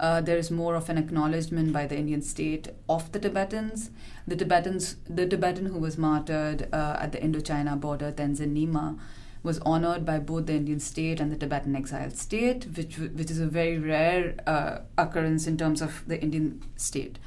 Uh, 0.01 0.21
there 0.21 0.39
is 0.39 0.51
more 0.51 0.75
of 0.75 0.89
an 0.89 0.99
acknowledgement 0.99 1.73
by 1.73 1.87
the 1.87 1.97
Indian 1.97 2.23
state 2.23 2.69
of 2.89 3.13
the 3.13 3.19
Tibetans. 3.19 3.91
The 4.27 4.37
Tibetans, 4.37 4.97
the 5.09 5.27
Tibetan 5.27 5.67
who 5.67 5.79
was 5.79 5.99
martyred 5.99 6.69
uh, 6.73 6.97
at 7.01 7.13
the 7.13 7.19
Indochina 7.19 7.79
border, 7.81 8.13
Tenzin 8.13 8.55
Nyima, 8.55 8.99
was 9.43 9.59
honored 9.61 10.05
by 10.05 10.19
both 10.19 10.47
the 10.47 10.55
Indian 10.55 10.79
state 10.79 11.19
and 11.19 11.33
the 11.33 11.37
Tibetan 11.37 11.75
exiled 11.75 12.17
state, 12.17 12.67
which 12.77 12.99
which 12.99 13.31
is 13.31 13.41
a 13.41 13.47
very 13.47 13.79
rare 13.79 14.35
uh, 14.47 14.79
occurrence 14.97 15.47
in 15.47 15.57
terms 15.57 15.83
of 15.83 16.05
the 16.07 16.21
Indian 16.21 16.63
state. 16.77 17.19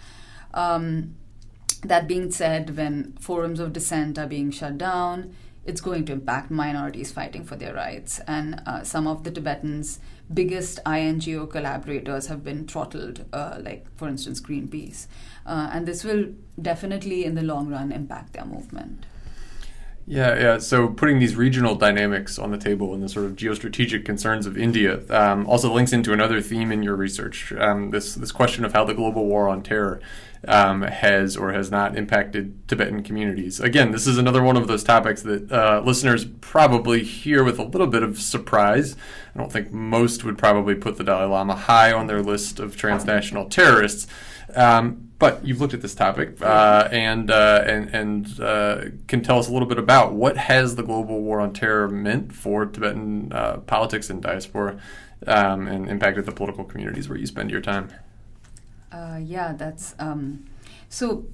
Um, 0.54 1.16
that 1.84 2.08
being 2.08 2.32
said, 2.32 2.76
when 2.78 3.14
forums 3.20 3.60
of 3.60 3.74
dissent 3.74 4.18
are 4.18 4.28
being 4.28 4.50
shut 4.50 4.78
down, 4.78 5.36
it's 5.66 5.82
going 5.82 6.06
to 6.06 6.14
impact 6.14 6.50
minorities 6.50 7.12
fighting 7.12 7.44
for 7.44 7.56
their 7.56 7.74
rights. 7.74 8.22
And 8.28 8.62
uh, 8.66 8.84
some 8.84 9.08
of 9.08 9.24
the 9.24 9.32
Tibetans' 9.32 10.00
biggest 10.34 10.80
INGO 10.86 11.46
collaborators 11.46 12.28
have 12.28 12.44
been 12.44 12.68
throttled, 12.68 13.26
uh, 13.32 13.60
like, 13.62 13.86
for 13.98 14.08
instance, 14.08 14.42
Greenpeace. 14.42 15.08
Uh, 15.46 15.70
and 15.72 15.88
this 15.88 16.04
will 16.04 16.28
definitely, 16.62 17.26
in 17.26 17.36
the 17.36 17.44
long 17.44 17.70
run, 17.70 17.92
impact 17.92 18.34
their 18.34 18.46
movement. 18.46 19.06
Yeah, 20.08 20.39
yeah. 20.39 20.58
So 20.60 20.88
putting 20.88 21.18
these 21.18 21.36
regional 21.36 21.74
dynamics 21.74 22.38
on 22.38 22.52
the 22.52 22.60
table 22.60 22.94
and 22.94 23.02
the 23.02 23.10
sort 23.10 23.26
of 23.26 23.36
geostrategic 23.36 24.06
concerns 24.06 24.46
of 24.46 24.56
India 24.56 25.02
um, 25.10 25.48
also 25.48 25.74
links 25.74 25.94
into 25.94 26.13
another 26.13 26.41
theme 26.41 26.72
in 26.72 26.84
your 26.84 26.96
research. 26.96 27.52
Um, 27.54 27.89
this 27.89 28.13
this 28.13 28.32
question 28.32 28.63
of 28.65 28.74
how 28.74 28.86
the 28.86 28.94
global 28.94 29.26
war 29.26 29.50
on 29.50 29.63
terror 29.63 30.00
um, 30.48 30.84
has 30.84 31.36
or 31.36 31.54
has 31.54 31.72
not 31.72 31.98
impacted 31.98 32.68
Tibetan 32.68 33.02
communities. 33.02 33.60
Again, 33.60 33.91
this 33.91 34.06
is 34.06 34.20
another 34.20 34.44
one 34.44 34.58
of 34.58 34.68
those 34.68 34.84
topics 34.84 35.24
that 35.24 35.52
uh, 35.52 35.82
listeners 35.84 36.26
probably 36.39 37.03
hear 37.03 37.43
with 37.43 37.58
a 37.58 37.64
little 37.64 37.88
bit 37.88 38.03
of 38.03 38.20
surprise. 38.20 38.95
I 39.34 39.39
don't 39.39 39.51
think 39.51 39.72
most 39.72 40.24
would 40.24 40.38
probably 40.38 40.76
put 40.76 40.97
the 40.97 41.03
Dalai 41.03 41.26
Lama 41.26 41.56
high 41.56 41.91
on 41.91 42.06
their 42.06 42.22
list 42.22 42.60
of 42.60 42.78
transnational 42.78 43.49
terrorists. 43.49 44.06
Um, 44.56 45.05
but 45.18 45.45
you've 45.45 45.61
looked 45.61 45.74
at 45.74 45.82
this 45.82 45.95
topic 45.95 46.41
uh, 46.41 46.89
and 46.91 47.32
uh, 47.32 47.63
and 47.66 47.89
and 47.89 48.39
uh, 48.39 48.82
can 49.07 49.22
tell 49.22 49.39
us 49.39 49.47
a 49.47 49.51
little 49.51 49.68
bit 49.68 49.78
about 49.78 50.13
what 50.13 50.38
has 50.38 50.76
the 50.76 50.84
global 50.84 51.22
war 51.22 51.39
on 51.39 51.53
terror 51.53 51.88
meant 51.88 52.34
for 52.34 52.66
Tibetan 52.66 53.32
uh, 53.32 53.57
politics 53.57 54.09
and 54.09 54.22
diaspora, 54.22 54.80
um, 55.28 55.68
and 55.68 55.89
impacted 55.89 56.26
the 56.26 56.32
political 56.32 56.66
communities 56.66 57.07
where 57.07 57.18
you 57.18 57.26
spend 57.26 57.49
your 57.49 57.61
time. 57.61 57.89
Uh, 58.91 59.20
yeah, 59.22 59.53
that's 59.53 59.95
um, 59.99 60.45
so. 60.89 61.26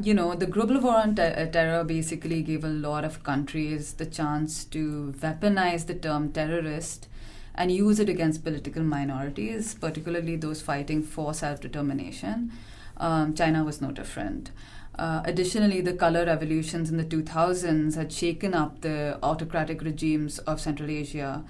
You 0.00 0.14
know, 0.14 0.36
the 0.36 0.46
global 0.46 0.78
war 0.80 0.98
on 0.98 1.16
ter- 1.16 1.50
terror 1.50 1.82
basically 1.82 2.42
gave 2.42 2.62
a 2.62 2.68
lot 2.68 3.04
of 3.04 3.24
countries 3.24 3.94
the 3.94 4.06
chance 4.06 4.64
to 4.66 5.12
weaponize 5.18 5.86
the 5.86 5.96
term 5.96 6.30
terrorist 6.30 7.08
and 7.54 7.70
use 7.70 8.00
it 8.00 8.08
against 8.08 8.44
political 8.44 8.82
minorities, 8.82 9.74
particularly 9.74 10.36
those 10.36 10.62
fighting 10.62 11.02
for 11.02 11.34
self 11.34 11.60
determination. 11.60 12.52
Um, 12.96 13.34
China 13.34 13.64
was 13.64 13.80
no 13.80 13.90
different. 13.90 14.50
Uh, 14.98 15.22
additionally, 15.24 15.80
the 15.80 15.94
color 15.94 16.26
revolutions 16.26 16.90
in 16.90 16.98
the 16.98 17.04
2000s 17.04 17.96
had 17.96 18.12
shaken 18.12 18.52
up 18.52 18.82
the 18.82 19.18
autocratic 19.22 19.82
regimes 19.82 20.38
of 20.40 20.60
Central 20.60 20.90
Asia, 20.90 21.44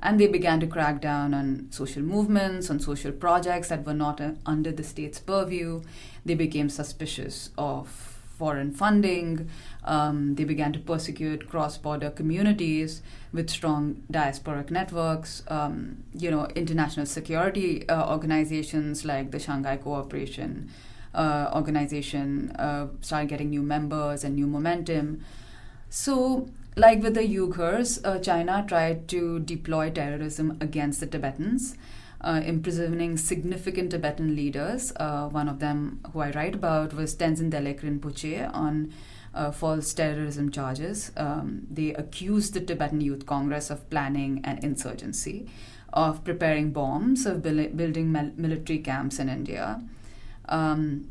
and 0.00 0.18
they 0.18 0.26
began 0.26 0.60
to 0.60 0.66
crack 0.66 1.00
down 1.00 1.34
on 1.34 1.66
social 1.70 2.02
movements, 2.02 2.70
on 2.70 2.80
social 2.80 3.12
projects 3.12 3.68
that 3.68 3.84
were 3.84 3.94
not 3.94 4.20
uh, 4.20 4.32
under 4.46 4.72
the 4.72 4.82
state's 4.82 5.18
purview. 5.18 5.82
They 6.24 6.34
became 6.34 6.68
suspicious 6.68 7.50
of 7.58 8.16
foreign 8.38 8.72
funding. 8.72 9.48
Um, 9.86 10.34
they 10.34 10.44
began 10.44 10.72
to 10.72 10.78
persecute 10.78 11.48
cross-border 11.48 12.10
communities 12.10 13.02
with 13.32 13.48
strong 13.50 14.02
diasporic 14.10 14.70
networks. 14.70 15.42
Um, 15.48 16.04
you 16.12 16.30
know, 16.30 16.46
international 16.54 17.06
security 17.06 17.88
uh, 17.88 18.10
organizations 18.10 19.04
like 19.04 19.30
the 19.30 19.38
Shanghai 19.38 19.76
Cooperation 19.76 20.70
uh, 21.14 21.50
Organization 21.54 22.50
uh, 22.58 22.88
started 23.00 23.28
getting 23.28 23.50
new 23.50 23.62
members 23.62 24.24
and 24.24 24.34
new 24.34 24.46
momentum. 24.46 25.24
So, 25.88 26.48
like 26.76 27.02
with 27.02 27.14
the 27.14 27.22
Uyghurs, 27.22 28.04
uh, 28.04 28.18
China 28.18 28.64
tried 28.68 29.08
to 29.08 29.38
deploy 29.38 29.90
terrorism 29.90 30.58
against 30.60 31.00
the 31.00 31.06
Tibetans 31.06 31.76
uh, 32.20 32.40
imprisoning 32.44 33.16
significant 33.16 33.90
Tibetan 33.90 34.34
leaders. 34.34 34.92
Uh, 34.96 35.28
one 35.28 35.48
of 35.48 35.60
them, 35.60 36.00
who 36.12 36.20
I 36.20 36.30
write 36.30 36.54
about, 36.54 36.92
was 36.94 37.14
Tenzin 37.14 37.50
Delek 37.50 37.80
Rinpoche 37.80 38.52
on 38.54 38.92
uh, 39.36 39.50
false 39.50 39.92
terrorism 39.92 40.50
charges. 40.50 41.12
Um, 41.16 41.66
they 41.70 41.92
accused 41.94 42.54
the 42.54 42.60
Tibetan 42.60 43.00
Youth 43.00 43.26
Congress 43.26 43.70
of 43.70 43.88
planning 43.90 44.40
an 44.44 44.58
insurgency, 44.58 45.48
of 45.92 46.24
preparing 46.24 46.72
bombs, 46.72 47.26
of 47.26 47.42
building 47.42 48.12
military 48.12 48.78
camps 48.80 49.18
in 49.18 49.28
India. 49.28 49.82
Um, 50.48 51.08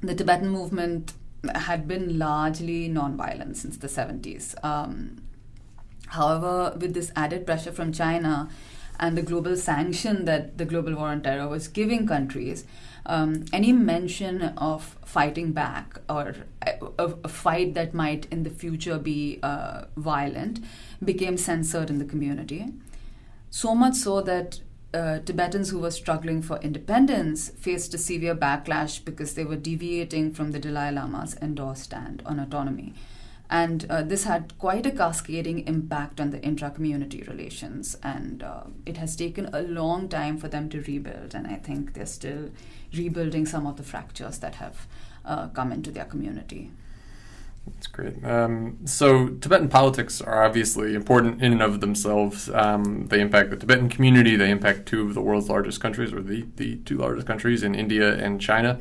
the 0.00 0.14
Tibetan 0.14 0.50
movement 0.50 1.14
had 1.54 1.88
been 1.88 2.18
largely 2.18 2.88
nonviolent 2.88 3.56
since 3.56 3.76
the 3.76 3.88
70s. 3.88 4.54
Um, 4.64 5.22
however, 6.08 6.76
with 6.78 6.94
this 6.94 7.10
added 7.16 7.46
pressure 7.46 7.72
from 7.72 7.92
China, 7.92 8.48
and 9.00 9.18
the 9.18 9.22
global 9.22 9.56
sanction 9.56 10.26
that 10.26 10.58
the 10.58 10.64
global 10.64 10.94
war 10.94 11.08
on 11.08 11.22
terror 11.22 11.48
was 11.48 11.66
giving 11.66 12.06
countries, 12.06 12.64
um, 13.06 13.44
any 13.52 13.72
mention 13.72 14.42
of 14.42 14.96
fighting 15.04 15.52
back 15.52 15.98
or 16.08 16.34
a, 16.62 17.04
a, 17.24 17.28
fight 17.28 17.74
that 17.74 17.92
might 17.94 18.26
in 18.30 18.44
the 18.44 18.50
future 18.50 18.98
be 18.98 19.38
uh, 19.42 19.84
violent 19.96 20.60
became 21.04 21.36
censored 21.36 21.90
in 21.90 21.98
the 21.98 22.04
community. 22.04 22.66
So 23.50 23.74
much 23.74 23.94
so 23.94 24.20
that 24.22 24.60
uh, 24.94 25.18
Tibetans 25.20 25.70
who 25.70 25.78
were 25.78 25.90
struggling 25.90 26.42
for 26.42 26.58
independence 26.58 27.50
faced 27.50 27.94
a 27.94 27.98
severe 27.98 28.34
backlash 28.34 29.04
because 29.04 29.34
they 29.34 29.44
were 29.44 29.56
deviating 29.56 30.32
from 30.32 30.52
the 30.52 30.58
Dalai 30.58 30.90
Lama's 30.92 31.36
endorsed 31.40 31.84
stand 31.84 32.22
on 32.24 32.38
autonomy. 32.38 32.94
And 33.52 33.84
uh, 33.90 34.00
this 34.02 34.24
had 34.24 34.56
quite 34.58 34.86
a 34.86 34.90
cascading 34.90 35.66
impact 35.68 36.22
on 36.22 36.30
the 36.30 36.40
intra 36.40 36.70
community 36.70 37.22
relations. 37.28 37.98
And 38.02 38.42
uh, 38.42 38.62
it 38.86 38.96
has 38.96 39.14
taken 39.14 39.50
a 39.52 39.60
long 39.60 40.08
time 40.08 40.38
for 40.38 40.48
them 40.48 40.70
to 40.70 40.80
rebuild. 40.80 41.34
And 41.34 41.46
I 41.46 41.56
think 41.56 41.92
they're 41.92 42.06
still 42.06 42.48
rebuilding 42.94 43.44
some 43.44 43.66
of 43.66 43.76
the 43.76 43.82
fractures 43.82 44.38
that 44.38 44.54
have 44.54 44.86
uh, 45.26 45.48
come 45.48 45.70
into 45.70 45.90
their 45.90 46.06
community. 46.06 46.70
That's 47.66 47.88
great. 47.88 48.24
Um, 48.24 48.78
so, 48.86 49.28
Tibetan 49.28 49.68
politics 49.68 50.22
are 50.22 50.42
obviously 50.42 50.94
important 50.94 51.42
in 51.42 51.52
and 51.52 51.62
of 51.62 51.80
themselves. 51.80 52.48
Um, 52.48 53.06
they 53.08 53.20
impact 53.20 53.50
the 53.50 53.56
Tibetan 53.56 53.90
community. 53.90 54.34
They 54.34 54.50
impact 54.50 54.86
two 54.86 55.06
of 55.06 55.14
the 55.14 55.20
world's 55.20 55.48
largest 55.48 55.80
countries, 55.80 56.12
or 56.12 56.22
the, 56.22 56.46
the 56.56 56.76
two 56.78 56.96
largest 56.96 57.26
countries 57.26 57.62
in 57.62 57.74
India 57.74 58.14
and 58.14 58.40
China. 58.40 58.80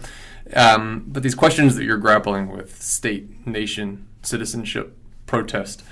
Um, 0.55 1.03
but 1.07 1.21
these 1.21 1.35
questions 1.35 1.75
that 1.75 1.83
you're 1.83 1.97
grappling 1.97 2.47
with 2.47 2.81
state, 2.81 3.45
nation, 3.45 4.07
citizenship, 4.21 4.97
protest, 5.25 5.83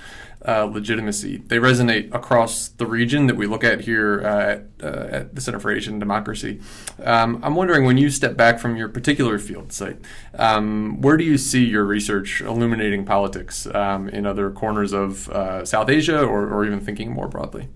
uh, 0.46 0.64
legitimacy. 0.64 1.38
They 1.46 1.58
resonate 1.58 2.14
across 2.14 2.68
the 2.68 2.86
region 2.86 3.26
that 3.26 3.36
we 3.36 3.46
look 3.46 3.62
at 3.62 3.82
here 3.82 4.22
uh, 4.24 4.52
at, 4.52 4.64
uh, 4.82 5.08
at, 5.10 5.34
the 5.34 5.40
Center 5.40 5.60
for 5.60 5.70
Asian 5.70 5.98
Democracy. 5.98 6.60
Um, 7.04 7.40
I'm 7.42 7.54
wondering 7.54 7.84
when 7.84 7.98
you 7.98 8.10
step 8.10 8.36
back 8.36 8.58
from 8.58 8.76
your 8.76 8.88
particular 8.88 9.38
field 9.38 9.72
site, 9.72 9.98
um, 10.34 11.00
where 11.02 11.16
do 11.16 11.24
you 11.24 11.36
see 11.36 11.64
your 11.64 11.84
research 11.84 12.40
illuminating 12.40 13.04
politics 13.04 13.66
um, 13.66 14.08
in 14.08 14.24
other 14.24 14.50
corners 14.50 14.92
of 14.92 15.28
uh, 15.28 15.64
South 15.64 15.90
Asia 15.90 16.22
or, 16.22 16.48
or, 16.48 16.64
even 16.64 16.80
thinking 16.80 17.12
more 17.12 17.28
broadly? 17.28 17.68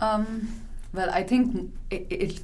Um, 0.00 0.60
well, 0.92 1.10
I 1.10 1.22
think 1.22 1.72
it, 1.90 2.06
it, 2.10 2.40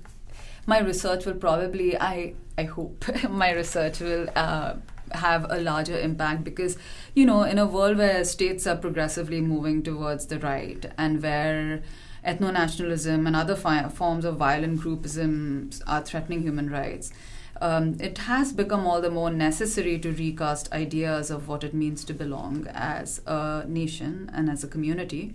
my 0.67 0.79
research 0.81 1.27
will 1.27 1.35
probably, 1.35 1.99
I, 1.99 2.35
I 2.57 2.63
hope, 2.65 3.05
my 3.29 3.51
research 3.51 3.99
will 4.01 4.29
uh, 4.37 4.75
have 5.13 5.47
a 5.51 5.61
larger 5.61 5.99
impact 5.99 6.45
because 6.45 6.77
you 7.15 7.27
know 7.27 7.43
in 7.43 7.59
a 7.59 7.67
world 7.67 7.97
where 7.97 8.25
states 8.25 8.67
are 8.67 8.77
progressively 8.77 9.41
moving 9.41 9.83
towards 9.83 10.27
the 10.27 10.39
right 10.39 10.87
and 10.97 11.23
where 11.23 11.83
ethno-nationalism 12.27 13.27
and 13.27 13.35
other 13.35 13.57
fi- 13.57 13.89
forms 13.89 14.25
of 14.25 14.37
violent 14.37 14.81
groupism 14.81 15.83
are 15.87 16.03
threatening 16.03 16.43
human 16.43 16.71
rights 16.71 17.13
um, 17.61 17.97
it 18.01 18.19
has 18.19 18.53
become 18.53 18.87
all 18.87 19.01
the 19.01 19.11
more 19.11 19.31
necessary 19.31 19.99
to 19.99 20.13
recast 20.13 20.73
ideas 20.73 21.31
of 21.31 21.47
what 21.47 21.63
it 21.63 21.75
means 21.75 22.05
to 22.05 22.15
belong 22.15 22.67
as 22.73 23.21
a 23.27 23.65
nation 23.69 24.31
and 24.33 24.49
as 24.49 24.65
a 24.65 24.69
community. 24.69 25.35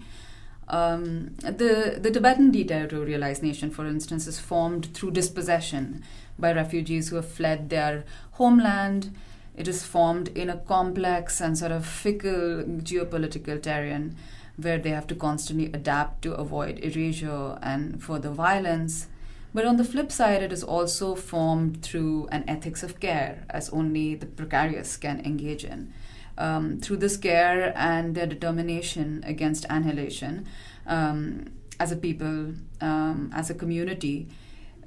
Um, 0.67 1.35
the, 1.37 1.99
the 2.01 2.09
Tibetan 2.09 2.51
deterritorialized 2.51 3.43
nation, 3.43 3.69
for 3.69 3.85
instance, 3.85 4.25
is 4.25 4.39
formed 4.39 4.87
through 4.95 5.11
dispossession 5.11 6.03
by 6.39 6.51
refugees 6.51 7.09
who 7.09 7.17
have 7.17 7.29
fled 7.29 7.69
their 7.69 8.03
homeland 8.31 9.15
it 9.57 9.67
is 9.67 9.83
formed 9.83 10.29
in 10.29 10.49
a 10.49 10.57
complex 10.57 11.41
and 11.41 11.57
sort 11.57 11.71
of 11.71 11.85
fickle 11.85 12.63
geopolitical 12.63 13.61
terrain 13.61 14.15
where 14.57 14.77
they 14.77 14.89
have 14.89 15.07
to 15.07 15.15
constantly 15.15 15.65
adapt 15.73 16.21
to 16.21 16.33
avoid 16.33 16.79
erasure 16.79 17.57
and 17.61 18.01
further 18.01 18.29
violence. 18.29 19.07
But 19.53 19.65
on 19.65 19.77
the 19.77 19.83
flip 19.83 20.11
side, 20.11 20.43
it 20.43 20.51
is 20.51 20.63
also 20.63 21.15
formed 21.15 21.81
through 21.81 22.27
an 22.31 22.43
ethics 22.47 22.83
of 22.83 22.99
care, 22.99 23.45
as 23.49 23.69
only 23.69 24.15
the 24.15 24.25
precarious 24.25 24.97
can 24.97 25.19
engage 25.25 25.63
in. 25.63 25.93
Um, 26.37 26.79
through 26.81 26.97
this 26.97 27.15
care 27.15 27.71
and 27.77 28.15
their 28.15 28.27
determination 28.27 29.23
against 29.25 29.65
annihilation, 29.69 30.45
um, 30.85 31.45
as 31.79 31.93
a 31.93 31.95
people, 31.95 32.53
um, 32.81 33.31
as 33.33 33.49
a 33.49 33.53
community, 33.53 34.27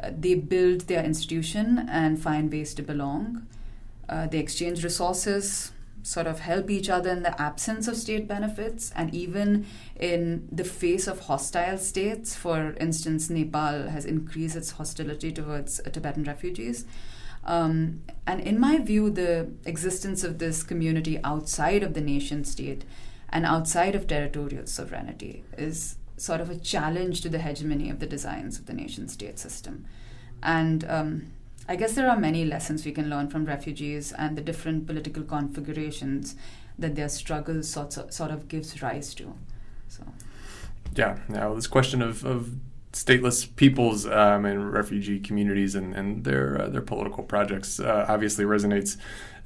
uh, 0.03 0.11
they 0.17 0.35
build 0.35 0.83
their 0.83 1.03
institution 1.03 1.89
and 1.91 2.21
find 2.21 2.53
ways 2.53 2.75
to 2.75 2.83
belong. 2.83 3.47
Uh, 4.09 4.27
they 4.27 4.39
exchange 4.39 4.83
resources, 4.83 5.73
sort 6.03 6.27
of 6.27 6.41
help 6.41 6.71
each 6.71 6.89
other 6.89 7.11
in 7.11 7.23
the 7.23 7.41
absence 7.41 7.87
of 7.89 7.97
state 7.97 8.27
benefits, 8.27 8.93
and 8.97 9.15
even 9.15 9.67
in 9.97 10.49
the 10.51 10.65
face 10.65 11.07
of 11.07 11.21
hostile 11.21 11.77
states. 11.77 12.35
For 12.35 12.75
instance, 12.81 13.29
Nepal 13.29 13.89
has 13.89 14.05
increased 14.05 14.57
its 14.57 14.73
hostility 14.73 15.33
towards 15.33 15.81
uh, 15.81 15.91
Tibetan 15.91 16.25
refugees. 16.25 16.87
Um, 17.45 18.03
and 18.27 18.41
in 18.41 18.59
my 18.59 18.79
view, 18.79 19.11
the 19.11 19.51
existence 19.65 20.25
of 20.25 20.39
this 20.39 20.63
community 20.63 21.19
outside 21.25 21.83
of 21.83 21.95
the 21.95 22.01
nation 22.01 22.45
state 22.45 22.85
and 23.31 23.45
outside 23.45 23.95
of 23.95 24.07
territorial 24.07 24.67
sovereignty 24.67 25.45
is 25.57 25.97
sort 26.17 26.41
of 26.41 26.51
a 26.51 26.57
challenge 26.57 27.21
to 27.21 27.29
the 27.29 27.39
hegemony 27.39 27.91
of 27.91 28.01
the 28.01 28.07
designs 28.07 28.59
of 28.59 28.67
the 28.67 28.73
nation 28.73 29.09
state 29.09 29.39
system. 29.39 29.85
And 30.43 30.85
um, 30.89 31.33
I 31.69 31.77
guess 31.77 31.93
there 31.93 32.11
are 32.11 32.19
many 32.19 32.47
lessons 32.47 32.87
we 32.87 32.93
can 32.93 33.11
learn 33.11 33.29
from 33.29 33.45
refugees 33.45 34.13
and 34.13 34.37
the 34.37 34.41
different 34.41 34.87
political 34.87 35.23
configurations 35.23 36.35
that 36.79 36.95
their 36.95 37.11
struggle 37.11 37.63
sort 37.63 37.93
sort 37.93 38.31
of 38.31 38.49
gives 38.49 38.81
rise 38.83 39.15
to. 39.15 39.35
So. 39.89 40.05
Yeah. 40.95 41.19
Now 41.29 41.55
this 41.55 41.67
question 41.67 42.01
of, 42.01 42.25
of 42.25 42.55
stateless 42.93 43.55
peoples 43.57 44.07
um, 44.07 44.45
and 44.45 44.73
refugee 44.73 45.21
communities 45.21 45.75
and, 45.75 45.95
and 45.95 46.25
their 46.25 46.63
uh, 46.63 46.69
their 46.69 46.81
political 46.81 47.23
projects 47.23 47.81
uh, 47.81 48.07
obviously 48.09 48.45
resonates 48.45 48.97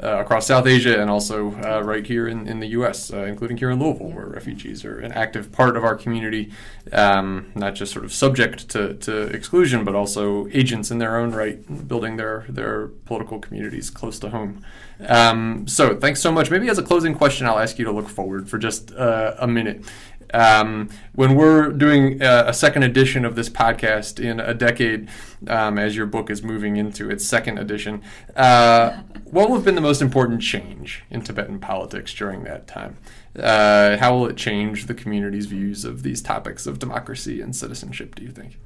uh, 0.02 0.20
across 0.20 0.46
South 0.46 0.66
Asia 0.66 1.00
and 1.00 1.10
also 1.10 1.52
uh, 1.62 1.80
right 1.84 2.06
here 2.06 2.26
in, 2.26 2.48
in 2.48 2.60
the 2.60 2.68
U.S., 2.68 3.12
uh, 3.12 3.24
including 3.24 3.56
here 3.56 3.70
in 3.70 3.78
Louisville, 3.78 4.10
where 4.10 4.26
refugees 4.26 4.84
are 4.84 4.98
an 4.98 5.12
active 5.12 5.52
part 5.52 5.76
of 5.76 5.84
our 5.84 5.94
community, 5.94 6.50
um, 6.92 7.52
not 7.54 7.74
just 7.74 7.92
sort 7.92 8.04
of 8.04 8.12
subject 8.12 8.68
to, 8.70 8.94
to 8.94 9.22
exclusion, 9.26 9.84
but 9.84 9.94
also 9.94 10.48
agents 10.48 10.90
in 10.90 10.98
their 10.98 11.16
own 11.16 11.32
right, 11.32 11.88
building 11.88 12.16
their 12.16 12.46
their 12.48 12.88
political 13.06 13.38
communities 13.38 13.90
close 13.90 14.18
to 14.18 14.30
home. 14.30 14.64
Um, 15.06 15.66
so, 15.66 15.96
thanks 15.96 16.20
so 16.20 16.30
much. 16.30 16.50
Maybe 16.50 16.68
as 16.68 16.78
a 16.78 16.82
closing 16.82 17.14
question, 17.14 17.46
I'll 17.46 17.58
ask 17.58 17.78
you 17.78 17.84
to 17.84 17.92
look 17.92 18.08
forward 18.08 18.48
for 18.48 18.58
just 18.58 18.92
uh, 18.92 19.34
a 19.38 19.48
minute. 19.48 19.84
Um, 20.32 20.88
when 21.14 21.34
we're 21.34 21.70
doing 21.70 22.22
a, 22.22 22.44
a, 22.48 22.54
second 22.54 22.84
edition 22.84 23.24
of 23.24 23.34
this 23.34 23.50
podcast 23.50 24.18
in 24.18 24.40
a 24.40 24.54
decade, 24.54 25.08
um, 25.46 25.78
as 25.78 25.94
your 25.94 26.06
book 26.06 26.30
is 26.30 26.42
moving 26.42 26.76
into 26.76 27.10
its 27.10 27.24
second 27.24 27.58
edition, 27.58 28.02
uh, 28.34 29.02
what 29.24 29.48
will 29.48 29.56
have 29.56 29.64
been 29.64 29.74
the 29.74 29.80
most 29.80 30.00
important 30.00 30.40
change 30.40 31.04
in 31.10 31.22
Tibetan 31.22 31.58
politics 31.58 32.14
during 32.14 32.44
that 32.44 32.66
time? 32.66 32.96
Uh, 33.38 33.96
how 33.98 34.16
will 34.16 34.26
it 34.26 34.36
change 34.36 34.86
the 34.86 34.94
community's 34.94 35.46
views 35.46 35.84
of 35.84 36.02
these 36.02 36.22
topics 36.22 36.66
of 36.66 36.78
democracy 36.78 37.40
and 37.40 37.54
citizenship? 37.54 38.14
Do 38.14 38.22
you 38.22 38.30
think? 38.30 38.58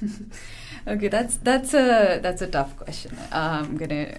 okay, 0.86 1.08
that's 1.08 1.36
that's 1.36 1.74
a 1.74 2.20
that's 2.22 2.42
a 2.42 2.46
tough 2.46 2.76
question. 2.76 3.16
I'm 3.30 3.76
gonna 3.76 4.18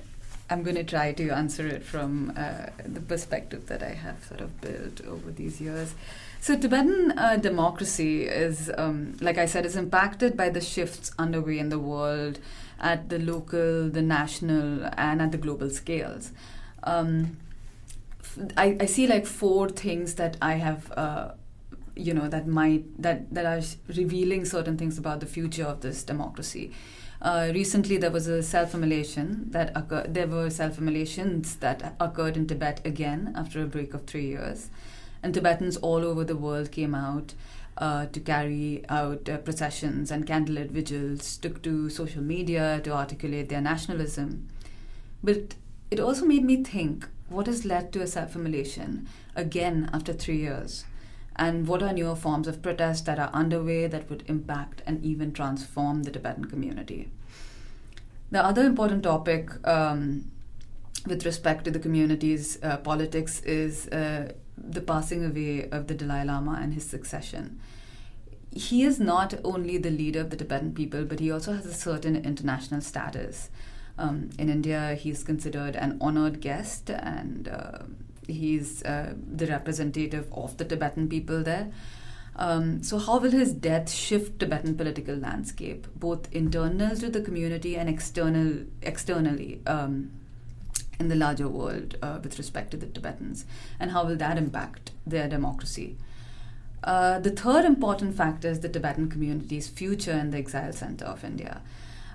I'm 0.51 0.63
going 0.63 0.75
to 0.75 0.83
try 0.83 1.13
to 1.13 1.29
answer 1.29 1.65
it 1.65 1.81
from 1.81 2.33
uh, 2.35 2.65
the 2.85 2.99
perspective 2.99 3.67
that 3.67 3.81
I 3.81 3.93
have 3.93 4.21
sort 4.25 4.41
of 4.41 4.59
built 4.59 4.99
over 5.07 5.31
these 5.31 5.61
years. 5.61 5.95
So, 6.41 6.57
Tibetan 6.57 7.13
uh, 7.19 7.37
democracy 7.37 8.23
is, 8.25 8.71
um, 8.75 9.15
like 9.21 9.37
I 9.37 9.45
said, 9.45 9.63
is 9.63 9.75
impacted 9.75 10.35
by 10.35 10.49
the 10.49 10.59
shifts 10.59 11.11
underway 11.19 11.59
in 11.59 11.69
the 11.69 11.77
world 11.77 12.39
at 12.79 13.09
the 13.09 13.19
local, 13.19 13.89
the 13.91 14.01
national, 14.01 14.89
and 14.97 15.21
at 15.21 15.31
the 15.31 15.37
global 15.37 15.69
scales. 15.69 16.31
Um, 16.81 17.37
I, 18.57 18.75
I 18.79 18.85
see 18.87 19.05
like 19.05 19.27
four 19.27 19.69
things 19.69 20.15
that 20.15 20.37
I 20.41 20.53
have. 20.53 20.91
Uh, 20.91 21.31
you 21.93 22.13
know 22.13 22.29
that 22.29 22.47
might 22.47 22.85
that 23.01 23.31
that 23.33 23.45
are 23.45 23.61
revealing 23.89 24.45
certain 24.45 24.77
things 24.77 24.97
about 24.97 25.19
the 25.19 25.25
future 25.25 25.65
of 25.65 25.81
this 25.81 26.03
democracy 26.03 26.71
uh, 27.21 27.51
recently, 27.53 27.97
there 27.97 28.09
was 28.09 28.25
a 28.25 28.41
self-immolation 28.41 29.45
that 29.51 29.71
occurred. 29.75 30.13
There 30.13 30.25
were 30.25 30.49
self-immolations 30.49 31.55
that 31.57 31.95
occurred 31.99 32.35
in 32.35 32.47
Tibet 32.47 32.81
again 32.83 33.33
after 33.35 33.61
a 33.61 33.67
break 33.67 33.93
of 33.93 34.05
three 34.05 34.25
years, 34.25 34.69
and 35.23 35.33
Tibetans 35.33 35.77
all 35.77 36.03
over 36.03 36.23
the 36.23 36.35
world 36.35 36.71
came 36.71 36.95
out 36.95 37.33
uh, 37.77 38.05
to 38.07 38.19
carry 38.19 38.83
out 38.89 39.29
uh, 39.29 39.37
processions 39.37 40.11
and 40.11 40.27
candlelit 40.27 40.71
vigils, 40.71 41.37
took 41.37 41.61
to 41.63 41.89
social 41.89 42.21
media 42.21 42.81
to 42.83 42.91
articulate 42.91 43.49
their 43.49 43.61
nationalism. 43.61 44.49
But 45.23 45.55
it 45.89 45.99
also 45.99 46.25
made 46.25 46.43
me 46.43 46.63
think: 46.63 47.07
what 47.29 47.47
has 47.47 47.65
led 47.65 47.91
to 47.93 48.01
a 48.01 48.07
self-immolation 48.07 49.07
again 49.35 49.89
after 49.93 50.13
three 50.13 50.37
years? 50.37 50.85
and 51.35 51.67
what 51.67 51.81
are 51.81 51.93
newer 51.93 52.15
forms 52.15 52.47
of 52.47 52.61
protest 52.61 53.05
that 53.05 53.17
are 53.17 53.29
underway 53.33 53.87
that 53.87 54.09
would 54.09 54.23
impact 54.27 54.81
and 54.85 55.03
even 55.03 55.31
transform 55.31 56.03
the 56.03 56.11
Tibetan 56.11 56.45
community. 56.45 57.09
The 58.31 58.43
other 58.43 58.63
important 58.63 59.03
topic 59.03 59.49
um, 59.67 60.31
with 61.07 61.25
respect 61.25 61.65
to 61.65 61.71
the 61.71 61.79
community's 61.79 62.61
uh, 62.63 62.77
politics 62.77 63.41
is 63.41 63.87
uh, 63.87 64.33
the 64.63 64.81
passing 64.81 65.25
away 65.25 65.69
of 65.69 65.87
the 65.87 65.93
Dalai 65.93 66.25
Lama 66.25 66.59
and 66.61 66.73
his 66.73 66.85
succession. 66.85 67.59
He 68.51 68.83
is 68.83 68.99
not 68.99 69.33
only 69.43 69.77
the 69.77 69.91
leader 69.91 70.19
of 70.21 70.29
the 70.29 70.35
Tibetan 70.35 70.73
people, 70.73 71.05
but 71.05 71.19
he 71.19 71.31
also 71.31 71.53
has 71.53 71.65
a 71.65 71.73
certain 71.73 72.15
international 72.17 72.81
status. 72.81 73.49
Um, 73.97 74.29
in 74.37 74.49
India, 74.49 74.95
he's 74.95 75.23
considered 75.23 75.75
an 75.75 75.97
honored 76.01 76.41
guest 76.41 76.89
and 76.89 77.47
uh, 77.47 77.83
he's 78.27 78.83
uh, 78.83 79.13
the 79.15 79.47
representative 79.47 80.27
of 80.33 80.57
the 80.57 80.65
Tibetan 80.65 81.07
people 81.07 81.43
there. 81.43 81.71
Um, 82.35 82.81
so, 82.81 82.97
how 82.97 83.19
will 83.19 83.31
his 83.31 83.53
death 83.53 83.91
shift 83.91 84.39
Tibetan 84.39 84.75
political 84.75 85.15
landscape, 85.15 85.87
both 85.95 86.33
internal 86.33 86.95
to 86.95 87.09
the 87.09 87.21
community 87.21 87.75
and 87.75 87.89
external 87.89 88.65
externally 88.81 89.61
um, 89.67 90.11
in 91.01 91.09
the 91.09 91.15
larger 91.15 91.49
world 91.49 91.97
uh, 92.01 92.19
with 92.23 92.37
respect 92.37 92.71
to 92.71 92.77
the 92.77 92.85
Tibetans, 92.85 93.45
and 93.79 93.91
how 93.91 94.05
will 94.05 94.15
that 94.15 94.37
impact 94.37 94.91
their 95.05 95.27
democracy? 95.27 95.97
Uh, 96.83 97.19
the 97.19 97.29
third 97.29 97.65
important 97.65 98.15
factor 98.15 98.47
is 98.47 98.61
the 98.61 98.69
Tibetan 98.69 99.09
community's 99.09 99.67
future 99.67 100.17
in 100.23 100.31
the 100.31 100.37
exile 100.37 100.73
center 100.73 101.05
of 101.05 101.23
India 101.23 101.61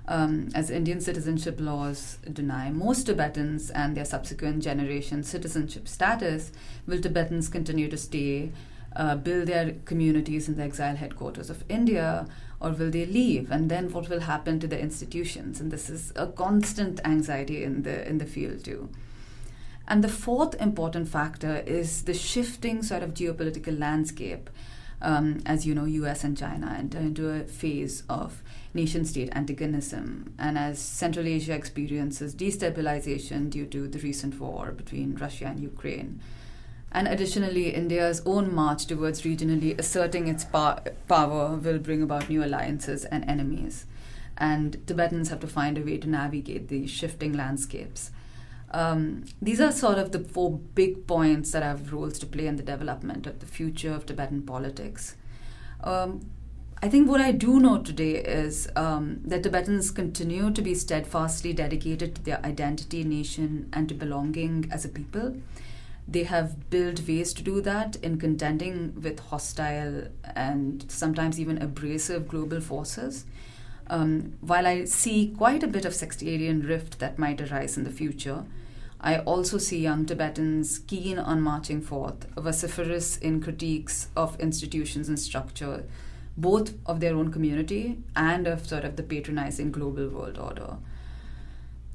um, 0.09 0.49
as 0.55 0.71
Indian 0.71 1.01
citizenship 1.01 1.57
laws 1.61 2.19
deny 2.33 2.71
most 2.71 3.07
Tibetans 3.07 3.71
and 3.71 3.97
their 3.97 4.05
subsequent 4.05 4.63
generation 4.63 5.23
citizenship 5.23 5.89
status, 5.89 6.53
will 6.87 7.01
Tibetans 7.01 7.49
continue 7.49 7.89
to 7.89 7.97
stay, 7.97 8.53
uh, 8.95 9.17
build 9.17 9.49
their 9.49 9.75
communities 9.85 10.49
in 10.49 10.57
the 10.57 10.63
exile 10.63 10.97
headquarters 10.97 11.51
of 11.51 11.65
India, 11.69 12.27
or 12.61 12.71
will 12.71 12.91
they 12.91 13.07
leave? 13.07 13.51
And 13.51 13.71
then 13.71 13.93
what 13.93 14.09
will 14.09 14.21
happen 14.21 14.59
to 14.61 14.67
the 14.67 14.81
institutions? 14.81 15.61
And 15.61 15.71
this 15.71 15.91
is 15.91 16.13
a 16.17 16.27
constant 16.27 17.01
anxiety 17.05 17.63
in 17.65 17.83
the 17.83 18.09
in 18.09 18.19
the 18.19 18.27
field 18.27 18.65
too. 18.65 18.89
And 19.89 20.03
the 20.03 20.09
fourth 20.09 20.55
important 20.61 21.09
factor 21.09 21.63
is 21.67 22.03
the 22.03 22.15
shifting 22.15 22.83
sort 22.83 23.03
of 23.03 23.15
geopolitical 23.15 23.79
landscape. 23.79 24.51
Um, 25.03 25.43
as 25.45 25.67
you 25.67 25.75
know, 25.75 25.85
US 25.85 26.25
and 26.25 26.37
China 26.37 26.75
enter 26.77 26.99
into 26.99 27.29
a 27.29 27.45
phase 27.45 28.03
of 28.09 28.43
nation 28.73 29.05
state 29.05 29.29
antagonism, 29.33 30.35
and 30.39 30.57
as 30.57 30.79
Central 30.79 31.27
Asia 31.27 31.53
experiences 31.53 32.35
destabilization 32.35 33.51
due 33.51 33.67
to 33.67 33.89
the 33.89 33.99
recent 33.99 34.41
war 34.41 34.73
between 34.73 35.15
Russia 35.17 35.47
and 35.47 35.61
Ukraine. 35.61 36.21
And 36.97 37.07
additionally, 37.07 37.75
India's 37.75 38.23
own 38.25 38.55
march 38.55 38.87
towards 38.87 39.21
regionally 39.21 39.79
asserting 39.79 40.29
its 40.29 40.45
pa- 40.45 40.81
power 41.07 41.55
will 41.55 41.79
bring 41.79 42.01
about 42.03 42.31
new 42.31 42.43
alliances 42.43 43.05
and 43.05 43.23
enemies. 43.29 43.85
And 44.39 44.79
Tibetans 44.87 45.29
have 45.29 45.41
to 45.41 45.47
find 45.47 45.77
a 45.77 45.83
way 45.83 45.99
to 45.99 46.09
navigate 46.09 46.69
these 46.69 46.91
shifting 46.91 47.35
landscapes. 47.35 48.13
Um, 48.71 49.27
these 49.43 49.61
are 49.61 49.73
sort 49.73 49.99
of 49.99 50.13
the 50.13 50.21
four 50.21 50.59
big 50.75 51.07
points 51.07 51.53
that 51.53 51.63
have 51.63 51.93
roles 51.93 52.19
to 52.21 52.27
play 52.27 52.47
in 52.47 52.57
the 52.57 52.63
development 52.63 53.27
of 53.27 53.41
the 53.41 53.47
future 53.47 53.93
of 53.93 54.07
Tibetan 54.07 54.41
politics. 54.41 55.17
Um, 55.85 56.31
I 56.83 56.89
think 56.89 57.11
what 57.11 57.21
I 57.21 57.33
do 57.33 57.61
know 57.61 57.77
today 57.83 58.25
is 58.25 58.71
um, 58.75 59.21
that 59.27 59.43
Tibetans 59.43 59.91
continue 59.91 60.51
to 60.51 60.63
be 60.63 60.75
steadfastly 60.75 61.53
dedicated 61.53 62.15
to 62.15 62.23
their 62.23 62.41
identity, 62.43 63.05
nation, 63.05 63.69
and 63.75 63.87
to 63.91 63.95
belonging 63.95 64.71
as 64.73 64.87
a 64.87 64.89
people. 64.89 65.37
They 66.09 66.25
have 66.25 66.71
built 66.71 67.07
ways 67.07 67.33
to 67.35 67.43
do 67.43 67.61
that 67.63 67.97
in 67.97 68.19
contending 68.19 69.01
with 69.01 69.19
hostile 69.19 70.09
and 70.35 70.85
sometimes 70.89 71.41
even 71.41 71.61
abrasive 71.61 72.29
global 72.29 72.61
forces. 72.61 73.25
Um, 73.89 74.35
while 74.41 74.67
I 74.67 74.85
see 74.85 75.35
quite 75.37 75.63
a 75.63 75.69
bit 75.69 75.85
of 75.85 75.95
sectarian 75.95 76.63
rift 76.63 76.99
that 76.99 77.19
might 77.19 77.41
arise 77.41 77.77
in 77.77 77.85
the 77.85 77.91
future, 77.91 78.45
I 79.01 79.19
also 79.19 79.59
see 79.59 79.79
young 79.79 80.07
Tibetans 80.07 80.79
keen 80.81 81.19
on 81.19 81.41
marching 81.41 81.81
forth, 81.83 82.27
vociferous 82.37 83.19
in 83.19 83.43
critiques 83.43 84.09
of 84.17 84.39
institutions 84.41 85.09
and 85.09 85.19
structure 85.19 85.85
both 86.37 86.75
of 86.85 87.01
their 87.01 87.15
own 87.15 87.33
community 87.33 87.99
and 88.15 88.47
of 88.47 88.67
sort 88.67 88.85
of 88.85 88.97
the 88.97 89.03
patronizing 89.03 89.73
global 89.73 90.09
world 90.09 90.39
order. 90.39 90.77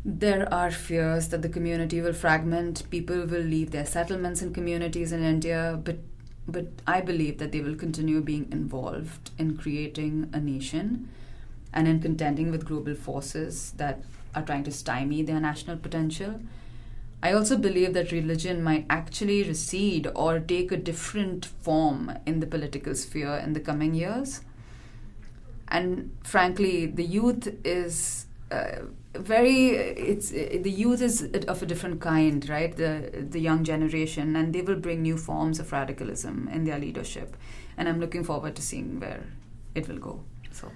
There 0.04 0.52
are 0.52 0.72
fears 0.72 1.28
that 1.30 1.44
the 1.44 1.50
community 1.50 2.02
will 2.02 2.14
fragment, 2.14 2.90
people 2.90 3.26
will 3.26 3.44
leave 3.44 3.72
their 3.72 3.86
settlements 3.86 4.42
and 4.42 4.54
communities 4.54 5.12
in 5.12 5.24
India, 5.24 5.80
but 5.84 5.98
but 6.48 6.68
I 6.88 7.02
believe 7.02 7.38
that 7.38 7.52
they 7.52 7.62
will 7.62 7.76
continue 7.76 8.20
being 8.20 8.52
involved 8.52 9.30
in 9.38 9.58
creating 9.58 10.30
a 10.34 10.40
nation 10.40 11.08
and 11.72 11.88
in 11.88 12.02
contending 12.02 12.50
with 12.50 12.66
global 12.66 12.96
forces 12.96 13.74
that 13.78 14.04
are 14.34 14.42
trying 14.42 14.64
to 14.64 14.72
stymie 14.72 15.22
their 15.22 15.40
national 15.40 15.78
potential. 15.78 16.40
I 17.24 17.34
also 17.34 17.58
believe 17.58 17.94
that 17.94 18.12
religion 18.12 18.64
might 18.64 18.88
actually 18.90 19.44
recede 19.44 20.08
or 20.16 20.40
take 20.40 20.72
a 20.72 20.78
different 20.78 21.46
form 21.46 22.12
in 22.26 22.40
the 22.40 22.48
political 22.48 22.96
sphere 22.96 23.36
in 23.36 23.54
the 23.54 23.60
coming 23.60 23.94
years. 23.94 24.42
And 25.68 26.18
frankly, 26.24 26.88
the 26.88 27.04
youth 27.06 27.48
is 27.64 28.26
uh, 28.52 28.82
very 29.14 29.70
it's 29.72 30.32
uh, 30.32 30.58
the 30.62 30.72
youth 30.72 31.02
is 31.02 31.24
of 31.48 31.62
a 31.62 31.66
different 31.66 32.00
kind 32.00 32.48
right? 32.50 32.76
The 32.76 33.26
the 33.30 33.40
young 33.40 33.64
generation 33.64 34.36
and 34.36 34.54
they 34.54 34.62
will 34.62 34.78
bring 34.78 35.02
new 35.02 35.18
forms 35.18 35.60
of 35.60 35.72
radicalism 35.72 36.50
in 36.52 36.64
their 36.64 36.80
leadership. 36.80 37.36
And 37.78 37.90
i'm 37.90 38.00
looking 38.00 38.24
forward 38.24 38.56
to 38.56 38.62
seeing 38.62 39.00
where 39.00 39.24
it 39.76 39.88
will 39.88 39.98
go. 39.98 40.24
So 40.52 40.72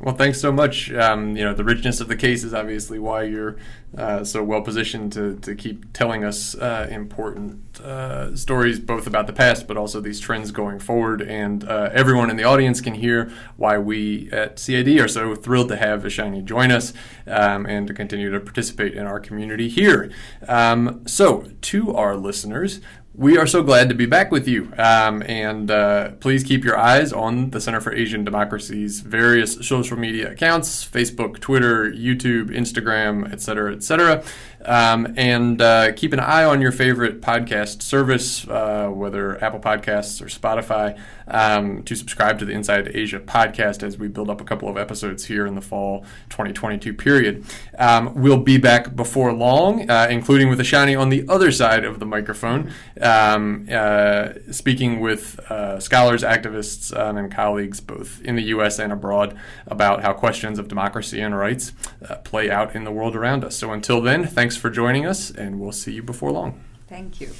Well, 0.00 0.14
thanks 0.14 0.40
so 0.40 0.50
much. 0.50 0.92
Um, 0.92 1.36
you 1.36 1.44
know, 1.44 1.54
the 1.54 1.64
richness 1.64 2.00
of 2.00 2.08
the 2.08 2.16
case 2.16 2.42
is 2.42 2.52
obviously 2.52 2.98
why 2.98 3.22
you're 3.22 3.56
uh, 3.96 4.24
so 4.24 4.42
well 4.42 4.60
positioned 4.60 5.12
to, 5.12 5.36
to 5.36 5.54
keep 5.54 5.92
telling 5.92 6.24
us 6.24 6.56
uh, 6.56 6.88
important 6.90 7.80
uh, 7.80 8.34
stories, 8.34 8.80
both 8.80 9.06
about 9.06 9.28
the 9.28 9.32
past, 9.32 9.68
but 9.68 9.76
also 9.76 10.00
these 10.00 10.18
trends 10.18 10.50
going 10.50 10.80
forward. 10.80 11.22
And 11.22 11.62
uh, 11.64 11.90
everyone 11.92 12.28
in 12.28 12.36
the 12.36 12.42
audience 12.42 12.80
can 12.80 12.94
hear 12.94 13.32
why 13.56 13.78
we 13.78 14.28
at 14.32 14.56
CAD 14.56 14.88
are 14.98 15.08
so 15.08 15.34
thrilled 15.36 15.68
to 15.68 15.76
have 15.76 16.02
Ishani 16.02 16.44
join 16.44 16.72
us 16.72 16.92
um, 17.28 17.64
and 17.64 17.86
to 17.86 17.94
continue 17.94 18.30
to 18.30 18.40
participate 18.40 18.94
in 18.94 19.06
our 19.06 19.20
community 19.20 19.68
here. 19.68 20.10
Um, 20.48 21.06
so, 21.06 21.50
to 21.62 21.94
our 21.94 22.16
listeners, 22.16 22.80
we 23.16 23.38
are 23.38 23.46
so 23.46 23.62
glad 23.62 23.88
to 23.88 23.94
be 23.94 24.06
back 24.06 24.32
with 24.32 24.48
you. 24.48 24.72
Um, 24.76 25.22
and 25.22 25.70
uh, 25.70 26.12
please 26.18 26.42
keep 26.42 26.64
your 26.64 26.76
eyes 26.76 27.12
on 27.12 27.50
the 27.50 27.60
Center 27.60 27.80
for 27.80 27.94
Asian 27.94 28.24
Democracy's 28.24 29.00
various 29.00 29.66
social 29.66 29.96
media 29.96 30.32
accounts 30.32 30.84
Facebook, 30.84 31.38
Twitter, 31.38 31.90
YouTube, 31.90 32.50
Instagram, 32.50 33.32
et 33.32 33.40
cetera, 33.40 33.72
et 33.72 33.84
cetera. 33.84 34.24
Um, 34.64 35.14
and 35.16 35.60
uh, 35.60 35.92
keep 35.92 36.12
an 36.12 36.20
eye 36.20 36.44
on 36.44 36.60
your 36.60 36.72
favorite 36.72 37.20
podcast 37.20 37.82
service, 37.82 38.46
uh, 38.48 38.88
whether 38.88 39.42
Apple 39.42 39.60
Podcasts 39.60 40.20
or 40.22 40.26
Spotify, 40.26 40.98
um, 41.28 41.82
to 41.84 41.94
subscribe 41.94 42.38
to 42.38 42.44
the 42.44 42.52
Inside 42.52 42.90
Asia 42.94 43.20
podcast 43.20 43.82
as 43.82 43.98
we 43.98 44.08
build 44.08 44.30
up 44.30 44.40
a 44.40 44.44
couple 44.44 44.68
of 44.68 44.76
episodes 44.76 45.24
here 45.24 45.46
in 45.46 45.54
the 45.54 45.60
fall 45.60 46.00
2022 46.30 46.94
period. 46.94 47.44
Um, 47.78 48.14
we'll 48.14 48.38
be 48.38 48.58
back 48.58 48.94
before 48.94 49.32
long, 49.32 49.90
uh, 49.90 50.08
including 50.10 50.48
with 50.48 50.58
Ishani 50.58 50.98
on 50.98 51.08
the 51.08 51.26
other 51.28 51.50
side 51.50 51.84
of 51.84 51.98
the 51.98 52.06
microphone, 52.06 52.72
um, 53.00 53.66
uh, 53.70 54.30
speaking 54.50 55.00
with 55.00 55.38
uh, 55.50 55.80
scholars, 55.80 56.22
activists, 56.22 56.96
um, 56.98 57.16
and 57.16 57.32
colleagues 57.32 57.80
both 57.80 58.20
in 58.22 58.36
the 58.36 58.44
U.S. 58.44 58.78
and 58.78 58.92
abroad 58.92 59.36
about 59.66 60.02
how 60.02 60.12
questions 60.12 60.58
of 60.58 60.68
democracy 60.68 61.20
and 61.20 61.36
rights 61.36 61.72
uh, 62.08 62.16
play 62.16 62.50
out 62.50 62.74
in 62.74 62.84
the 62.84 62.92
world 62.92 63.16
around 63.16 63.44
us. 63.44 63.56
So 63.56 63.72
until 63.72 64.00
then, 64.00 64.26
thanks 64.54 64.62
for 64.62 64.70
joining 64.70 65.04
us, 65.04 65.32
and 65.32 65.58
we'll 65.58 65.72
see 65.72 65.90
you 65.90 66.02
before 66.02 66.30
long. 66.30 66.62
Thank 66.86 67.20
you. 67.20 67.32